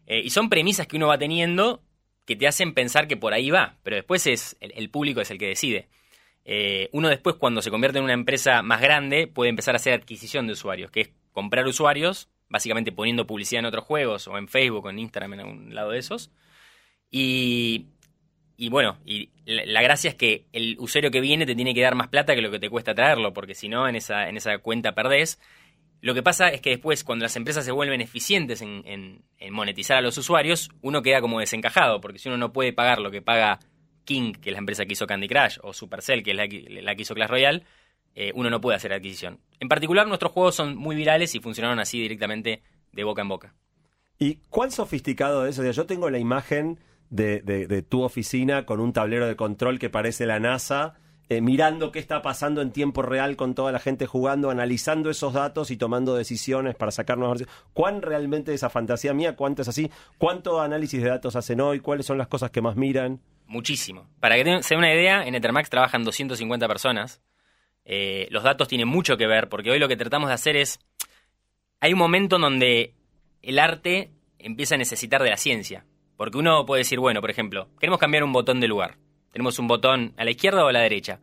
Eh, 0.07 0.21
y 0.23 0.29
son 0.29 0.49
premisas 0.49 0.88
que 0.88 0.97
uno 0.97 1.07
va 1.07 1.17
teniendo 1.17 1.81
que 2.25 2.35
te 2.35 2.47
hacen 2.47 2.73
pensar 2.73 3.07
que 3.07 3.17
por 3.17 3.33
ahí 3.33 3.49
va, 3.49 3.77
pero 3.83 3.95
después 3.95 4.25
es 4.27 4.57
el, 4.59 4.89
público 4.89 5.21
es 5.21 5.31
el 5.31 5.38
que 5.38 5.47
decide. 5.47 5.88
Eh, 6.43 6.89
uno 6.91 7.09
después 7.09 7.35
cuando 7.38 7.61
se 7.61 7.71
convierte 7.71 7.97
en 7.97 8.03
una 8.03 8.13
empresa 8.13 8.61
más 8.61 8.81
grande 8.81 9.27
puede 9.27 9.49
empezar 9.49 9.75
a 9.75 9.77
hacer 9.77 9.93
adquisición 9.93 10.47
de 10.47 10.53
usuarios, 10.53 10.91
que 10.91 11.01
es 11.01 11.09
comprar 11.31 11.65
usuarios, 11.67 12.29
básicamente 12.49 12.91
poniendo 12.91 13.27
publicidad 13.27 13.59
en 13.59 13.65
otros 13.65 13.85
juegos 13.85 14.27
o 14.27 14.38
en 14.38 14.47
Facebook 14.47 14.85
o 14.85 14.89
en 14.89 14.99
Instagram 14.99 15.33
en 15.33 15.39
algún 15.39 15.75
lado 15.75 15.91
de 15.91 15.99
esos. 15.99 16.31
Y, 17.11 17.85
y 18.57 18.69
bueno, 18.69 18.97
y 19.05 19.29
la, 19.45 19.65
la 19.65 19.81
gracia 19.81 20.09
es 20.09 20.15
que 20.15 20.45
el 20.51 20.77
usuario 20.79 21.11
que 21.11 21.21
viene 21.21 21.45
te 21.45 21.55
tiene 21.55 21.73
que 21.73 21.81
dar 21.81 21.95
más 21.95 22.07
plata 22.07 22.35
que 22.35 22.41
lo 22.41 22.51
que 22.51 22.59
te 22.59 22.69
cuesta 22.69 22.95
traerlo, 22.95 23.33
porque 23.33 23.53
si 23.55 23.69
no, 23.69 23.88
en 23.88 23.95
esa, 23.95 24.29
en 24.29 24.38
esa 24.38 24.57
cuenta 24.59 24.93
perdés. 24.95 25.39
Lo 26.06 26.13
que 26.13 26.22
pasa 26.22 26.50
es 26.50 26.62
que 26.62 26.70
después, 26.70 27.04
cuando 27.04 27.24
las 27.24 27.36
empresas 27.36 27.65
se 27.65 27.72
vuelven 27.72 28.00
eficientes 28.00 28.62
en, 28.62 29.24
monetizar 29.50 29.98
a 29.98 30.02
los 30.02 30.15
usuarios, 30.20 30.70
uno 30.84 31.02
queda 31.02 31.20
como 31.20 31.39
desencajado, 31.39 32.00
porque 32.00 32.20
si 32.20 32.30
uno 32.30 32.38
no 32.38 32.54
puede 32.54 32.74
pagar 32.74 33.00
lo 33.00 33.10
que 33.10 33.24
paga 33.24 33.58
King, 34.04 34.34
que 34.34 34.52
es 34.52 34.54
la 34.54 34.60
empresa 34.60 34.86
que 34.86 34.94
hizo 34.94 35.08
Candy 35.08 35.28
Crush, 35.28 35.58
o 35.63 35.74
Supercell, 35.74 36.22
que 36.22 36.30
es 36.30 36.38
la 36.38 36.48
que, 36.48 37.02
hizo 37.02 37.15
Clash 37.15 37.28
Royale, 37.28 37.63
eh, 38.13 38.32
uno 38.36 38.52
no 38.52 38.62
puede 38.62 38.76
hacer 38.76 38.94
adquisición. 38.94 39.39
En 39.60 39.68
particular, 39.68 40.06
nuestros 40.06 40.32
juegos 40.32 40.54
son 40.54 40.78
muy 40.78 40.96
virales 40.96 41.34
y 41.34 41.39
funcionaron 41.39 41.80
así 41.80 42.00
directamente 42.00 42.62
de 42.91 43.04
boca 43.04 43.24
en 43.24 43.30
boca. 43.30 43.56
¿Y 44.20 44.36
cuán 44.52 44.70
sofisticado 44.70 45.48
es? 45.48 45.58
O 45.58 45.72
yo 45.72 45.88
tengo 45.88 46.12
la 46.12 46.20
imagen 46.20 46.80
de 47.10 47.84
tu 47.89 48.04
oficina 48.04 48.68
con 48.68 48.80
un 48.80 48.94
tablero 48.94 49.26
de 49.26 49.36
control 49.36 49.80
que 49.80 49.89
parece 49.89 50.28
la 50.28 50.39
NASA, 50.39 51.00
eh, 51.29 51.41
mirando 51.41 51.91
qué 51.91 51.99
está 51.99 52.21
pasando 52.21 52.61
en 52.61 52.71
tiempo 52.71 53.01
real 53.01 53.35
con 53.35 53.55
toda 53.55 53.71
la 53.71 53.79
gente 53.79 54.05
jugando, 54.05 54.49
analizando 54.49 55.09
esos 55.09 55.33
datos 55.33 55.71
y 55.71 55.77
tomando 55.77 56.15
decisiones 56.15 56.75
para 56.75 56.91
sacar 56.91 57.17
nuevas 57.17 57.39
versiones. 57.39 57.65
¿Cuán 57.73 58.01
realmente 58.01 58.53
esa 58.53 58.69
fantasía 58.69 59.13
mía? 59.13 59.35
¿Cuánto 59.35 59.63
es 59.63 59.67
así? 59.67 59.89
¿Cuánto 60.17 60.61
análisis 60.61 61.01
de 61.01 61.09
datos 61.09 61.35
hacen 61.35 61.61
hoy? 61.61 61.79
¿Cuáles 61.79 62.05
son 62.05 62.17
las 62.17 62.27
cosas 62.27 62.51
que 62.51 62.61
más 62.61 62.75
miran? 62.75 63.21
Muchísimo. 63.47 64.07
Para 64.19 64.35
que 64.35 64.63
se 64.63 64.75
den 64.75 64.79
una 64.79 64.93
idea, 64.93 65.25
en 65.25 65.35
Ethermax 65.35 65.69
trabajan 65.69 66.03
250 66.03 66.67
personas. 66.67 67.21
Eh, 67.85 68.27
los 68.31 68.43
datos 68.43 68.67
tienen 68.67 68.88
mucho 68.88 69.17
que 69.17 69.27
ver, 69.27 69.49
porque 69.49 69.71
hoy 69.71 69.79
lo 69.79 69.88
que 69.88 69.97
tratamos 69.97 70.29
de 70.29 70.35
hacer 70.35 70.55
es... 70.55 70.79
Hay 71.79 71.93
un 71.93 71.99
momento 71.99 72.38
en 72.38 72.41
donde 72.43 72.93
el 73.41 73.59
arte 73.59 74.11
empieza 74.39 74.75
a 74.75 74.77
necesitar 74.77 75.21
de 75.21 75.29
la 75.29 75.38
ciencia. 75.38 75.85
Porque 76.17 76.38
uno 76.38 76.65
puede 76.65 76.81
decir, 76.81 76.99
bueno, 76.99 77.21
por 77.21 77.29
ejemplo, 77.29 77.67
queremos 77.79 77.99
cambiar 77.99 78.23
un 78.23 78.31
botón 78.31 78.59
de 78.59 78.67
lugar. 78.67 78.97
Tenemos 79.36 79.60
un 79.60 79.67
botón 79.67 80.13
a 80.15 80.24
la 80.24 80.32
izquierda 80.32 80.63
o 80.63 80.69
a 80.69 80.71
la 80.71 80.80
derecha. 80.80 81.19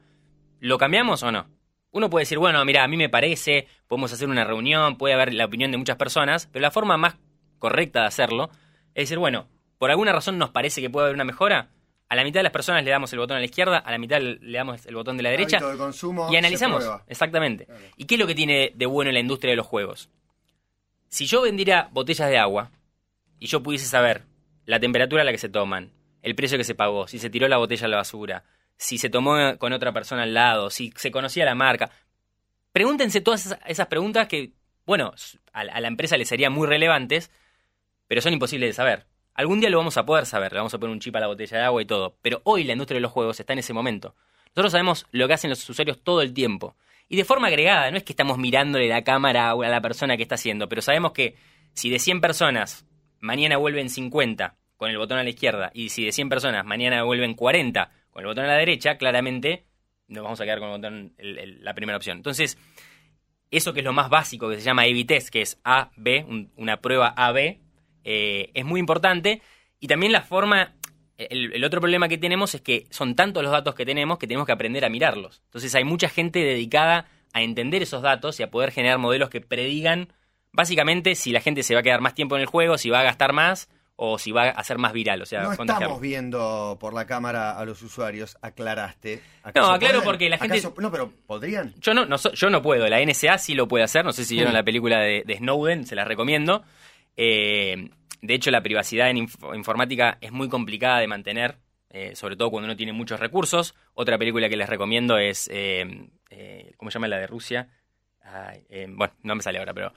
¿Lo 0.60 0.76
cambiamos 0.76 1.22
o 1.22 1.32
no? 1.32 1.46
Uno 1.92 2.10
puede 2.10 2.24
decir, 2.24 2.36
bueno, 2.36 2.62
mira, 2.62 2.84
a 2.84 2.86
mí 2.86 2.98
me 2.98 3.08
parece, 3.08 3.66
podemos 3.88 4.12
hacer 4.12 4.28
una 4.28 4.44
reunión, 4.44 4.98
puede 4.98 5.14
haber 5.14 5.32
la 5.32 5.46
opinión 5.46 5.70
de 5.70 5.78
muchas 5.78 5.96
personas, 5.96 6.46
pero 6.52 6.60
la 6.60 6.70
forma 6.70 6.98
más 6.98 7.16
correcta 7.58 8.02
de 8.02 8.08
hacerlo 8.08 8.50
es 8.88 9.04
decir, 9.04 9.16
bueno, 9.16 9.48
por 9.78 9.90
alguna 9.90 10.12
razón 10.12 10.36
nos 10.36 10.50
parece 10.50 10.82
que 10.82 10.90
puede 10.90 11.06
haber 11.06 11.14
una 11.14 11.24
mejora, 11.24 11.70
a 12.10 12.14
la 12.14 12.22
mitad 12.22 12.40
de 12.40 12.42
las 12.42 12.52
personas 12.52 12.84
le 12.84 12.90
damos 12.90 13.10
el 13.14 13.18
botón 13.18 13.38
a 13.38 13.40
la 13.40 13.46
izquierda, 13.46 13.78
a 13.78 13.90
la 13.90 13.96
mitad 13.96 14.20
le 14.20 14.58
damos 14.58 14.84
el 14.84 14.94
botón 14.94 15.16
de 15.16 15.22
la 15.22 15.30
derecha 15.30 15.56
Hábito 15.56 15.72
de 15.72 15.78
consumo 15.78 16.28
y 16.30 16.36
analizamos. 16.36 16.84
Exactamente. 17.06 17.66
¿Y 17.96 18.04
qué 18.04 18.16
es 18.16 18.20
lo 18.20 18.26
que 18.26 18.34
tiene 18.34 18.72
de 18.74 18.84
bueno 18.84 19.10
la 19.10 19.20
industria 19.20 19.52
de 19.52 19.56
los 19.56 19.66
juegos? 19.66 20.10
Si 21.08 21.24
yo 21.24 21.40
vendiera 21.40 21.88
botellas 21.92 22.28
de 22.28 22.36
agua 22.36 22.72
y 23.38 23.46
yo 23.46 23.62
pudiese 23.62 23.86
saber 23.86 24.26
la 24.66 24.78
temperatura 24.80 25.22
a 25.22 25.24
la 25.24 25.32
que 25.32 25.38
se 25.38 25.48
toman, 25.48 25.92
el 26.22 26.34
precio 26.34 26.56
que 26.56 26.64
se 26.64 26.74
pagó, 26.74 27.06
si 27.08 27.18
se 27.18 27.30
tiró 27.30 27.48
la 27.48 27.58
botella 27.58 27.86
a 27.86 27.90
la 27.90 27.96
basura, 27.98 28.44
si 28.76 28.98
se 28.98 29.10
tomó 29.10 29.58
con 29.58 29.72
otra 29.72 29.92
persona 29.92 30.22
al 30.22 30.34
lado, 30.34 30.70
si 30.70 30.92
se 30.96 31.10
conocía 31.10 31.44
la 31.44 31.54
marca, 31.54 31.90
pregúntense 32.72 33.20
todas 33.20 33.58
esas, 33.66 33.86
preguntas 33.88 34.28
que, 34.28 34.52
bueno, 34.86 35.12
a 35.52 35.64
la 35.64 35.88
empresa 35.88 36.16
le 36.16 36.24
serían 36.24 36.52
muy 36.52 36.66
relevantes, 36.66 37.30
pero 38.08 38.20
son 38.20 38.32
imposibles 38.32 38.70
de 38.70 38.74
saber. 38.74 39.06
Algún 39.34 39.60
día 39.60 39.70
lo 39.70 39.78
vamos 39.78 39.96
a 39.96 40.04
poder 40.04 40.26
saber, 40.26 40.52
le 40.52 40.58
vamos 40.58 40.74
a 40.74 40.78
poner 40.78 40.92
un 40.92 41.00
chip 41.00 41.16
a 41.16 41.20
la 41.20 41.26
botella 41.26 41.58
de 41.58 41.64
agua 41.64 41.82
y 41.82 41.86
todo, 41.86 42.16
pero 42.22 42.40
hoy 42.44 42.64
la 42.64 42.72
industria 42.72 42.96
de 42.96 43.02
los 43.02 43.12
juegos 43.12 43.40
está 43.40 43.52
en 43.54 43.60
ese 43.60 43.72
momento. 43.72 44.14
Nosotros 44.48 44.72
sabemos 44.72 45.06
lo 45.12 45.26
que 45.26 45.34
hacen 45.34 45.50
los 45.50 45.68
usuarios 45.68 46.02
todo 46.02 46.20
el 46.20 46.34
tiempo. 46.34 46.76
Y 47.08 47.16
de 47.16 47.24
forma 47.24 47.48
agregada, 47.48 47.90
no 47.90 47.96
es 47.96 48.04
que 48.04 48.12
estamos 48.12 48.38
mirándole 48.38 48.88
la 48.88 49.02
cámara 49.02 49.50
a 49.50 49.56
la 49.56 49.80
persona 49.80 50.16
que 50.16 50.22
está 50.22 50.34
haciendo, 50.34 50.68
pero 50.68 50.82
sabemos 50.82 51.12
que 51.12 51.36
si 51.72 51.88
de 51.88 51.98
100 51.98 52.20
personas 52.20 52.86
mañana 53.20 53.56
vuelven 53.56 53.88
50 53.88 54.56
con 54.82 54.90
el 54.90 54.98
botón 54.98 55.16
a 55.16 55.22
la 55.22 55.30
izquierda 55.30 55.70
y 55.72 55.90
si 55.90 56.04
de 56.04 56.10
100 56.10 56.28
personas 56.28 56.64
mañana 56.66 57.04
vuelven 57.04 57.34
40 57.34 57.88
con 58.10 58.22
el 58.22 58.26
botón 58.26 58.46
a 58.46 58.48
la 58.48 58.56
derecha, 58.56 58.96
claramente 58.98 59.62
nos 60.08 60.24
vamos 60.24 60.40
a 60.40 60.44
quedar 60.44 60.58
con 60.58 60.70
el 60.70 60.76
botón, 60.78 61.12
la 61.18 61.72
primera 61.74 61.96
opción. 61.96 62.16
Entonces, 62.16 62.58
eso 63.52 63.72
que 63.72 63.78
es 63.78 63.84
lo 63.84 63.92
más 63.92 64.10
básico 64.10 64.48
que 64.50 64.56
se 64.56 64.62
llama 64.62 64.82
test, 65.06 65.28
que 65.28 65.40
es 65.42 65.60
A-B, 65.62 66.24
un- 66.28 66.50
una 66.56 66.78
prueba 66.78 67.14
A-B, 67.16 67.60
eh, 68.02 68.50
es 68.54 68.64
muy 68.64 68.80
importante. 68.80 69.40
Y 69.78 69.86
también 69.86 70.10
la 70.10 70.22
forma, 70.22 70.74
el, 71.16 71.52
el 71.52 71.62
otro 71.62 71.80
problema 71.80 72.08
que 72.08 72.18
tenemos 72.18 72.52
es 72.56 72.60
que 72.60 72.88
son 72.90 73.14
tantos 73.14 73.40
los 73.44 73.52
datos 73.52 73.76
que 73.76 73.86
tenemos 73.86 74.18
que 74.18 74.26
tenemos 74.26 74.46
que 74.46 74.52
aprender 74.52 74.84
a 74.84 74.88
mirarlos. 74.88 75.42
Entonces 75.44 75.72
hay 75.76 75.84
mucha 75.84 76.08
gente 76.08 76.40
dedicada 76.40 77.06
a 77.32 77.42
entender 77.42 77.82
esos 77.82 78.02
datos 78.02 78.40
y 78.40 78.42
a 78.42 78.50
poder 78.50 78.72
generar 78.72 78.98
modelos 78.98 79.30
que 79.30 79.40
predigan 79.40 80.12
básicamente 80.50 81.14
si 81.14 81.30
la 81.30 81.40
gente 81.40 81.62
se 81.62 81.74
va 81.74 81.80
a 81.80 81.82
quedar 81.84 82.00
más 82.00 82.14
tiempo 82.16 82.34
en 82.34 82.40
el 82.42 82.46
juego, 82.48 82.78
si 82.78 82.90
va 82.90 82.98
a 82.98 83.04
gastar 83.04 83.32
más 83.32 83.68
o 83.96 84.18
si 84.18 84.32
va 84.32 84.48
a 84.48 84.64
ser 84.64 84.78
más 84.78 84.92
viral, 84.92 85.22
o 85.22 85.26
sea, 85.26 85.42
no 85.42 85.52
estamos 85.52 86.00
viendo 86.00 86.76
por 86.80 86.92
la 86.94 87.06
cámara 87.06 87.52
a 87.58 87.64
los 87.64 87.82
usuarios, 87.82 88.36
aclaraste. 88.42 89.22
No, 89.54 89.66
aclaro 89.66 89.78
pueden? 89.78 90.02
porque 90.02 90.28
la 90.30 90.38
gente- 90.38 90.58
¿Acaso- 90.58 90.74
No, 90.80 90.90
pero 90.90 91.12
¿podrían? 91.26 91.74
Yo 91.80 91.94
no, 91.94 92.06
no, 92.06 92.16
yo 92.16 92.50
no 92.50 92.62
puedo, 92.62 92.88
la 92.88 93.00
NSA 93.00 93.38
sí 93.38 93.54
lo 93.54 93.68
puede 93.68 93.84
hacer, 93.84 94.04
no 94.04 94.12
sé 94.12 94.24
si 94.24 94.34
vieron 94.34 94.52
Mm. 94.52 94.56
la 94.56 94.62
película 94.64 94.98
de, 95.00 95.22
de 95.26 95.36
Snowden, 95.36 95.86
se 95.86 95.94
las 95.94 96.08
recomiendo. 96.08 96.62
Eh, 97.16 97.90
de 98.20 98.34
hecho, 98.34 98.50
la 98.50 98.62
privacidad 98.62 99.10
en 99.10 99.18
inf- 99.28 99.56
informática 99.56 100.18
es 100.20 100.32
muy 100.32 100.48
complicada 100.48 100.98
de 101.00 101.06
mantener, 101.08 101.58
eh, 101.90 102.16
sobre 102.16 102.36
todo 102.36 102.50
cuando 102.50 102.66
uno 102.66 102.76
tiene 102.76 102.92
muchos 102.92 103.20
recursos. 103.20 103.74
Otra 103.94 104.16
película 104.18 104.48
que 104.48 104.56
les 104.56 104.68
recomiendo 104.68 105.18
es, 105.18 105.48
eh, 105.52 106.08
eh, 106.30 106.72
¿cómo 106.76 106.90
se 106.90 106.94
llama 106.94 107.08
la 107.08 107.18
de 107.18 107.26
Rusia? 107.26 107.68
Ay, 108.24 108.64
eh, 108.70 108.86
bueno, 108.88 109.12
no 109.22 109.34
me 109.34 109.42
sale 109.42 109.58
ahora, 109.58 109.74
pero 109.74 109.92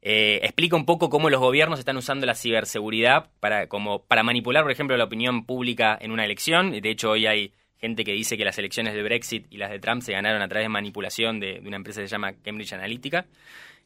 eh, 0.00 0.40
explica 0.42 0.76
un 0.76 0.86
poco 0.86 1.10
cómo 1.10 1.28
los 1.30 1.40
gobiernos 1.40 1.78
están 1.78 1.96
usando 1.96 2.26
la 2.26 2.34
ciberseguridad 2.34 3.30
para, 3.40 3.68
como, 3.68 4.04
para 4.04 4.22
manipular, 4.22 4.62
por 4.62 4.70
ejemplo, 4.70 4.96
la 4.96 5.04
opinión 5.04 5.44
pública 5.44 5.98
en 6.00 6.12
una 6.12 6.24
elección. 6.24 6.70
De 6.70 6.90
hecho, 6.90 7.10
hoy 7.10 7.26
hay 7.26 7.52
gente 7.76 8.04
que 8.04 8.12
dice 8.12 8.36
que 8.36 8.44
las 8.44 8.58
elecciones 8.58 8.94
de 8.94 9.02
Brexit 9.02 9.46
y 9.50 9.56
las 9.56 9.70
de 9.70 9.78
Trump 9.78 10.02
se 10.02 10.12
ganaron 10.12 10.42
a 10.42 10.48
través 10.48 10.64
de 10.64 10.68
manipulación 10.68 11.40
de, 11.40 11.60
una 11.64 11.76
empresa 11.76 12.00
que 12.00 12.08
se 12.08 12.12
llama 12.12 12.34
Cambridge 12.42 12.72
Analytica. 12.72 13.26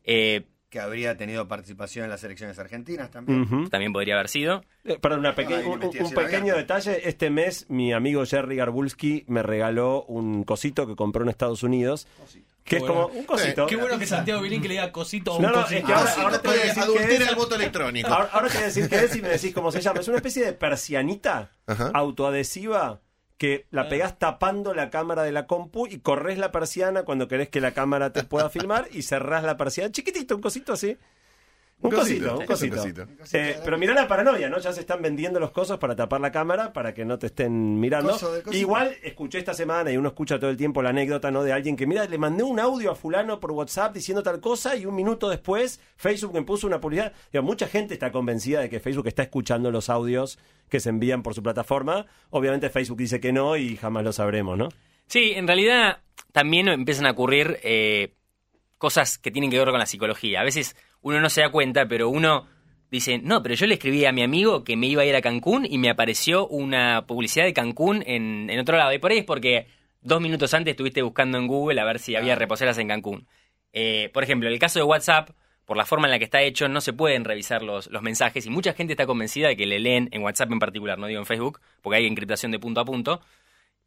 Eh, 0.04 0.42
Que 0.72 0.80
habría 0.80 1.18
tenido 1.18 1.46
participación 1.48 2.04
en 2.04 2.10
las 2.10 2.24
elecciones 2.24 2.58
argentinas 2.58 3.10
también. 3.10 3.68
También 3.68 3.92
podría 3.92 4.14
haber 4.14 4.28
sido. 4.30 4.64
Eh, 4.84 4.96
Perdón, 4.98 5.18
una 5.20 5.34
peque- 5.34 5.56
Ay, 5.56 5.64
un, 5.66 6.10
pequeño 6.14 6.56
detalle. 6.56 7.06
Este 7.06 7.28
mes 7.28 7.66
mi 7.68 7.92
amigo 7.92 8.24
Jerry 8.24 8.56
Garbulski 8.56 9.24
me 9.28 9.42
regaló 9.42 10.04
un 10.04 10.44
cosito 10.44 10.86
que 10.86 10.96
compró 10.96 11.24
en 11.24 11.28
Estados 11.28 11.62
Unidos. 11.62 12.06
Que 12.64 12.76
es 12.76 12.82
Qué 12.82 12.88
como 12.88 13.02
bueno. 13.08 13.18
un 13.20 13.26
cosito. 13.26 13.66
Qué 13.66 13.76
bueno 13.76 13.98
que 13.98 14.06
Santiago 14.06 14.40
Vilín 14.40 14.62
que 14.62 14.68
le 14.68 14.74
diga 14.74 14.90
cosito 14.92 15.32
a 15.32 15.36
un 15.36 15.42
No, 15.42 15.48
no, 15.50 15.54
cosito. 15.60 15.80
es 15.80 15.84
que 15.84 15.92
ahora- 15.92 16.10
Ah, 16.36 16.40
te 16.40 16.48
voy 16.48 16.56
a 16.56 16.60
decir 16.62 16.74
que 16.74 16.80
adultera 16.80 17.24
es- 17.24 17.28
el 17.30 17.34
voto 17.36 17.54
electrónico. 17.56 18.08
Ahora, 18.08 18.30
ahora 18.32 18.48
te 18.48 18.54
voy 18.54 18.62
a 18.62 18.66
decir 18.66 18.88
qué 18.88 18.96
es 19.04 19.16
y 19.16 19.20
me 19.20 19.28
decís 19.28 19.52
cómo 19.52 19.70
se 19.72 19.80
llama. 19.82 20.00
Es 20.00 20.08
una 20.08 20.16
especie 20.16 20.42
de 20.42 20.52
persianita 20.54 21.50
Ajá. 21.66 21.90
autoadhesiva 21.92 23.00
que 23.42 23.66
la 23.72 23.88
pegás 23.88 24.20
tapando 24.20 24.72
la 24.72 24.88
cámara 24.88 25.24
de 25.24 25.32
la 25.32 25.48
compu 25.48 25.88
y 25.88 25.98
corres 25.98 26.38
la 26.38 26.52
persiana 26.52 27.02
cuando 27.02 27.26
querés 27.26 27.48
que 27.48 27.60
la 27.60 27.72
cámara 27.72 28.12
te 28.12 28.22
pueda 28.22 28.48
filmar 28.50 28.86
y 28.92 29.02
cerrás 29.02 29.42
la 29.42 29.56
persiana. 29.56 29.90
Chiquitito, 29.90 30.36
un 30.36 30.40
cosito 30.40 30.74
así. 30.74 30.96
Un 31.82 31.92
Un 31.92 31.98
cosito, 31.98 32.24
cosito, 32.36 32.40
un 32.40 32.46
cosito. 32.46 33.02
un 33.02 33.16
cosito. 33.16 33.36
Eh, 33.36 33.56
pero 33.64 33.76
mirá 33.76 33.92
la 33.92 34.06
paranoia, 34.06 34.48
¿no? 34.48 34.58
Ya 34.58 34.72
se 34.72 34.80
están 34.80 35.02
vendiendo 35.02 35.40
los 35.40 35.50
cosos 35.50 35.78
para 35.78 35.96
tapar 35.96 36.20
la 36.20 36.30
cámara 36.30 36.72
para 36.72 36.94
que 36.94 37.04
no 37.04 37.18
te 37.18 37.26
estén 37.26 37.80
mirando. 37.80 38.12
Coso 38.12 38.32
de 38.32 38.42
cosito. 38.42 38.60
Igual 38.60 38.96
escuché 39.02 39.38
esta 39.38 39.52
semana 39.52 39.90
y 39.90 39.96
uno 39.96 40.10
escucha 40.10 40.38
todo 40.38 40.48
el 40.48 40.56
tiempo 40.56 40.80
la 40.80 40.90
anécdota, 40.90 41.32
¿no? 41.32 41.42
De 41.42 41.52
alguien 41.52 41.76
que, 41.76 41.86
mira, 41.86 42.04
le 42.04 42.18
mandé 42.18 42.44
un 42.44 42.60
audio 42.60 42.92
a 42.92 42.94
fulano 42.94 43.40
por 43.40 43.50
WhatsApp 43.50 43.92
diciendo 43.94 44.22
tal 44.22 44.40
cosa 44.40 44.76
y 44.76 44.86
un 44.86 44.94
minuto 44.94 45.28
después 45.28 45.80
Facebook 45.96 46.34
me 46.34 46.42
puso 46.42 46.68
una 46.68 46.80
publicidad. 46.80 47.12
Digo, 47.32 47.42
mucha 47.42 47.66
gente 47.66 47.94
está 47.94 48.12
convencida 48.12 48.60
de 48.60 48.70
que 48.70 48.78
Facebook 48.78 49.08
está 49.08 49.24
escuchando 49.24 49.72
los 49.72 49.90
audios 49.90 50.38
que 50.68 50.78
se 50.78 50.88
envían 50.88 51.24
por 51.24 51.34
su 51.34 51.42
plataforma. 51.42 52.06
Obviamente 52.30 52.70
Facebook 52.70 52.98
dice 52.98 53.20
que 53.20 53.32
no 53.32 53.56
y 53.56 53.76
jamás 53.76 54.04
lo 54.04 54.12
sabremos, 54.12 54.56
¿no? 54.56 54.68
Sí, 55.08 55.32
en 55.34 55.48
realidad 55.48 55.98
también 56.30 56.68
empiezan 56.68 57.06
a 57.06 57.10
ocurrir 57.10 57.58
eh, 57.64 58.14
cosas 58.78 59.18
que 59.18 59.30
tienen 59.30 59.50
que 59.50 59.58
ver 59.58 59.68
con 59.68 59.78
la 59.78 59.86
psicología. 59.86 60.40
A 60.40 60.44
veces 60.44 60.76
uno 61.02 61.20
no 61.20 61.28
se 61.28 61.42
da 61.42 61.50
cuenta, 61.50 61.86
pero 61.86 62.08
uno 62.08 62.46
dice, 62.90 63.18
no, 63.18 63.42
pero 63.42 63.54
yo 63.54 63.66
le 63.66 63.74
escribí 63.74 64.04
a 64.04 64.12
mi 64.12 64.22
amigo 64.22 64.64
que 64.64 64.76
me 64.76 64.86
iba 64.86 65.02
a 65.02 65.04
ir 65.04 65.16
a 65.16 65.22
Cancún 65.22 65.66
y 65.68 65.78
me 65.78 65.90
apareció 65.90 66.46
una 66.48 67.06
publicidad 67.06 67.44
de 67.44 67.52
Cancún 67.52 68.02
en, 68.06 68.48
en 68.50 68.58
otro 68.58 68.76
lado. 68.76 68.92
Y 68.92 68.98
por 68.98 69.10
ahí 69.10 69.18
es 69.18 69.24
porque 69.24 69.66
dos 70.02 70.20
minutos 70.20 70.52
antes 70.54 70.72
estuviste 70.72 71.02
buscando 71.02 71.38
en 71.38 71.46
Google 71.46 71.80
a 71.80 71.84
ver 71.84 71.98
si 71.98 72.16
había 72.16 72.34
reposeras 72.34 72.78
en 72.78 72.88
Cancún. 72.88 73.26
Eh, 73.72 74.10
por 74.12 74.22
ejemplo, 74.22 74.48
en 74.48 74.52
el 74.52 74.58
caso 74.58 74.78
de 74.78 74.84
WhatsApp, 74.84 75.30
por 75.64 75.76
la 75.76 75.86
forma 75.86 76.06
en 76.06 76.10
la 76.10 76.18
que 76.18 76.24
está 76.24 76.42
hecho, 76.42 76.68
no 76.68 76.80
se 76.80 76.92
pueden 76.92 77.24
revisar 77.24 77.62
los, 77.62 77.90
los 77.90 78.02
mensajes 78.02 78.44
y 78.46 78.50
mucha 78.50 78.74
gente 78.74 78.92
está 78.92 79.06
convencida 79.06 79.48
de 79.48 79.56
que 79.56 79.66
le 79.66 79.78
leen 79.78 80.08
en 80.12 80.22
WhatsApp 80.22 80.50
en 80.52 80.58
particular, 80.58 80.98
no 80.98 81.06
digo 81.06 81.20
en 81.20 81.26
Facebook, 81.26 81.60
porque 81.80 81.96
hay 81.98 82.06
encriptación 82.06 82.52
de 82.52 82.58
punto 82.58 82.80
a 82.80 82.84
punto. 82.84 83.22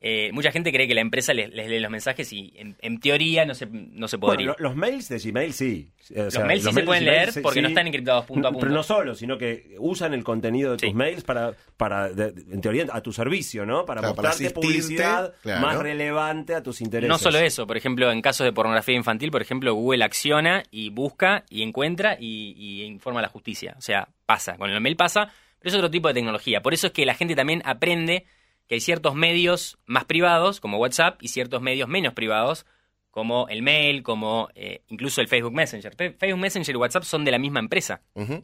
Eh, 0.01 0.29
mucha 0.34 0.51
gente 0.51 0.71
cree 0.71 0.88
que 0.88 0.93
la 0.93 1.01
empresa 1.01 1.34
les, 1.34 1.49
les 1.51 1.67
lee 1.67 1.79
los 1.79 1.89
mensajes 1.89 2.31
y 2.31 2.53
en, 2.58 2.75
en 2.81 2.99
teoría 2.99 3.43
no 3.45 3.55
se, 3.55 3.65
no 3.65 4.08
se 4.08 4.19
podría. 4.19 4.47
Bueno, 4.47 4.55
lo- 4.60 4.67
los 4.69 4.75
mails 4.75 5.10
de 5.10 5.17
Gmail 5.17 5.53
sí. 5.53 5.89
O 6.15 6.23
los 6.25 6.39
mails 6.39 6.63
sí 6.63 6.69
se 6.73 6.79
de 6.81 6.86
pueden 6.86 7.03
Gmail 7.05 7.17
leer 7.17 7.31
sí- 7.31 7.39
porque 7.39 7.62
no 7.62 7.69
están 7.69 7.88
encriptados 7.88 8.25
punto 8.25 8.47
a 8.47 8.51
punto. 8.51 8.65
Pero 8.65 8.75
no 8.75 8.84
solo, 8.84 9.15
sino 9.15 9.38
que 9.38 9.75
usan 9.79 10.13
el 10.13 10.23
contenido 10.23 10.71
de 10.73 10.77
tus 10.77 10.89
Sí. 10.89 10.93
mails 10.93 11.23
para, 11.23 11.53
para 11.77 12.10
de- 12.10 12.34
en 12.51 12.62
teoría, 12.62 12.86
a 12.91 13.01
tu 13.01 13.12
servicio, 13.13 13.65
¿no? 13.65 13.86
Para 13.86 14.01
Claro, 14.01 14.15
mostrarte 14.15 14.51
publicidad 14.53 15.34
claro. 15.41 15.62
más 15.62 15.77
relevante 15.79 16.53
a 16.53 16.62
tus 16.62 16.81
intereses. 16.81 17.10
No 17.10 17.17
solo 17.17 17.39
eso, 17.39 17.65
por 17.65 17.77
ejemplo, 17.77 18.12
en 18.12 18.21
casos 18.21 18.45
de 18.45 18.51
pornografía 18.53 18.95
infantil, 18.95 19.31
por 19.31 19.41
ejemplo, 19.41 19.73
Google 19.73 20.03
acciona 20.03 20.62
y 20.69 20.89
busca 20.89 21.45
y 21.49 21.63
encuentra 21.63 22.17
y, 22.19 22.53
y 22.58 22.84
informa 22.84 23.19
a 23.21 23.23
la 23.23 23.29
justicia. 23.29 23.73
O 23.77 23.81
sea, 23.81 24.10
pasa, 24.27 24.58
con 24.58 24.69
el 24.69 24.79
mail 24.81 24.97
pasa, 24.97 25.31
pero 25.60 25.69
es 25.69 25.75
otro 25.75 25.89
tipo 25.89 26.10
de 26.10 26.13
tecnología. 26.13 26.62
Por 26.62 26.73
eso 26.75 26.88
es 26.88 26.93
que 26.93 27.05
la 27.08 27.15
gente 27.15 27.34
también 27.34 27.63
aprende 27.65 28.25
que 28.67 28.75
hay 28.75 28.82
ciertos 28.82 29.15
medios 29.15 29.78
más 29.86 30.06
privados, 30.06 30.60
como 30.60 30.78
WhatsApp, 30.78 31.21
y 31.21 31.30
ciertos 31.30 31.62
medios 31.62 31.88
menos 31.88 32.13
privados, 32.13 32.65
como 33.12 33.47
el 33.47 33.62
mail, 33.62 34.04
como 34.04 34.49
eh, 34.56 34.82
incluso 34.88 35.21
el 35.21 35.28
Facebook 35.28 35.54
Messenger. 35.54 35.95
Facebook 35.95 36.39
Messenger 36.39 36.75
y 36.75 36.78
WhatsApp 36.78 37.04
son 37.04 37.23
de 37.23 37.32
la 37.32 37.39
misma 37.39 37.60
empresa, 37.60 38.01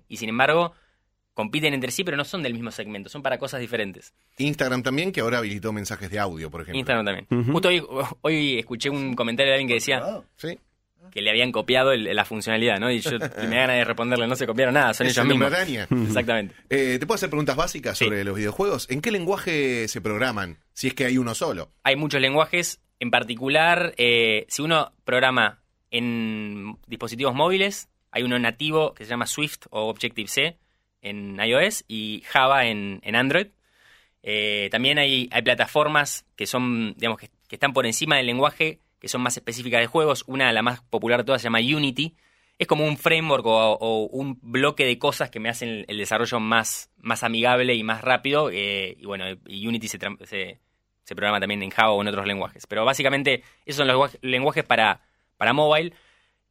y 0.07 0.17
sin 0.17 0.29
embargo 0.29 0.73
compiten 1.33 1.73
entre 1.73 1.91
sí, 1.91 2.03
pero 2.03 2.17
no 2.17 2.25
son 2.25 2.43
del 2.43 2.53
mismo 2.53 2.71
segmento, 2.71 3.09
son 3.09 3.21
para 3.21 3.37
cosas 3.37 3.61
diferentes. 3.61 4.13
Instagram 4.37 4.83
también, 4.83 5.11
que 5.11 5.21
ahora 5.21 5.39
habilitó 5.39 5.71
mensajes 5.71 6.09
de 6.09 6.19
audio, 6.19 6.51
por 6.51 6.61
ejemplo. 6.61 6.79
Instagram 6.79 7.05
también. 7.05 7.51
Justo 7.51 7.69
hoy, 7.69 7.83
hoy 8.21 8.59
escuché 8.59 8.89
un 8.89 9.15
comentario 9.15 9.51
de 9.51 9.55
alguien 9.55 9.67
que 9.67 9.75
decía 9.75 9.99
Privado. 9.99 10.25
Sí. 10.35 10.59
Que 11.11 11.21
le 11.21 11.29
habían 11.29 11.51
copiado 11.51 11.91
el- 11.91 12.15
la 12.15 12.25
funcionalidad, 12.25 12.79
¿no? 12.79 12.91
Y 12.91 12.99
yo 13.01 13.11
me 13.19 13.55
da 13.55 13.61
ganas 13.61 13.75
de 13.77 13.83
responderle, 13.85 14.27
no 14.27 14.35
se 14.35 14.45
copiaron 14.45 14.73
nada, 14.75 14.93
son 14.93 15.07
Es 15.07 15.13
ellos 15.13 15.23
el 15.25 15.29
mismos. 15.29 15.53
araña. 15.53 15.87
Exactamente. 16.07 16.53
Eh, 16.69 16.97
¿Te 16.99 17.05
puedo 17.07 17.15
hacer 17.15 17.29
preguntas 17.29 17.55
básicas 17.55 17.97
Sí. 17.97 18.05
sobre 18.05 18.23
los 18.23 18.35
videojuegos? 18.35 18.87
¿En 18.89 19.01
qué 19.01 19.11
lenguaje 19.11 19.87
se 19.87 20.01
programan? 20.01 20.59
Si 20.73 20.87
es 20.87 20.93
que 20.93 21.05
hay 21.05 21.17
uno 21.17 21.33
solo. 21.35 21.71
Hay 21.83 21.95
muchos 21.95 22.21
lenguajes, 22.21 22.81
en 22.99 23.09
particular, 23.11 23.93
eh, 23.97 24.45
si 24.49 24.61
uno 24.61 24.91
programa 25.03 25.61
en 25.89 26.77
dispositivos 26.87 27.33
móviles, 27.35 27.89
hay 28.11 28.23
uno 28.23 28.37
nativo 28.39 28.93
que 28.93 29.03
se 29.05 29.09
llama 29.09 29.27
Swift 29.27 29.67
o 29.69 29.87
Objective-C 29.89 30.57
en 31.01 31.39
iOS 31.39 31.83
y 31.87 32.23
Java 32.27 32.65
en, 32.67 32.99
en 33.03 33.15
Android. 33.15 33.47
Eh, 34.23 34.69
también 34.71 34.99
hay, 34.99 35.29
hay 35.31 35.41
plataformas 35.41 36.25
que 36.35 36.45
son, 36.45 36.93
digamos, 36.97 37.19
que, 37.19 37.29
que 37.47 37.55
están 37.55 37.73
por 37.73 37.85
encima 37.85 38.17
del 38.17 38.27
lenguaje, 38.27 38.79
que 39.01 39.07
son 39.07 39.21
más 39.21 39.35
específicas 39.35 39.81
de 39.81 39.87
juegos. 39.87 40.23
Una, 40.27 40.53
la 40.53 40.61
más 40.61 40.81
popular 40.83 41.21
de 41.21 41.23
todas, 41.25 41.41
se 41.41 41.47
llama 41.47 41.59
Unity. 41.59 42.15
Es 42.59 42.67
como 42.67 42.85
un 42.85 42.95
framework 42.97 43.43
o, 43.47 44.07
un 44.11 44.37
bloque 44.43 44.85
de 44.85 44.99
cosas 44.99 45.31
que 45.31 45.39
me 45.39 45.49
hacen 45.49 45.83
el, 45.87 45.97
desarrollo 45.97 46.39
más, 46.39 46.91
más 46.97 47.23
amigable 47.23 47.73
y 47.73 47.83
más 47.83 48.01
rápido. 48.01 48.51
eh, 48.51 48.95
y 48.99 49.05
bueno, 49.05 49.25
Unity 49.47 49.87
se, 49.87 49.97
se, 50.25 50.59
programa 51.15 51.39
también 51.39 51.63
en 51.63 51.71
Java 51.71 51.91
o 51.91 52.01
en 52.01 52.07
otros 52.09 52.27
lenguajes. 52.27 52.67
Pero 52.67 52.85
básicamente 52.85 53.43
esos 53.65 53.77
son 53.77 53.87
los 53.87 53.95
lenguaje- 53.95 54.19
lenguajes 54.21 54.63
para, 54.63 55.01
para 55.35 55.51
mobile. 55.51 55.93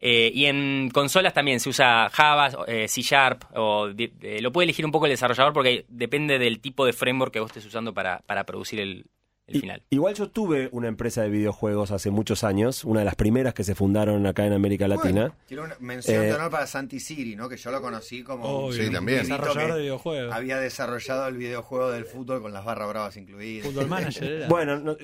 Eh, 0.01 0.33
y 0.35 0.47
en 0.47 0.91
consolas 0.93 1.33
también 1.33 1.61
se 1.61 1.69
usa 1.69 2.11
Java, 2.11 2.51
eh, 2.67 2.89
C 2.89 3.03
Sharp, 3.03 3.45
o 3.55 3.87
lo 3.89 4.53
puede 4.53 4.65
elegir 4.65 4.85
un 4.85 4.91
poco 4.91 5.07
el 5.07 5.13
desarrollador 5.13 5.53
porque 5.53 5.85
depende 5.89 6.39
del 6.41 6.61
tipo 6.61 6.85
de 6.85 6.93
framework 6.93 7.33
que 7.33 7.41
vos 7.41 7.51
estés 7.51 7.67
usando 7.67 7.95
para, 7.95 8.21
para 8.27 8.45
producir 8.45 8.81
el, 8.81 9.07
el 9.51 9.57
I- 9.57 9.61
final. 9.61 9.83
Igual 9.91 10.15
yo 10.15 10.31
tuve 10.31 10.69
una 10.73 10.89
empresa 10.89 11.23
de 11.23 11.29
videojuegos 11.31 11.91
hace 11.91 12.11
muchos 12.11 12.45
años, 12.45 12.85
una 12.85 13.01
de 13.01 13.05
las 13.05 13.15
primeras 13.17 13.53
que 13.55 13.65
se 13.65 13.75
fundaron 13.75 14.27
acá 14.27 14.47
en 14.47 14.53
América 14.53 14.89
Latina. 14.89 15.21
Bueno, 15.21 15.35
quiero 15.47 15.65
una 15.65 15.77
mención 15.81 16.23
Eh, 16.23 16.27
de 16.27 16.35
honor 16.35 16.51
para 16.51 16.67
Santi 16.67 17.01
Siri, 17.01 17.37
¿no? 17.37 17.49
Que 17.49 17.57
yo 17.57 17.71
lo 17.71 17.81
conocí 17.83 18.23
como 18.23 18.45
Obvio, 18.45 18.85
Sí, 18.85 18.91
también. 18.91 19.21
Desarrollador 19.23 19.75
de 19.75 19.81
videojuegos. 19.83 20.35
había 20.35 20.59
desarrollado 20.59 21.27
el 21.29 21.37
videojuego 21.37 21.91
del 21.91 22.05
fútbol 22.05 22.41
con 22.43 22.53
las 22.53 22.65
barras 22.65 22.89
bravas 22.89 23.17
incluidas. 23.17 23.67
Fútbol 23.67 23.87
manager 23.89 24.25
era. 24.33 24.49
Bueno, 24.49 24.79
no, 24.79 24.97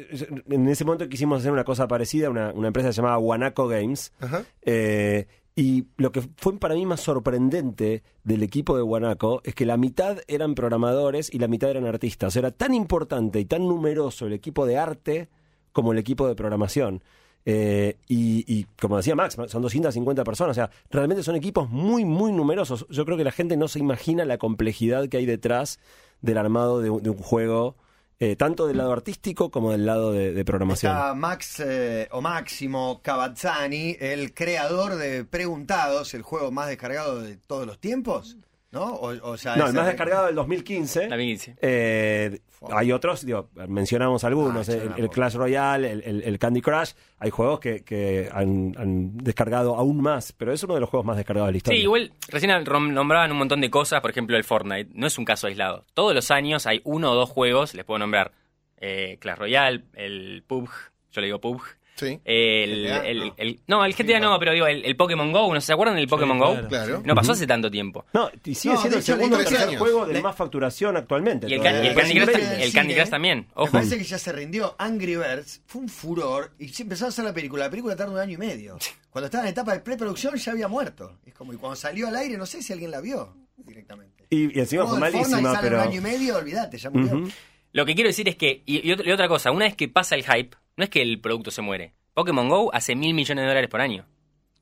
en 0.48 0.68
ese 0.68 0.84
momento 0.84 1.08
quisimos 1.08 1.40
hacer 1.40 1.52
una 1.52 1.64
cosa 1.64 1.86
parecida, 1.88 2.30
una, 2.30 2.52
una 2.52 2.68
empresa 2.68 2.90
llamada 2.90 3.16
Guanaco 3.16 3.68
Games. 3.68 4.12
Ajá. 4.20 4.44
Eh, 4.62 5.26
y 5.58 5.86
lo 5.96 6.12
que 6.12 6.20
fue 6.36 6.58
para 6.58 6.74
mí 6.74 6.84
más 6.84 7.00
sorprendente 7.00 8.02
del 8.24 8.42
equipo 8.42 8.76
de 8.76 8.82
Guanaco 8.82 9.40
es 9.42 9.54
que 9.54 9.64
la 9.64 9.78
mitad 9.78 10.18
eran 10.28 10.54
programadores 10.54 11.32
y 11.32 11.38
la 11.38 11.48
mitad 11.48 11.70
eran 11.70 11.86
artistas. 11.86 12.36
Era 12.36 12.50
tan 12.50 12.74
importante 12.74 13.40
y 13.40 13.46
tan 13.46 13.66
numeroso 13.66 14.26
el 14.26 14.34
equipo 14.34 14.66
de 14.66 14.76
arte 14.76 15.30
como 15.72 15.92
el 15.92 15.98
equipo 15.98 16.28
de 16.28 16.34
programación. 16.34 17.02
Eh, 17.46 17.96
y, 18.06 18.44
y 18.46 18.64
como 18.78 18.98
decía 18.98 19.14
Max, 19.14 19.38
son 19.48 19.62
250 19.62 20.24
personas. 20.24 20.50
O 20.50 20.54
sea, 20.54 20.70
realmente 20.90 21.22
son 21.22 21.36
equipos 21.36 21.70
muy, 21.70 22.04
muy 22.04 22.32
numerosos. 22.32 22.86
Yo 22.90 23.06
creo 23.06 23.16
que 23.16 23.24
la 23.24 23.32
gente 23.32 23.56
no 23.56 23.68
se 23.68 23.78
imagina 23.78 24.26
la 24.26 24.36
complejidad 24.36 25.08
que 25.08 25.16
hay 25.16 25.24
detrás 25.24 25.80
del 26.20 26.36
armado 26.36 26.82
de, 26.82 26.90
de 27.00 27.08
un 27.08 27.18
juego, 27.18 27.76
eh, 28.18 28.36
tanto 28.36 28.66
del 28.66 28.78
lado 28.78 28.92
artístico 28.92 29.50
como 29.50 29.72
del 29.72 29.84
lado 29.84 30.12
de, 30.12 30.44
programación. 30.44 30.92
Está 30.92 31.14
Max 31.14 31.60
eh, 31.60 32.08
o 32.12 32.20
Máximo 32.20 33.00
Cavazzani, 33.02 33.96
el 34.00 34.32
creador 34.32 34.96
de 34.96 35.24
Preguntados, 35.24 36.14
el 36.14 36.22
juego 36.22 36.50
más 36.50 36.68
descargado 36.68 37.20
de 37.20 37.36
todos 37.36 37.66
los 37.66 37.78
tiempos. 37.78 38.36
¿No? 38.76 38.84
O, 38.94 39.30
o 39.32 39.36
sea, 39.36 39.56
No, 39.56 39.66
el 39.66 39.72
más 39.72 39.86
descargado 39.86 40.26
del 40.26 40.34
2015. 40.34 41.08
2015. 41.08 41.56
Eh, 41.62 42.38
hay 42.70 42.92
otros, 42.92 43.24
digo, 43.24 43.48
mencionamos 43.68 44.22
algunos, 44.24 44.68
Ah, 44.68 44.72
eh, 44.72 44.82
sí, 44.96 45.00
el, 45.02 45.08
Clash 45.10 45.34
Royale, 45.34 45.90
el, 45.92 46.02
el- 46.02 46.22
el 46.22 46.38
Candy 46.38 46.60
Crush, 46.60 46.92
hay 47.18 47.30
juegos 47.30 47.60
que, 47.60 47.82
que 47.84 48.28
han, 48.32 48.74
han 48.78 49.16
descargado 49.18 49.76
aún 49.76 50.00
más, 50.00 50.32
pero 50.32 50.52
es 50.52 50.62
uno 50.64 50.74
de 50.74 50.80
los 50.80 50.88
juegos 50.90 51.06
más 51.06 51.16
descargados 51.16 51.48
de 51.48 51.52
la 51.52 51.54
Sí, 51.54 51.58
historia. 51.58 51.80
igual 51.82 52.12
recién 52.28 52.52
nombraban 52.94 53.30
un 53.32 53.38
montón 53.38 53.60
de 53.60 53.70
cosas, 53.70 54.00
por 54.00 54.10
ejemplo 54.10 54.36
el 54.36 54.44
Fortnite, 54.44 54.90
no 54.94 55.06
es 55.06 55.16
un 55.18 55.24
caso 55.24 55.46
aislado. 55.46 55.84
Todos 55.94 56.14
los 56.14 56.30
años 56.30 56.66
hay 56.66 56.80
uno 56.84 57.12
o 57.12 57.14
dos 57.14 57.30
juegos, 57.30 57.74
les 57.74 57.84
puedo 57.84 57.98
nombrar 57.98 58.32
eh, 58.78 59.16
Clash 59.20 59.38
Royale, 59.38 59.84
el 59.94 60.42
PUBG, 60.46 60.70
yo 61.12 61.20
le 61.20 61.26
digo 61.28 61.40
PUBG, 61.40 61.62
Sí. 61.96 62.20
el, 62.24 62.84
GTA, 62.84 63.06
el- 63.08 63.18
no. 63.18 63.34
el- 63.38 63.60
no, 63.66 63.84
el 63.86 63.94
GTA 63.94 64.20
no, 64.20 64.38
pero 64.38 64.52
digo, 64.52 64.66
el, 64.66 64.84
el 64.84 64.96
Pokémon 64.96 65.32
GO, 65.32 65.54
¿no 65.54 65.60
se 65.62 65.72
acuerdan 65.72 65.96
del 65.96 66.06
Pokémon 66.06 66.38
GO? 66.38 66.52
claro. 66.52 66.68
Claro. 66.68 67.02
No 67.04 67.14
pasó 67.14 67.32
hace 67.32 67.46
tanto 67.46 67.70
tiempo. 67.70 68.04
No, 68.12 68.30
y 68.44 68.54
sigue 68.54 68.74
No, 68.74 68.80
siendo 68.80 68.98
el 68.98 69.02
segundo 69.02 69.36
o 69.36 69.38
13 69.38 69.50
tercer 69.50 69.68
años. 69.70 69.80
juego 69.80 70.06
de 70.06 70.12
Le- 70.12 70.20
más 70.22 70.36
facturación 70.36 70.96
actualmente. 70.96 71.48
Y 71.48 71.54
el. 71.54 71.62
Can- 71.62 71.84
y 71.84 71.88
Me 71.88 71.94
Candy 71.94 72.20
Crush, 72.20 72.36
el 72.60 72.72
Candy 72.72 72.94
Crush 72.94 73.08
también, 73.08 73.38
Me 73.38 73.46
ojo. 73.54 73.72
parece 73.72 73.96
que 73.98 74.04
ya 74.04 74.18
se 74.18 74.30
rindió. 74.32 74.74
Angry 74.78 75.16
Birds 75.16 75.62
fue 75.66 75.80
un 75.82 75.88
furor 75.88 76.52
y 76.58 76.70
empezó 76.82 77.06
a 77.06 77.08
hacer 77.08 77.24
la 77.24 77.32
película. 77.32 77.64
La 77.64 77.70
película 77.70 77.96
tardó 77.96 78.12
un 78.12 78.18
año 78.20 78.34
y 78.34 78.38
medio. 78.38 78.76
Cuando 79.10 79.26
estaba 79.26 79.44
en 79.44 79.50
etapa 79.50 79.72
de 79.72 79.80
preproducción 79.80 80.36
ya 80.36 80.52
había 80.52 80.68
muerto. 80.68 81.18
Es 81.24 81.32
como, 81.32 81.54
y 81.54 81.56
cuando 81.56 81.76
salió 81.76 82.08
al 82.08 82.16
aire, 82.16 82.36
no 82.36 82.44
sé 82.44 82.62
si 82.62 82.72
alguien 82.74 82.90
la 82.90 83.00
vio 83.00 83.34
directamente. 83.56 84.26
Y, 84.28 84.54
y 84.54 84.60
encima 84.60 84.86
fue 84.86 84.98
malísima, 85.00 85.58
pero... 85.62 85.76
un 85.78 85.82
año 85.84 85.98
y 85.98 86.02
medio, 86.02 86.36
olvídate, 86.36 86.76
ya 86.76 86.90
murió. 86.90 87.26
Lo 87.72 87.84
que 87.86 87.94
quiero 87.94 88.08
decir 88.08 88.28
es 88.28 88.36
que, 88.36 88.62
y 88.66 88.90
otra 89.10 89.28
cosa, 89.28 89.50
una 89.50 89.64
vez 89.66 89.76
que 89.76 89.88
pasa 89.88 90.14
el 90.14 90.24
hype, 90.24 90.56
no 90.76 90.84
es 90.84 90.90
que 90.90 91.02
el 91.02 91.20
producto 91.20 91.50
se 91.50 91.62
muere. 91.62 91.94
Pokémon 92.14 92.48
GO 92.48 92.70
hace 92.74 92.94
mil 92.94 93.14
millones 93.14 93.42
de 93.42 93.48
dólares 93.48 93.68
por 93.70 93.80
año. 93.80 94.06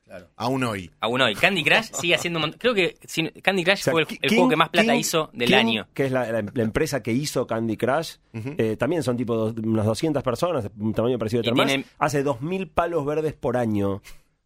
Claro. 0.05 0.29
Aún 0.37 0.62
hoy. 0.65 0.91
Aún 1.01 1.21
hoy. 1.23 1.35
Candy 1.35 1.65
Crush 1.65 1.85
sigue 2.01 2.15
haciendo 2.15 2.39
un 2.39 2.43
montón. 2.43 2.59
Creo 2.59 2.75
que 2.75 2.97
si- 3.05 3.31
Candy 3.41 3.65
Crush 3.65 3.81
O 3.81 3.83
sea, 3.85 3.91
fue 3.93 4.03
el, 4.03 4.07
King- 4.07 4.19
el 4.23 4.31
juego 4.31 4.49
que 4.51 4.57
más 4.57 4.69
plata 4.69 4.93
King- 4.93 4.99
hizo 5.01 5.31
del 5.33 5.49
King, 5.49 5.55
año. 5.55 5.89
Que 5.95 6.07
es 6.07 6.12
la, 6.12 6.31
la- 6.31 6.43
la 6.53 6.62
empresa 6.62 7.03
que 7.03 7.12
hizo 7.12 7.47
Candy 7.47 7.77
Crush. 7.77 8.17
eh, 8.35 8.77
también 8.77 9.03
son 9.03 9.17
tipo 9.17 9.35
dos- 9.35 9.55
unas 9.57 9.87
200 9.87 10.23
personas, 10.23 10.69
un 10.79 10.93
tamaño 10.93 11.19
parecido 11.19 11.41
a 11.41 11.45
Termas. 11.45 11.67
tiene- 11.67 11.85
Hace 11.99 12.23
2.000 12.25 12.69
palos 12.71 13.05
verdes 13.07 13.33
por 13.33 13.57
año 13.57 14.03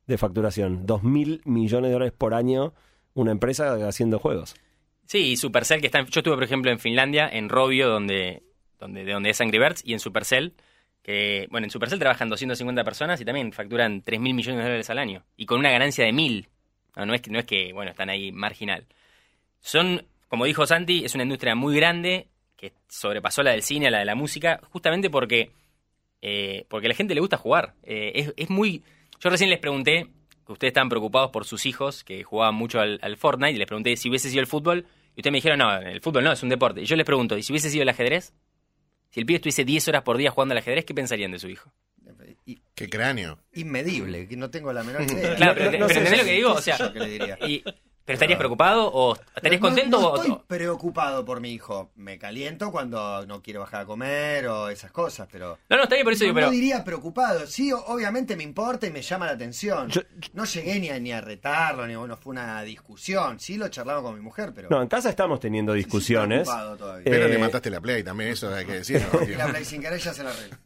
de 0.07 0.16
facturación. 0.16 0.87
2.000 0.87 1.43
millones 1.45 1.89
de 1.89 1.93
dólares 1.93 2.14
por 2.16 2.35
año 2.35 2.73
una 3.14 3.33
empresa 3.33 3.75
haciendo 3.89 4.19
juegos. 4.21 4.55
Sí, 5.07 5.19
y 5.33 5.37
Supercell, 5.37 5.81
que 5.81 5.87
está 5.87 5.99
en- 5.99 6.07
yo 6.07 6.21
estuve, 6.21 6.35
por 6.35 6.45
ejemplo, 6.45 6.71
en 6.71 6.79
Finlandia, 6.79 7.29
en 7.29 7.49
Robio, 7.49 7.89
donde, 7.89 8.43
donde, 8.79 9.05
de 9.05 9.12
donde 9.12 9.31
es 9.31 9.41
Angry 9.41 9.59
Birds, 9.59 9.83
y 9.85 9.93
en 9.93 9.99
Supercell, 10.01 10.55
bueno, 11.51 11.67
en 11.67 11.71
Supercell 11.71 11.99
trabajan 11.99 12.29
250 12.29 12.85
personas 12.85 13.21
y 13.21 13.25
también 13.25 13.53
facturan 13.53 14.03
3 14.03 14.21
mil 14.21 14.35
millones 14.35 14.59
de 14.59 14.65
dólares 14.65 14.91
al 14.91 14.99
año. 14.99 15.25
Y 15.37 15.47
con 15.47 15.59
una 15.59 15.71
ganancia 15.71 16.05
de 16.05 16.13
mil. 16.13 16.49
No, 16.97 17.15
es 17.15 17.23
que, 17.23 17.31
no 17.31 17.39
es 17.39 17.45
que, 17.45 17.73
bueno, 17.73 17.93
están 17.93 18.11
ahí 18.11 18.33
marginal. 18.33 18.87
Son, 19.61 20.05
como 20.29 20.45
dijo 20.45 20.67
Santi, 20.67 21.05
es 21.05 21.15
una 21.15 21.23
industria 21.23 21.55
muy 21.55 21.77
grande, 21.77 22.29
que 22.57 22.73
sobrepasó 22.89 23.43
la 23.43 23.53
del 23.53 23.63
cine, 23.63 23.91
la 23.91 24.01
de 24.01 24.05
la 24.05 24.15
música, 24.15 24.61
justamente 24.71 25.11
porque, 25.11 25.53
eh, 26.21 26.67
porque 26.69 26.89
a 26.89 26.91
la 26.91 26.95
gente 26.95 27.15
le 27.15 27.21
gusta 27.21 27.37
jugar. 27.37 27.75
Eh, 27.85 28.13
es, 28.15 28.35
es 28.37 28.51
muy... 28.51 28.83
Yo 29.21 29.31
recién 29.31 29.51
les 29.51 29.61
pregunté, 29.61 30.09
que 30.45 30.53
ustedes 30.53 30.71
estaban 30.71 30.89
preocupados 30.89 31.31
por 31.31 31.45
sus 31.45 31.67
hijos, 31.67 32.03
que 32.03 32.25
jugaban 32.25 32.55
mucho 32.55 32.81
al, 32.81 32.99
al 33.03 33.17
Fortnite, 33.17 33.53
y 33.53 33.59
les 33.59 33.67
pregunté 33.67 33.97
si 33.97 34.09
hubiese 34.09 34.29
sido 34.29 34.41
el 34.41 34.47
fútbol, 34.47 34.87
y 35.15 35.21
ustedes 35.21 35.33
me 35.33 35.39
dijeron, 35.39 35.59
no, 35.59 35.77
el 35.77 36.01
fútbol 36.01 36.25
no, 36.25 36.33
es 36.33 36.43
un 36.43 36.49
deporte. 36.49 36.81
Y 36.81 36.85
yo 36.85 36.97
les 36.97 37.07
pregunto, 37.07 37.37
¿y 37.37 37.43
si 37.43 37.53
hubiese 37.53 37.71
sido 37.71 37.83
el 37.83 37.89
ajedrez? 37.89 38.33
Si 39.11 39.21
el 39.21 39.27
pibe 39.27 39.37
estuviese 39.37 39.65
10 39.65 39.89
horas 39.89 40.03
por 40.03 40.17
día 40.17 40.31
jugando 40.31 40.53
al 40.53 40.59
ajedrez, 40.59 40.85
¿qué 40.85 40.95
pensarían 40.95 41.33
de 41.33 41.39
su 41.39 41.49
hijo? 41.49 41.73
Y- 42.47 42.61
Qué 42.75 42.89
cráneo. 42.89 43.39
inmedible, 43.55 44.27
que 44.29 44.37
no 44.37 44.51
tengo 44.51 44.73
la 44.73 44.83
menor 44.83 45.03
idea. 45.11 45.37
Claro, 45.37 45.55
pero, 45.57 45.71
no 45.73 45.87
pero 45.87 45.89
sé, 45.89 45.95
¿entendés 45.99 46.19
lo 46.19 46.25
que 46.25 46.33
digo? 46.33 46.53
¿Qué 46.53 46.59
O 46.59 46.63
sea, 46.63 46.79
yo 46.79 46.93
qué 46.93 47.01
le 47.01 47.09
diría? 47.09 47.39
y- 47.47 47.65
¿pero 48.09 48.15
estarías 48.15 48.39
preocupado 48.39 48.91
o 48.91 49.15
estarías 49.37 49.61
No, 49.61 49.69
contento 49.69 50.01
No, 50.01 50.09
o- 50.09 50.17
estoy 50.17 50.31
o- 50.31 50.43
preocupado 50.47 51.25
por 51.27 51.41
mi 51.43 51.53
hijo. 51.53 51.91
Me 51.97 52.19
caliento 52.19 52.73
cuando 52.73 53.27
no 53.27 53.43
quiere 53.43 53.59
bajar 53.59 53.83
a 53.83 53.85
comer 53.85 54.47
o 54.49 54.71
esas 54.71 54.91
cosas, 54.91 55.29
pero... 55.31 55.59
No, 55.69 55.77
no, 55.77 55.83
está 55.83 55.95
bien, 55.95 56.05
por 56.05 56.15
eso 56.15 56.25
no, 56.25 56.29
digo, 56.29 56.35
pero... 56.37 56.47
no 56.47 56.53
diría 56.53 56.83
preocupado. 56.85 57.47
Sí, 57.47 57.71
obviamente 57.73 58.35
me 58.35 58.45
importa 58.45 58.87
y 58.87 58.91
me 58.91 59.03
llama 59.03 59.27
la 59.27 59.33
atención. 59.33 59.91
Yo- 59.91 60.01
no 60.33 60.47
llegué 60.47 60.81
ni 60.81 60.89
a, 60.89 60.99
ni 60.99 61.13
a 61.13 61.21
retarlo, 61.21 61.87
ni 61.87 61.95
bueno, 61.97 62.17
fue 62.17 62.31
una 62.31 62.63
discusión. 62.63 63.39
Sí 63.39 63.59
lo 63.59 63.69
charlaba 63.69 64.01
con 64.03 64.15
mi 64.15 64.23
mujer, 64.23 64.53
pero... 64.55 64.69
No, 64.71 64.81
en 64.81 64.89
casa 64.89 65.11
estamos 65.11 65.39
teniendo 65.39 65.75
Sí, 65.75 65.81
sí, 65.81 65.85
discusiones. 65.85 66.49
preocupado 66.49 66.77
todavía. 66.79 67.03
Eh, 67.03 67.11
Pero 67.11 67.29
le 67.29 67.37
mataste 67.39 67.69
la 67.69 67.81
play 67.83 68.03
también, 68.03 68.31
eso 68.31 68.53
hay 68.55 68.65
que 68.65 68.73
decirlo. 68.73 69.09
Y 69.29 69.35
la 69.37 69.49
Play 69.49 69.65
sin 69.67 69.83
querer 69.83 70.01
ya 70.01 70.15
se 70.15 70.25
la 70.25 70.31
arregla. 70.31 70.59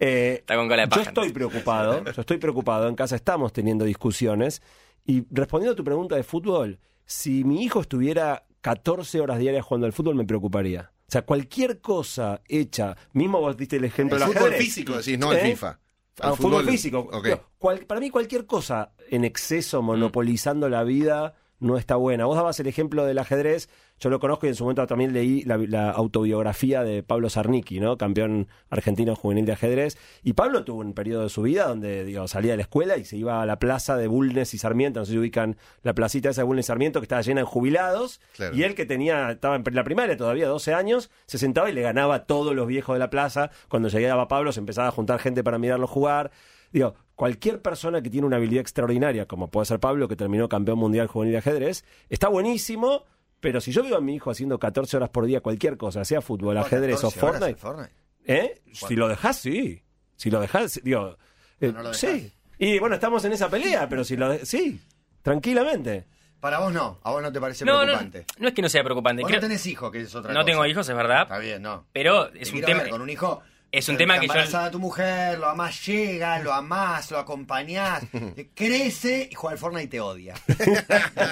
Eh, 0.00 0.36
Está 0.40 0.56
con 0.56 0.66
cola 0.68 0.82
de 0.82 0.86
yo 0.86 0.90
pájaro. 0.90 1.08
estoy 1.10 1.32
preocupado, 1.32 2.04
yo 2.12 2.20
estoy 2.20 2.38
preocupado, 2.38 2.88
en 2.88 2.96
casa 2.96 3.14
estamos 3.14 3.52
teniendo 3.52 3.84
discusiones 3.84 4.60
y 5.04 5.24
respondiendo 5.30 5.72
a 5.72 5.76
tu 5.76 5.84
pregunta 5.84 6.16
de 6.16 6.22
fútbol, 6.22 6.78
si 7.04 7.44
mi 7.44 7.62
hijo 7.64 7.80
estuviera 7.80 8.46
14 8.60 9.20
horas 9.20 9.38
diarias 9.38 9.64
jugando 9.64 9.86
al 9.86 9.92
fútbol 9.92 10.14
me 10.14 10.24
preocuparía. 10.24 10.92
O 11.08 11.12
sea, 11.12 11.22
cualquier 11.22 11.80
cosa 11.80 12.40
hecha, 12.48 12.96
mismo 13.12 13.40
vos 13.40 13.56
diste 13.56 13.76
el 13.76 13.84
ejemplo 13.84 14.16
El 14.16 14.22
del 14.24 14.32
fútbol 14.32 14.52
físico, 14.54 14.96
decís, 14.96 15.18
no 15.18 15.32
el 15.32 15.38
¿Eh? 15.38 15.50
FIFA. 15.50 15.78
Ah, 16.20 16.34
fútbol, 16.34 16.64
físico. 16.66 17.10
Cual- 17.58 17.86
para 17.86 18.00
mí 18.00 18.10
cualquier 18.10 18.46
cosa 18.46 18.92
en 19.10 19.24
exceso, 19.24 19.82
monopolizando 19.82 20.68
la 20.68 20.84
vida, 20.84 21.34
no 21.58 21.76
está 21.78 21.96
buena. 21.96 22.24
Vos 22.26 22.36
dabas 22.36 22.58
el 22.60 22.66
ejemplo 22.66 23.04
del 23.04 23.18
ajedrez, 23.18 23.68
yo 24.02 24.10
lo 24.10 24.18
conozco 24.18 24.46
y 24.46 24.48
en 24.48 24.56
su 24.56 24.64
momento 24.64 24.84
también 24.84 25.12
leí 25.12 25.42
la, 25.42 25.56
la 25.58 25.90
autobiografía 25.92 26.82
de 26.82 27.04
Pablo 27.04 27.30
Sarnicki, 27.30 27.78
¿no? 27.78 27.96
campeón 27.96 28.48
argentino 28.68 29.14
juvenil 29.14 29.46
de 29.46 29.52
ajedrez. 29.52 29.96
Y 30.24 30.32
Pablo 30.32 30.64
tuvo 30.64 30.80
un 30.80 30.92
periodo 30.92 31.22
de 31.22 31.28
su 31.28 31.42
vida 31.42 31.68
donde 31.68 32.04
digo, 32.04 32.26
salía 32.26 32.50
de 32.52 32.56
la 32.56 32.62
escuela 32.64 32.96
y 32.96 33.04
se 33.04 33.16
iba 33.16 33.40
a 33.40 33.46
la 33.46 33.60
plaza 33.60 33.96
de 33.96 34.08
Bulnes 34.08 34.54
y 34.54 34.58
Sarmiento, 34.58 34.98
no 34.98 35.06
sé 35.06 35.12
si 35.12 35.18
ubican 35.18 35.56
la 35.84 35.94
placita 35.94 36.30
esa 36.30 36.40
de 36.40 36.46
Bulnes 36.46 36.66
y 36.66 36.68
Sarmiento 36.68 36.98
que 36.98 37.04
estaba 37.04 37.22
llena 37.22 37.42
de 37.42 37.46
jubilados. 37.46 38.20
Claro. 38.34 38.56
Y 38.56 38.64
él 38.64 38.74
que 38.74 38.86
tenía, 38.86 39.30
estaba 39.30 39.54
en 39.54 39.62
la 39.70 39.84
primaria 39.84 40.16
todavía, 40.16 40.48
12 40.48 40.74
años, 40.74 41.08
se 41.26 41.38
sentaba 41.38 41.70
y 41.70 41.72
le 41.72 41.82
ganaba 41.82 42.16
a 42.16 42.24
todos 42.24 42.56
los 42.56 42.66
viejos 42.66 42.96
de 42.96 42.98
la 42.98 43.08
plaza. 43.08 43.52
Cuando 43.68 43.88
llegaba 43.88 44.26
Pablo 44.26 44.50
se 44.50 44.58
empezaba 44.58 44.88
a 44.88 44.90
juntar 44.90 45.20
gente 45.20 45.44
para 45.44 45.58
mirarlo 45.58 45.86
jugar. 45.86 46.32
Digo, 46.72 46.94
cualquier 47.14 47.62
persona 47.62 48.02
que 48.02 48.10
tiene 48.10 48.26
una 48.26 48.36
habilidad 48.36 48.62
extraordinaria, 48.62 49.26
como 49.26 49.48
puede 49.48 49.66
ser 49.66 49.78
Pablo, 49.78 50.08
que 50.08 50.16
terminó 50.16 50.48
campeón 50.48 50.78
mundial 50.78 51.06
juvenil 51.06 51.32
de 51.32 51.38
ajedrez, 51.38 51.84
está 52.08 52.28
buenísimo, 52.28 53.04
pero 53.42 53.60
si 53.60 53.72
yo 53.72 53.82
veo 53.82 53.96
a 53.96 54.00
mi 54.00 54.14
hijo 54.14 54.30
haciendo 54.30 54.58
14 54.58 54.96
horas 54.96 55.10
por 55.10 55.26
día 55.26 55.40
cualquier 55.42 55.76
cosa, 55.76 56.02
sea 56.06 56.22
fútbol, 56.22 56.56
ajedrez 56.56 57.04
o 57.04 57.10
14 57.10 57.26
horas 57.26 57.38
Fortnite, 57.40 57.60
Fortnite. 57.60 57.92
¿eh? 58.24 58.62
Si 58.72 58.96
lo 58.96 59.08
dejas, 59.08 59.36
sí. 59.36 59.82
Si 60.16 60.30
lo 60.30 60.40
dejas, 60.40 60.80
digo, 60.82 61.18
eh, 61.60 61.66
No, 61.66 61.72
no 61.72 61.82
lo 61.82 61.88
dejás. 61.90 61.98
sí. 62.00 62.32
Y 62.58 62.78
bueno, 62.78 62.94
estamos 62.94 63.22
en 63.24 63.32
esa 63.32 63.50
pelea, 63.50 63.88
pero 63.88 64.04
si 64.04 64.16
lo 64.16 64.28
de- 64.30 64.46
sí, 64.46 64.80
tranquilamente. 65.22 66.06
Para 66.40 66.58
vos 66.58 66.72
no, 66.72 66.98
a 67.04 67.10
vos 67.12 67.22
no 67.22 67.30
te 67.32 67.40
parece 67.40 67.64
No, 67.64 67.78
no, 67.80 67.84
preocupante. 67.84 68.26
no 68.38 68.48
es 68.48 68.54
que 68.54 68.62
no 68.62 68.68
sea 68.68 68.82
preocupante. 68.82 69.22
Vos 69.22 69.28
creo- 69.28 69.40
no 69.40 69.46
tenés 69.46 69.64
hijos, 69.66 69.90
que 69.92 70.00
es 70.00 70.14
otra 70.14 70.32
no 70.32 70.40
cosa. 70.40 70.46
tengo 70.46 70.66
hijos, 70.66 70.88
es 70.88 70.94
verdad. 70.96 71.22
Está 71.22 71.38
bien, 71.38 71.62
no. 71.62 71.86
Pero 71.92 72.30
Te 72.30 72.42
es 72.42 72.52
un 72.52 72.60
tema... 72.62 72.82
ver, 72.82 72.90
con 72.90 73.00
un 73.00 73.10
hijo. 73.10 73.42
Es 73.72 73.88
un 73.88 73.96
tema 73.96 74.14
que 74.20 74.26
yo- 74.26 74.32
embarazada 74.34 74.70
tu 74.70 74.78
mujer, 74.78 75.38
lo 75.38 75.48
amás, 75.48 75.84
llega, 75.86 76.38
lo 76.40 76.52
amás, 76.52 77.10
lo 77.10 77.18
acompañás, 77.18 78.04
crece 78.54 79.28
y 79.30 79.34
juega 79.34 79.52
al 79.54 79.58
Fortnite 79.58 79.84
y 79.84 79.88
te 79.88 80.00
odia. 80.00 80.34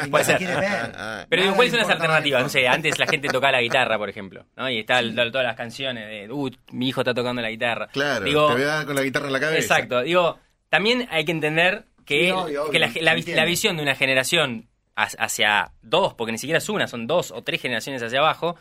Y 0.06 0.08
Puede 0.10 0.24
ser. 0.24 0.38
quiere 0.38 0.56
ver. 0.56 0.92
Pero 1.28 1.42
digo, 1.42 1.54
¿cuáles 1.54 1.72
le 1.74 1.78
son 1.80 1.88
las 1.88 1.94
alternativas? 1.96 2.42
No 2.42 2.48
sé, 2.48 2.66
antes 2.66 2.98
la 2.98 3.06
gente 3.06 3.28
tocaba 3.28 3.52
la 3.52 3.60
guitarra, 3.62 3.98
por 3.98 4.08
ejemplo, 4.08 4.46
¿no? 4.56 4.68
Y 4.70 4.78
está 4.80 4.98
el- 5.00 5.14
todas 5.14 5.46
las 5.46 5.56
canciones 5.56 6.08
de, 6.08 6.32
uh, 6.32 6.50
mi 6.72 6.88
hijo 6.88 7.02
está 7.02 7.12
tocando 7.14 7.42
la 7.42 7.50
guitarra. 7.50 7.88
Claro, 7.88 8.24
Digo, 8.24 8.48
te 8.48 8.52
voy 8.54 8.62
a 8.62 8.66
dar 8.66 8.86
con 8.86 8.94
la 8.96 9.02
guitarra 9.02 9.26
en 9.26 9.32
la 9.34 9.40
cabeza. 9.40 9.58
Exacto. 9.60 10.02
Digo, 10.02 10.38
también 10.68 11.06
hay 11.10 11.24
que 11.24 11.32
entender 11.32 11.84
que, 12.06 12.24
Sí, 12.26 12.30
obvio, 12.30 12.62
obvio, 12.62 12.70
que 12.72 12.78
la, 12.78 12.86
la- 13.00 13.12
entiendo. 13.12 13.40
la 13.40 13.44
visión 13.46 13.76
de 13.76 13.82
una 13.82 13.94
generación 13.94 14.68
ha- 14.96 15.04
hacia 15.18 15.72
dos, 15.82 16.14
porque 16.14 16.32
ni 16.32 16.38
siquiera 16.38 16.58
es 16.58 16.68
una, 16.68 16.86
son 16.88 17.06
dos 17.06 17.30
o 17.30 17.42
tres 17.42 17.60
generaciones 17.60 18.02
hacia 18.02 18.18
abajo, 18.18 18.56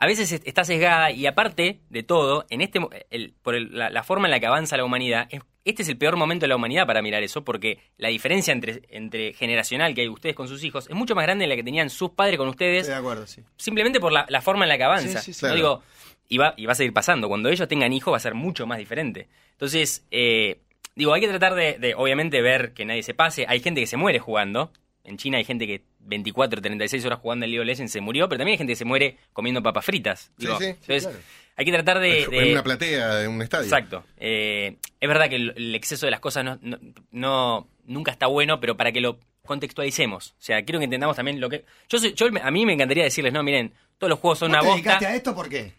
a 0.00 0.06
veces 0.06 0.32
es- 0.32 0.42
está 0.44 0.64
sesgada 0.64 1.10
y 1.12 1.26
aparte 1.26 1.80
de 1.90 2.02
todo, 2.02 2.46
en 2.50 2.60
este 2.62 2.80
el- 3.10 3.34
por 3.42 3.54
el- 3.54 3.76
la, 3.76 3.90
la 3.90 4.02
forma 4.02 4.26
en 4.26 4.32
la 4.32 4.40
que 4.40 4.46
avanza 4.46 4.76
la 4.76 4.84
humanidad, 4.84 5.28
es- 5.30 5.42
este 5.64 5.82
es 5.82 5.88
el 5.90 5.98
peor 5.98 6.16
momento 6.16 6.44
de 6.44 6.48
la 6.48 6.56
humanidad 6.56 6.86
para 6.86 7.02
mirar 7.02 7.22
eso, 7.22 7.44
porque 7.44 7.78
la 7.98 8.08
diferencia 8.08 8.50
entre, 8.52 8.80
entre 8.88 9.34
generacional 9.34 9.94
que 9.94 10.00
hay 10.00 10.08
ustedes 10.08 10.34
con 10.34 10.48
sus 10.48 10.64
hijos 10.64 10.88
es 10.88 10.96
mucho 10.96 11.14
más 11.14 11.24
grande 11.24 11.44
de 11.44 11.48
la 11.48 11.54
que 11.56 11.62
tenían 11.62 11.90
sus 11.90 12.10
padres 12.10 12.38
con 12.38 12.48
ustedes, 12.48 12.80
Estoy 12.82 12.94
de 12.94 12.98
acuerdo, 12.98 13.26
sí. 13.26 13.42
simplemente 13.56 14.00
por 14.00 14.10
la, 14.10 14.24
la 14.30 14.40
forma 14.40 14.64
en 14.64 14.70
la 14.70 14.78
que 14.78 14.84
avanza. 14.84 15.20
Sí, 15.20 15.32
sí, 15.32 15.34
sí. 15.34 15.46
No 15.46 15.52
Claro. 15.52 15.56
digo, 15.56 15.82
y 16.30 16.38
va, 16.38 16.54
y 16.56 16.64
va 16.66 16.72
a 16.72 16.76
seguir 16.76 16.92
pasando. 16.94 17.28
Cuando 17.28 17.48
ellos 17.50 17.68
tengan 17.68 17.92
hijos 17.92 18.10
va 18.12 18.16
a 18.16 18.20
ser 18.20 18.34
mucho 18.34 18.66
más 18.66 18.78
diferente. 18.78 19.28
Entonces, 19.52 20.06
eh, 20.10 20.60
digo, 20.94 21.12
hay 21.12 21.20
que 21.20 21.28
tratar 21.28 21.54
de, 21.54 21.78
de, 21.78 21.94
obviamente, 21.94 22.40
ver 22.40 22.72
que 22.72 22.84
nadie 22.86 23.02
se 23.02 23.12
pase. 23.14 23.44
Hay 23.48 23.60
gente 23.60 23.80
que 23.82 23.86
se 23.86 23.96
muere 23.98 24.18
jugando. 24.18 24.72
En 25.04 25.16
China 25.16 25.38
hay 25.38 25.44
gente 25.44 25.66
que 25.66 25.82
24, 26.00 26.60
36 26.60 27.04
horas 27.06 27.18
jugando 27.20 27.44
en 27.44 27.50
League 27.52 27.60
of 27.60 27.66
Legends 27.66 27.90
se 27.92 28.00
murió, 28.00 28.28
pero 28.28 28.38
también 28.38 28.54
hay 28.54 28.58
gente 28.58 28.72
que 28.72 28.76
se 28.76 28.84
muere 28.84 29.16
comiendo 29.32 29.62
papas 29.62 29.84
fritas. 29.84 30.30
Sí, 30.38 30.46
Digo, 30.46 30.58
sí. 30.58 30.64
entonces, 30.66 31.02
claro. 31.04 31.18
hay 31.56 31.64
que 31.64 31.72
tratar 31.72 32.00
de... 32.00 32.26
de- 32.26 32.38
En 32.46 32.52
una 32.52 32.62
platea 32.62 33.14
de 33.16 33.28
un 33.28 33.40
estadio. 33.42 33.64
Exacto. 33.64 34.04
Eh, 34.18 34.76
es 35.00 35.08
verdad 35.08 35.28
que 35.28 35.36
el, 35.36 35.54
el 35.56 35.74
exceso 35.74 36.06
de 36.06 36.10
las 36.10 36.20
cosas 36.20 36.44
no, 36.44 36.58
no- 36.62 36.78
no- 37.12 37.68
nunca 37.84 38.10
está 38.12 38.26
bueno, 38.26 38.60
pero 38.60 38.76
para 38.76 38.92
que 38.92 39.00
lo 39.00 39.18
contextualicemos. 39.46 40.30
O 40.32 40.34
sea, 40.42 40.62
quiero 40.64 40.78
que 40.78 40.84
entendamos 40.84 41.16
también 41.16 41.40
lo 41.40 41.48
que... 41.48 41.64
Yo, 41.88 41.98
soy- 41.98 42.14
yo 42.14 42.26
a 42.42 42.50
mí 42.50 42.66
me 42.66 42.74
encantaría 42.74 43.04
decirles, 43.04 43.32
no, 43.32 43.42
miren, 43.42 43.72
todos 43.98 44.10
los 44.10 44.18
juegos 44.18 44.38
son 44.38 44.50
¿Vos 44.52 44.58
una 44.58 44.60
te 44.60 44.66
bosta. 44.68 44.82
dedicaste 44.82 45.06
a 45.06 45.14
esto 45.16 45.34
por 45.34 45.48
qué? 45.48 45.72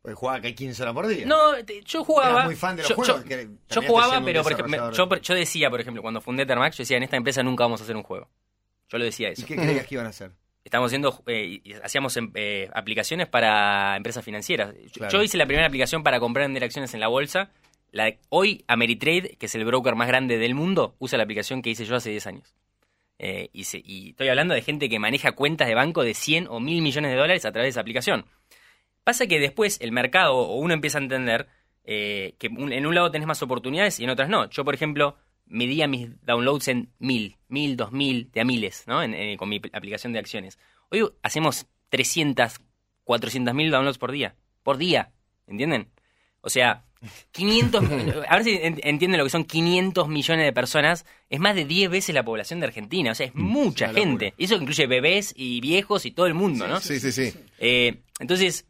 Porque 0.00 0.14
jugaba 0.16 0.40
que 0.40 0.54
15 0.54 0.82
horas 0.82 0.94
por 0.94 1.06
día. 1.06 1.24
No, 1.26 1.52
yo 1.60 2.04
jugaba. 2.04 2.30
Eras 2.32 2.44
muy 2.46 2.56
fan 2.56 2.74
de 2.76 2.82
los 2.82 2.88
yo, 2.88 2.96
juegos, 2.96 3.24
yo- 3.70 3.82
jugaba, 3.82 4.20
pero 4.24 4.42
por 4.42 4.52
ejemplo, 4.52 4.90
yo, 4.92 5.16
yo 5.20 5.34
decía, 5.34 5.70
por 5.70 5.80
ejemplo, 5.80 6.02
cuando 6.02 6.20
fundé 6.20 6.44
Termax, 6.44 6.76
yo 6.78 6.82
decía, 6.82 6.96
en 6.96 7.04
esta 7.04 7.16
empresa 7.16 7.42
nunca 7.44 7.62
vamos 7.64 7.80
a 7.80 7.84
hacer 7.84 7.94
un 7.96 8.02
juego. 8.02 8.28
Yo 8.92 8.98
lo 8.98 9.04
decía 9.04 9.30
¿Y 9.30 9.32
eso. 9.32 9.46
qué 9.46 9.56
creías 9.56 9.86
que 9.86 9.94
iban 9.96 10.06
a 10.06 10.10
hacer? 10.10 10.30
estamos 10.64 10.86
haciendo, 10.90 11.22
eh, 11.26 11.60
y 11.64 11.72
hacíamos 11.82 12.16
em, 12.16 12.30
eh, 12.36 12.68
aplicaciones 12.72 13.26
para 13.26 13.96
empresas 13.96 14.24
financieras. 14.24 14.72
Yo- 14.84 14.90
Claro. 14.92 15.12
Yo 15.18 15.22
hice 15.24 15.36
la 15.36 15.44
primera 15.46 15.66
aplicación 15.66 16.04
para 16.04 16.20
comprar 16.20 16.44
y 16.44 16.46
vender 16.48 16.62
acciones 16.64 16.94
en 16.94 17.00
la 17.00 17.08
bolsa. 17.08 17.50
La, 17.90 18.14
hoy 18.28 18.64
Ameritrade, 18.68 19.36
que 19.38 19.46
es 19.46 19.54
el 19.56 19.64
broker 19.64 19.96
más 19.96 20.06
grande 20.06 20.38
del 20.38 20.54
mundo, 20.54 20.94
usa 21.00 21.18
la 21.18 21.24
aplicación 21.24 21.62
que 21.62 21.70
hice 21.70 21.84
yo 21.84 21.96
hace 21.96 22.10
10 22.10 22.26
años. 22.28 22.54
Eh, 23.18 23.50
y, 23.52 23.64
se- 23.64 23.82
y 23.84 24.10
estoy 24.10 24.28
hablando 24.28 24.54
de 24.54 24.62
gente 24.62 24.88
que 24.88 24.98
maneja 25.00 25.32
cuentas 25.32 25.66
de 25.68 25.74
banco 25.74 26.04
de 26.04 26.14
100 26.14 26.46
o 26.48 26.60
1000 26.60 26.80
millones 26.80 27.10
de 27.10 27.16
dólares 27.16 27.44
a 27.44 27.50
través 27.52 27.66
de 27.66 27.70
esa 27.70 27.80
aplicación. 27.80 28.24
Pasa 29.04 29.26
que 29.26 29.40
después 29.40 29.80
el 29.80 29.90
mercado 29.90 30.36
o 30.36 30.56
uno 30.58 30.74
empieza 30.74 30.98
a 30.98 31.02
entender 31.02 31.48
que 31.84 32.48
un- 32.56 32.72
en 32.72 32.86
un 32.86 32.94
lado 32.94 33.10
tenés 33.10 33.26
más 33.26 33.42
oportunidades 33.42 33.98
y 33.98 34.04
en 34.04 34.10
otras 34.10 34.28
no. 34.28 34.48
Yo, 34.48 34.64
por 34.64 34.74
ejemplo, 34.74 35.16
medía 35.52 35.86
mis 35.86 36.08
downloads 36.24 36.68
en 36.68 36.90
mil, 36.98 37.36
mil, 37.48 37.76
dos 37.76 37.92
mil, 37.92 38.30
de 38.32 38.40
a 38.40 38.44
miles, 38.44 38.84
¿no? 38.86 39.02
En- 39.02 39.14
en- 39.14 39.36
con 39.36 39.48
mi 39.48 39.60
pl- 39.60 39.70
aplicación 39.74 40.12
de 40.12 40.18
acciones. 40.18 40.58
Hoy 40.90 41.08
hacemos 41.22 41.66
300, 41.90 42.60
400 43.04 43.54
mil 43.54 43.70
downloads 43.70 43.98
por 43.98 44.10
día. 44.12 44.34
Por 44.62 44.76
día, 44.78 45.12
¿entienden? 45.46 45.88
O 46.40 46.48
sea, 46.50 46.84
500, 47.32 47.82
a 48.28 48.34
ver 48.36 48.44
si 48.44 48.50
en- 48.62 48.80
entienden 48.82 49.18
lo 49.18 49.24
que 49.24 49.30
son 49.30 49.44
500 49.44 50.08
millones 50.08 50.44
de 50.46 50.52
personas, 50.52 51.04
es 51.28 51.40
más 51.40 51.54
de 51.54 51.64
10 51.64 51.90
veces 51.90 52.14
la 52.14 52.24
población 52.24 52.60
de 52.60 52.66
Argentina, 52.66 53.12
o 53.12 53.14
sea, 53.14 53.26
es 53.26 53.34
mucha 53.34 53.86
una 53.86 53.92
locura. 53.94 54.08
gente. 54.10 54.34
Eso 54.38 54.54
incluye 54.56 54.86
bebés 54.86 55.34
y 55.36 55.60
viejos 55.60 56.06
y 56.06 56.12
todo 56.12 56.26
el 56.26 56.34
mundo, 56.34 56.66
¿no? 56.66 56.80
Sí, 56.80 56.98
sí, 57.00 57.12
sí. 57.12 57.32
Eh, 57.58 58.00
entonces, 58.20 58.66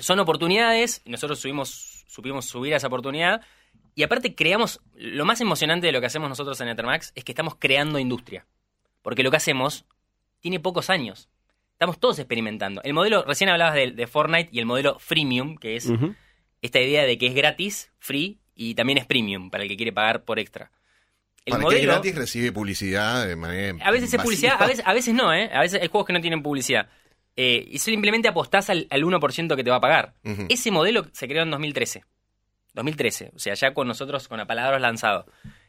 son 0.00 0.18
oportunidades, 0.20 1.00
y 1.04 1.10
nosotros 1.10 1.38
subimos, 1.40 2.04
supimos 2.06 2.44
subir 2.46 2.74
a 2.74 2.76
esa 2.76 2.88
oportunidad, 2.88 3.40
y 3.98 4.04
aparte 4.04 4.36
creamos, 4.36 4.80
lo 4.94 5.24
más 5.24 5.40
emocionante 5.40 5.88
de 5.88 5.92
lo 5.92 5.98
que 5.98 6.06
hacemos 6.06 6.28
nosotros 6.28 6.60
en 6.60 6.68
Ethermax 6.68 7.10
es 7.16 7.24
que 7.24 7.32
estamos 7.32 7.56
creando 7.58 7.98
industria, 7.98 8.46
porque 9.02 9.24
lo 9.24 9.32
que 9.32 9.38
hacemos 9.38 9.86
tiene 10.38 10.60
pocos 10.60 10.88
años, 10.88 11.28
estamos 11.72 11.98
todos 11.98 12.20
experimentando. 12.20 12.80
El 12.84 12.94
modelo, 12.94 13.24
recién 13.24 13.50
hablabas 13.50 13.74
de, 13.74 13.90
de 13.90 14.06
Fortnite 14.06 14.50
y 14.52 14.60
el 14.60 14.66
modelo 14.66 15.00
freemium, 15.00 15.56
que 15.56 15.74
es 15.74 15.90
esta 16.62 16.78
idea 16.78 17.06
de 17.06 17.18
que 17.18 17.26
es 17.26 17.34
gratis, 17.34 17.90
free, 17.98 18.38
y 18.54 18.76
también 18.76 18.98
es 18.98 19.04
premium 19.04 19.50
para 19.50 19.64
el 19.64 19.68
que 19.68 19.76
quiere 19.76 19.92
pagar 19.92 20.22
por 20.22 20.38
extra. 20.38 20.70
El 21.44 21.54
Para 21.54 21.64
el 21.64 21.68
que 21.68 21.74
es 21.74 21.82
modelo, 21.82 21.92
gratis 21.94 22.14
recibe 22.14 22.52
publicidad 22.52 23.26
de 23.26 23.34
manera. 23.34 23.84
a 23.84 23.90
veces 23.90 24.14
es 24.14 24.22
publicidad, 24.22 24.62
a 24.62 24.66
veces, 24.68 24.84
a 24.86 24.94
veces 24.94 25.12
no, 25.12 25.34
¿eh? 25.34 25.50
A 25.52 25.62
veces 25.62 25.82
hay 25.82 25.88
juegos 25.88 26.06
que 26.06 26.12
no 26.12 26.20
tienen 26.20 26.44
publicidad. 26.44 26.88
Eh, 27.34 27.66
y 27.68 27.80
simplemente 27.80 28.28
apostás 28.28 28.70
al, 28.70 28.86
al 28.90 29.02
1% 29.02 29.56
que 29.56 29.64
te 29.64 29.70
va 29.70 29.78
a 29.78 29.80
pagar. 29.80 30.14
Ese 30.48 30.70
modelo 30.70 31.04
se 31.12 31.26
creó 31.26 31.42
en 31.42 31.50
2013. 31.50 32.04
2013, 32.78 33.32
o 33.34 33.38
sea, 33.38 33.54
ya 33.54 33.74
con 33.74 33.86
nosotros, 33.86 34.28
con 34.28 34.40
apalabrados 34.40 34.80
lanzado. 34.80 35.26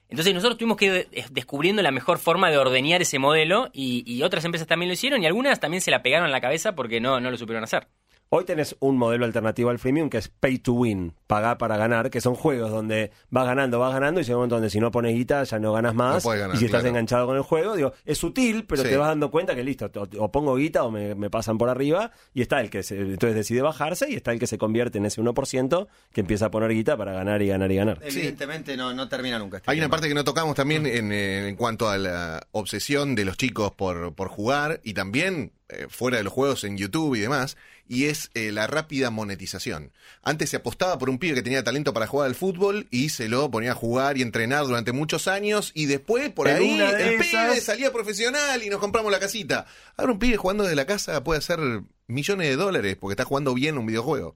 Entonces 0.10 0.34
nosotros 0.34 0.57
tuvimos 0.57 0.78
que 0.78 0.86
ir 0.86 0.91
de- 0.93 1.26
descubriendo 1.30 1.82
la 1.84 1.91
mejor 1.91 2.18
forma 2.18 2.49
de 2.49 2.57
ordeñar 2.57 3.01
ese 3.01 3.20
modelo 3.20 3.70
y, 3.74 4.03
y 4.12 4.24
otras 4.24 4.43
empresas 4.45 4.68
también 4.68 4.88
lo 4.89 4.93
hicieron 4.93 5.22
y 5.22 5.28
algunas 5.28 5.60
también 5.60 5.82
se 5.82 5.91
la 5.91 6.01
pegaron 6.01 6.26
en 6.26 6.32
la 6.32 6.41
cabeza 6.41 6.74
porque 6.74 6.99
no, 6.99 7.20
no 7.20 7.30
lo 7.30 7.38
supieron 7.38 7.64
hacer. 7.64 7.88
Hoy 8.32 8.46
tenés 8.46 8.76
un 8.80 8.96
modelo 8.96 9.26
alternativo 9.26 9.72
al 9.72 9.80
freemium 9.80 10.08
que 10.08 10.20
es 10.20 10.28
pay 10.28 10.60
to 10.60 10.74
win, 10.74 11.16
pagar 11.26 11.58
para 11.58 11.78
ganar, 11.78 12.12
que 12.12 12.22
son 12.22 12.36
juegos 12.36 12.70
donde 12.70 13.10
vas 13.32 13.48
ganando, 13.48 13.80
vas 13.80 13.92
ganando 13.92 14.22
y 14.22 14.24
llega 14.24 14.36
un 14.36 14.42
momento 14.42 14.58
donde 14.58 14.70
si 14.70 14.80
no 14.80 14.92
pones 14.92 15.16
guita 15.16 15.44
ya 15.46 15.58
no 15.58 15.74
ganas 15.74 15.96
más. 15.96 16.18
No 16.18 16.22
puedes 16.22 16.42
ganar, 16.42 16.56
y 16.56 16.60
si 16.60 16.66
estás 16.66 16.82
claro. 16.82 16.90
enganchado 16.90 17.26
con 17.26 17.38
el 17.38 17.42
juego, 17.42 17.76
digo, 17.76 17.92
es 18.06 18.20
sutil, 18.20 18.66
pero 18.66 18.84
Sí. 18.84 18.90
te 18.90 18.98
vas 18.98 19.08
dando 19.08 19.32
cuenta 19.32 19.56
que 19.56 19.64
listo, 19.64 19.90
o, 19.96 20.24
o 20.24 20.32
pongo 20.32 20.56
guita 20.58 20.84
o 20.84 20.92
me, 20.92 21.16
me 21.16 21.32
pasan 21.32 21.58
por 21.58 21.70
arriba 21.70 22.12
y 22.32 22.44
está 22.44 22.62
el 22.62 22.70
que 22.70 22.84
se, 22.84 23.00
entonces 23.00 23.34
decide 23.36 23.64
bajarse 23.64 24.08
y 24.12 24.14
está 24.14 24.32
el 24.32 24.38
que 24.38 24.46
se 24.46 24.60
convierte 24.60 25.00
en 25.00 25.08
ese 25.08 25.20
1% 25.24 25.88
que 26.14 26.22
empieza 26.22 26.46
a 26.46 26.52
poner 26.52 26.70
guita 26.72 26.96
para 26.98 27.14
ganar 27.14 27.42
y 27.42 27.48
ganar 27.48 27.72
y 27.72 27.78
ganar. 27.78 27.98
Evidentemente 28.04 28.78
no, 28.78 28.94
no 28.94 29.10
termina 29.10 29.40
nunca. 29.40 29.58
este 29.58 29.72
Hay 29.72 29.80
una 29.80 29.90
parte 29.90 30.08
que 30.08 30.14
no 30.14 30.24
tocamos 30.24 30.54
también 30.56 30.86
en, 30.86 31.12
eh, 31.12 31.48
en 31.50 31.56
cuanto 31.56 31.90
a 31.90 31.98
la 31.98 32.46
obsesión 32.52 33.16
de 33.16 33.26
los 33.26 33.38
chicos 33.38 33.72
por, 33.72 34.14
por 34.14 34.28
jugar 34.28 34.82
y 34.84 34.94
también 34.94 35.52
eh, 35.70 35.88
fuera 35.90 36.18
de 36.18 36.24
los 36.24 36.34
juegos 36.34 36.64
en 36.64 36.78
YouTube 36.78 37.16
y 37.16 37.20
demás, 37.22 37.58
y 37.88 38.06
es 38.06 38.30
eh, 38.34 38.52
la 38.52 38.68
rápida 38.68 39.10
monetización. 39.10 39.92
Antes 40.22 40.50
se 40.52 40.58
apostaba 40.58 40.98
por 41.00 41.10
un 41.10 41.18
pibe 41.20 41.36
que 41.36 41.42
tenía 41.42 41.64
talento 41.64 41.94
para 41.94 42.06
jugar 42.08 42.28
al 42.28 42.36
fútbol 42.36 42.88
y 42.92 43.10
se 43.10 43.30
lo 43.30 43.50
ponía 43.50 43.72
a 43.72 43.76
jugar 43.76 44.18
y 44.18 44.22
entrenar 44.22 44.66
durante 44.66 44.92
muchos 44.92 45.28
años 45.28 45.72
y 45.74 45.86
después 45.86 46.30
por 46.32 46.48
En 46.48 46.58
ahí 46.58 46.80
el 46.80 47.22
esas- 47.22 47.26
pibe 47.52 47.62
salía 47.62 47.92
profesional 47.94 48.62
y 48.64 48.70
nos 48.70 48.80
compramos 48.80 49.12
la 49.12 49.20
casita. 49.20 49.66
Ahora 49.98 50.12
un 50.12 50.20
pibe 50.20 50.38
jugando 50.38 50.64
desde 50.64 50.76
la 50.76 50.86
casa 50.86 51.24
puede 51.24 51.40
hacer 51.40 51.60
millones 52.08 52.48
de 52.50 52.56
dólares 52.56 52.98
porque 53.00 53.14
está 53.14 53.26
jugando 53.26 53.54
bien 53.54 53.78
un 53.78 53.86
videojuego. 53.86 54.36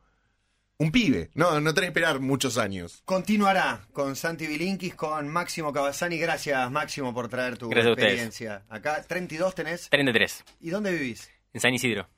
Un 0.80 0.92
pibe, 0.92 1.30
no, 1.36 1.62
no 1.62 1.74
tenés 1.74 1.92
que 1.92 2.00
esperar 2.00 2.20
muchos 2.20 2.58
años. 2.58 3.02
Continuará 3.06 3.88
con 3.94 4.16
Santi 4.16 4.48
Bilinkis, 4.48 4.96
con 4.96 5.30
Máximo 5.30 5.72
Cavazzani. 5.72 6.18
Gracias, 6.18 6.70
Máximo, 6.72 7.14
por 7.14 7.30
traer 7.30 7.58
tu 7.58 7.70
Gracias 7.70 7.90
a 7.96 8.02
experiencia. 8.02 8.66
Acá, 8.70 9.02
32 9.08 9.56
tenés. 9.56 9.90
33, 9.90 10.44
¿Y 10.62 10.70
dónde 10.72 10.92
vivís? 10.92 11.30
en 11.54 11.62
San 11.62 11.74
Isidro. 11.74 12.10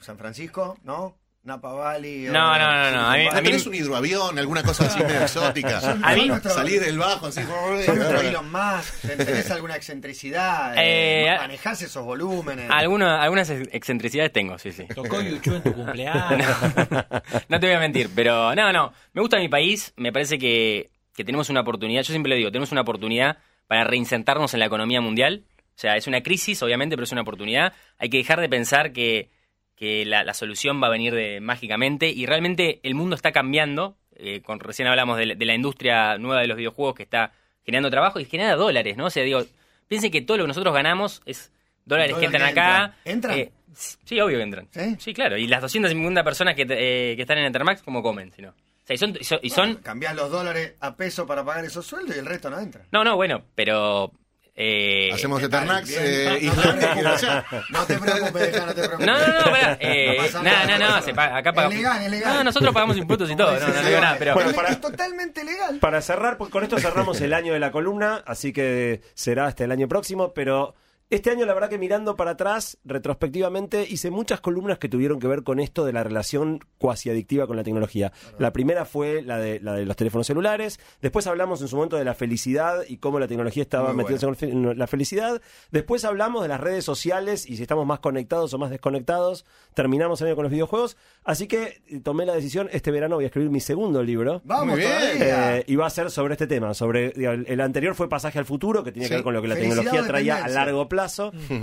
¿San 0.00 0.16
Francisco? 0.18 0.78
¿No? 0.82 1.18
¿Napa 1.46 1.72
Valley? 1.72 2.22
No, 2.24 2.52
o- 2.52 2.58
no, 2.58 2.72
no, 2.74 2.90
no, 2.90 3.08
a 3.10 3.16
mí- 3.16 3.24
¿No 3.32 3.40
tenés 3.42 3.66
un 3.66 3.74
hidroavión, 3.74 4.36
alguna 4.38 4.64
cosa 4.64 4.86
así 4.86 4.98
medio 5.02 5.20
exótica? 5.22 5.78
A 6.02 6.14
mí- 6.16 6.28
Salir 6.42 6.80
del 6.82 6.98
bajo 6.98 7.26
así. 7.28 7.40
¿Sos 7.42 7.96
nuestro 7.96 8.20
Elon 8.20 8.50
Musk? 8.50 9.00
¿Tenés 9.16 9.48
alguna 9.52 9.76
excentricidad? 9.76 10.76
Eh, 10.76 11.26
Eh, 11.28 11.36
¿Manejás 11.38 11.80
esos 11.82 12.04
volúmenes? 12.04 12.68
Alguna- 12.70 13.22
algunas 13.22 13.48
ex- 13.50 13.68
excentricidades 13.72 14.32
tengo, 14.32 14.58
sí, 14.58 14.72
sí. 14.72 14.86
Tocó 14.92 15.20
Yuchu 15.22 15.54
en 15.54 15.62
tu 15.62 15.72
cumpleaños. 15.72 16.48
no 17.48 17.60
te 17.60 17.66
voy 17.66 17.76
a 17.76 17.80
mentir, 17.80 18.10
pero 18.14 18.54
no, 18.54 18.72
no. 18.72 18.92
Me 19.12 19.20
gusta 19.20 19.38
mi 19.38 19.48
país, 19.48 19.92
me 19.96 20.12
parece 20.12 20.38
que, 20.38 20.90
que 21.14 21.24
tenemos 21.24 21.48
una 21.48 21.60
oportunidad, 21.60 22.02
yo 22.02 22.10
siempre 22.12 22.30
lo 22.30 22.36
digo, 22.36 22.50
tenemos 22.50 22.72
una 22.72 22.80
oportunidad 22.80 23.38
para 23.68 23.84
reinsertarnos 23.84 24.52
en 24.54 24.60
la 24.60 24.66
economía 24.66 25.00
mundial. 25.00 25.44
O 25.76 25.78
sea, 25.78 25.96
es 25.96 26.06
una 26.06 26.22
crisis, 26.22 26.62
obviamente, 26.62 26.96
pero 26.96 27.04
es 27.04 27.12
una 27.12 27.20
oportunidad. 27.22 27.72
Hay 27.98 28.08
que 28.08 28.16
dejar 28.18 28.40
de 28.40 28.48
pensar 28.48 28.92
que, 28.92 29.30
que 29.76 30.04
la, 30.06 30.24
la 30.24 30.34
solución 30.34 30.82
va 30.82 30.86
a 30.88 30.90
venir 30.90 31.14
de, 31.14 31.40
mágicamente 31.40 32.08
y 32.08 32.26
realmente 32.26 32.80
el 32.82 32.94
mundo 32.94 33.14
está 33.14 33.30
cambiando. 33.32 33.96
Eh, 34.18 34.40
con, 34.42 34.58
recién 34.60 34.88
hablamos 34.88 35.18
de, 35.18 35.26
la- 35.26 35.34
de 35.34 35.44
la 35.44 35.54
industria 35.54 36.16
nueva 36.18 36.40
de 36.40 36.46
los 36.48 36.56
videojuegos 36.56 36.94
que 36.94 37.02
está 37.02 37.32
generando 37.64 37.90
trabajo 37.90 38.18
y 38.18 38.24
genera 38.24 38.56
dólares, 38.56 38.96
¿no? 38.96 39.06
O 39.06 39.10
sea, 39.10 39.22
digo, 39.22 39.44
piensen 39.88 40.10
que 40.10 40.22
todo 40.22 40.38
lo 40.38 40.44
que 40.44 40.48
nosotros 40.48 40.72
ganamos 40.72 41.20
es 41.26 41.52
dólares 41.84 42.16
que 42.16 42.24
entran 42.24 42.44
acá. 42.48 42.96
entran. 43.04 43.38
Eh, 43.38 43.52
sí, 43.74 44.18
obvio 44.20 44.38
que 44.38 44.42
entran. 44.42 44.68
¿Sí? 44.98 45.12
claro. 45.12 45.36
Y 45.36 45.46
las 45.46 45.60
250 45.60 46.24
personas 46.24 46.54
que, 46.54 46.62
eh, 46.62 47.14
que 47.14 47.20
están 47.22 47.36
en 47.38 47.44
Ethermax, 47.46 47.82
¿cómo 47.82 48.02
comen? 48.02 48.32
Si 48.32 48.40
no? 48.40 48.48
O 48.50 48.86
sea, 48.86 48.94
y 48.94 48.98
son, 48.98 49.18
y 49.42 49.50
son- 49.50 49.74
Cambiás 49.82 50.14
los 50.16 50.30
dólares 50.30 50.74
a 50.80 50.96
peso 50.96 51.26
para 51.26 51.44
pagar 51.44 51.64
esos 51.66 51.84
sueldos 51.84 52.16
y 52.16 52.18
el 52.20 52.24
resto 52.26 52.48
no 52.48 52.58
entra. 52.58 52.86
No, 52.92 53.04
no, 53.04 53.16
bueno, 53.16 53.42
pero... 53.54 54.12
eh, 54.58 55.10
Hacemos. 55.12 55.42
Eternax, 55.42 55.90
eh, 55.98 56.40
No, 56.42 56.54
no 56.54 56.72
te 56.72 56.86
y 56.86 56.88
preocupes. 56.90 57.22
No 57.70 57.84
te 57.86 57.98
preocupes, 57.98 58.52
deja, 58.52 58.66
no 58.66 58.74
te 58.74 58.80
preocupes. 58.82 59.06
No, 59.06 59.18
no, 59.18 59.26
no, 59.38 59.44
pará, 59.44 59.76
eh, 59.80 60.16
No 60.32 60.38
no, 60.38 60.42
nada. 60.42 60.78
no, 60.78 60.96
no, 60.96 61.02
se 61.02 61.12
paga- 61.14 61.36
acá 61.36 61.50
Es 61.50 61.54
pagamos. 61.56 61.76
legal, 61.76 62.02
es 62.02 62.10
legal. 62.10 62.34
No, 62.36 62.44
nosotros 62.44 62.72
pagamos 62.74 62.96
impuestos 62.96 63.30
y 63.30 63.36
todo, 63.36 63.52
no, 63.60 63.68
no, 63.68 63.74
no 63.74 63.82
digo 63.88 64.00
nada, 64.00 64.16
pero... 64.18 64.34
Bueno, 64.34 64.52
para- 64.52 64.70
Es 64.70 64.80
totalmente 64.80 65.44
legal. 65.44 65.78
Para 65.78 66.00
cerrar, 66.00 66.38
pues, 66.38 66.50
con 66.50 66.62
esto 66.62 66.78
cerramos 66.78 67.20
el 67.20 67.34
año 67.34 67.52
de 67.52 67.60
la 67.60 67.70
columna, 67.70 68.22
así 68.26 68.52
que 68.52 69.02
será 69.14 69.46
hasta 69.46 69.64
el 69.64 69.72
año 69.72 69.88
próximo, 69.88 70.32
pero 70.32 70.74
este 71.08 71.30
año 71.30 71.46
la 71.46 71.54
verdad 71.54 71.68
que 71.68 71.78
mirando 71.78 72.16
para 72.16 72.32
atrás, 72.32 72.78
retrospectivamente, 72.84 73.86
hice 73.88 74.10
muchas 74.10 74.40
columnas 74.40 74.78
que 74.78 74.88
tuvieron 74.88 75.20
que 75.20 75.28
ver 75.28 75.44
con 75.44 75.60
esto 75.60 75.84
de 75.84 75.92
la 75.92 76.02
relación 76.02 76.60
cuasi 76.78 77.10
adictiva 77.10 77.46
con 77.46 77.56
la 77.56 77.62
tecnología. 77.62 78.12
La 78.38 78.52
primera 78.52 78.84
fue 78.84 79.22
la 79.22 79.38
de, 79.38 79.60
la 79.60 79.74
de 79.74 79.86
los 79.86 79.94
teléfonos 79.96 80.26
celulares, 80.26 80.80
después 81.00 81.26
hablamos 81.28 81.60
en 81.62 81.68
su 81.68 81.76
momento 81.76 81.96
de 81.96 82.04
la 82.04 82.14
felicidad 82.14 82.82
y 82.88 82.96
cómo 82.96 83.20
la 83.20 83.28
tecnología 83.28 83.62
estaba 83.62 83.92
Muy 83.92 84.04
metiéndose 84.04 84.46
en 84.46 84.76
la 84.76 84.86
felicidad, 84.88 85.40
después 85.70 86.04
hablamos 86.04 86.42
de 86.42 86.48
las 86.48 86.60
redes 86.60 86.84
sociales 86.84 87.48
y 87.48 87.56
si 87.56 87.62
estamos 87.62 87.86
más 87.86 88.00
conectados 88.00 88.52
o 88.52 88.58
más 88.58 88.70
desconectados, 88.70 89.44
terminamos 89.74 90.20
el 90.22 90.26
año 90.28 90.34
con 90.36 90.42
los 90.42 90.52
videojuegos, 90.52 90.96
así 91.22 91.46
que 91.46 91.82
eh, 91.86 92.00
tomé 92.02 92.26
la 92.26 92.34
decisión, 92.34 92.68
este 92.72 92.90
verano 92.90 93.14
voy 93.14 93.24
a 93.24 93.28
escribir 93.28 93.50
mi 93.50 93.60
segundo 93.60 94.02
libro. 94.02 94.42
Vamos. 94.44 94.78
Eh, 94.80 95.62
y 95.68 95.76
va 95.76 95.86
a 95.86 95.90
ser 95.90 96.10
sobre 96.10 96.34
este 96.34 96.48
tema, 96.48 96.74
sobre 96.74 97.12
el, 97.14 97.60
anterior 97.60 97.94
fue 97.94 98.08
pasaje 98.08 98.40
al 98.40 98.44
futuro, 98.44 98.82
que 98.82 98.90
tenía 98.90 99.06
Sí. 99.06 99.10
que 99.10 99.16
ver 99.16 99.24
con 99.24 99.34
lo 99.34 99.40
que 99.42 99.48
la 99.48 99.54
Felicidad 99.54 99.76
tecnología 99.82 100.06
traía 100.08 100.44
a 100.44 100.48
largo 100.48 100.88
plazo. 100.88 100.95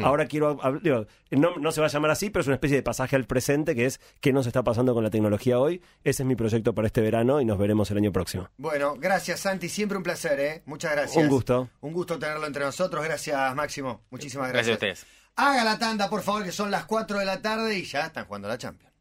Ahora 0.03 0.25
quiero, 0.27 0.59
digo, 0.81 1.05
no, 1.31 1.55
no 1.57 1.71
se 1.71 1.81
va 1.81 1.87
a 1.87 1.89
llamar 1.89 2.11
así, 2.11 2.29
pero 2.29 2.41
es 2.41 2.47
una 2.47 2.55
especie 2.55 2.77
de 2.77 2.83
pasaje 2.83 3.15
al 3.15 3.25
presente, 3.25 3.75
que 3.75 3.85
es 3.85 3.99
qué 4.21 4.33
nos 4.33 4.47
está 4.47 4.63
pasando 4.63 4.93
con 4.93 5.03
la 5.03 5.09
tecnología 5.09 5.59
hoy. 5.59 5.81
Ese 6.03 6.23
es 6.23 6.27
mi 6.27 6.35
proyecto 6.35 6.73
para 6.73 6.87
este 6.87 7.01
verano 7.01 7.41
y 7.41 7.45
nos 7.45 7.57
veremos 7.57 7.89
el 7.91 7.97
año 7.97 8.11
próximo. 8.11 8.49
Bueno, 8.57 8.95
gracias 8.97 9.41
Santi, 9.41 9.69
siempre 9.69 9.97
un 9.97 10.03
placer, 10.03 10.39
¿eh? 10.39 10.63
Muchas 10.65 10.91
gracias. 10.91 11.23
Un 11.23 11.29
gusto. 11.29 11.69
Un 11.81 11.93
gusto 11.93 12.17
tenerlo 12.19 12.45
entre 12.47 12.63
nosotros. 12.63 13.03
Gracias 13.03 13.55
Máximo, 13.55 14.01
muchísimas 14.09 14.49
gracias. 14.49 14.79
Gracias 14.79 14.99
a 14.99 15.03
ustedes. 15.03 15.23
Haga 15.35 15.63
la 15.63 15.79
tanda, 15.79 16.09
por 16.09 16.21
favor, 16.21 16.43
que 16.43 16.51
son 16.51 16.69
las 16.69 16.85
4 16.85 17.19
de 17.19 17.25
la 17.25 17.41
tarde 17.41 17.77
y 17.77 17.83
ya 17.85 18.05
están 18.05 18.25
jugando 18.25 18.47
la 18.47 18.57
Champions. 18.57 18.93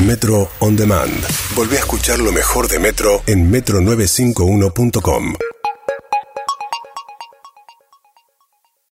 Metro 0.00 0.48
On 0.60 0.74
Demand. 0.74 1.12
Volvé 1.54 1.76
a 1.76 1.80
escuchar 1.80 2.18
lo 2.18 2.32
mejor 2.32 2.66
de 2.68 2.78
Metro 2.78 3.22
en 3.26 3.52
metro951.com. 3.52 5.34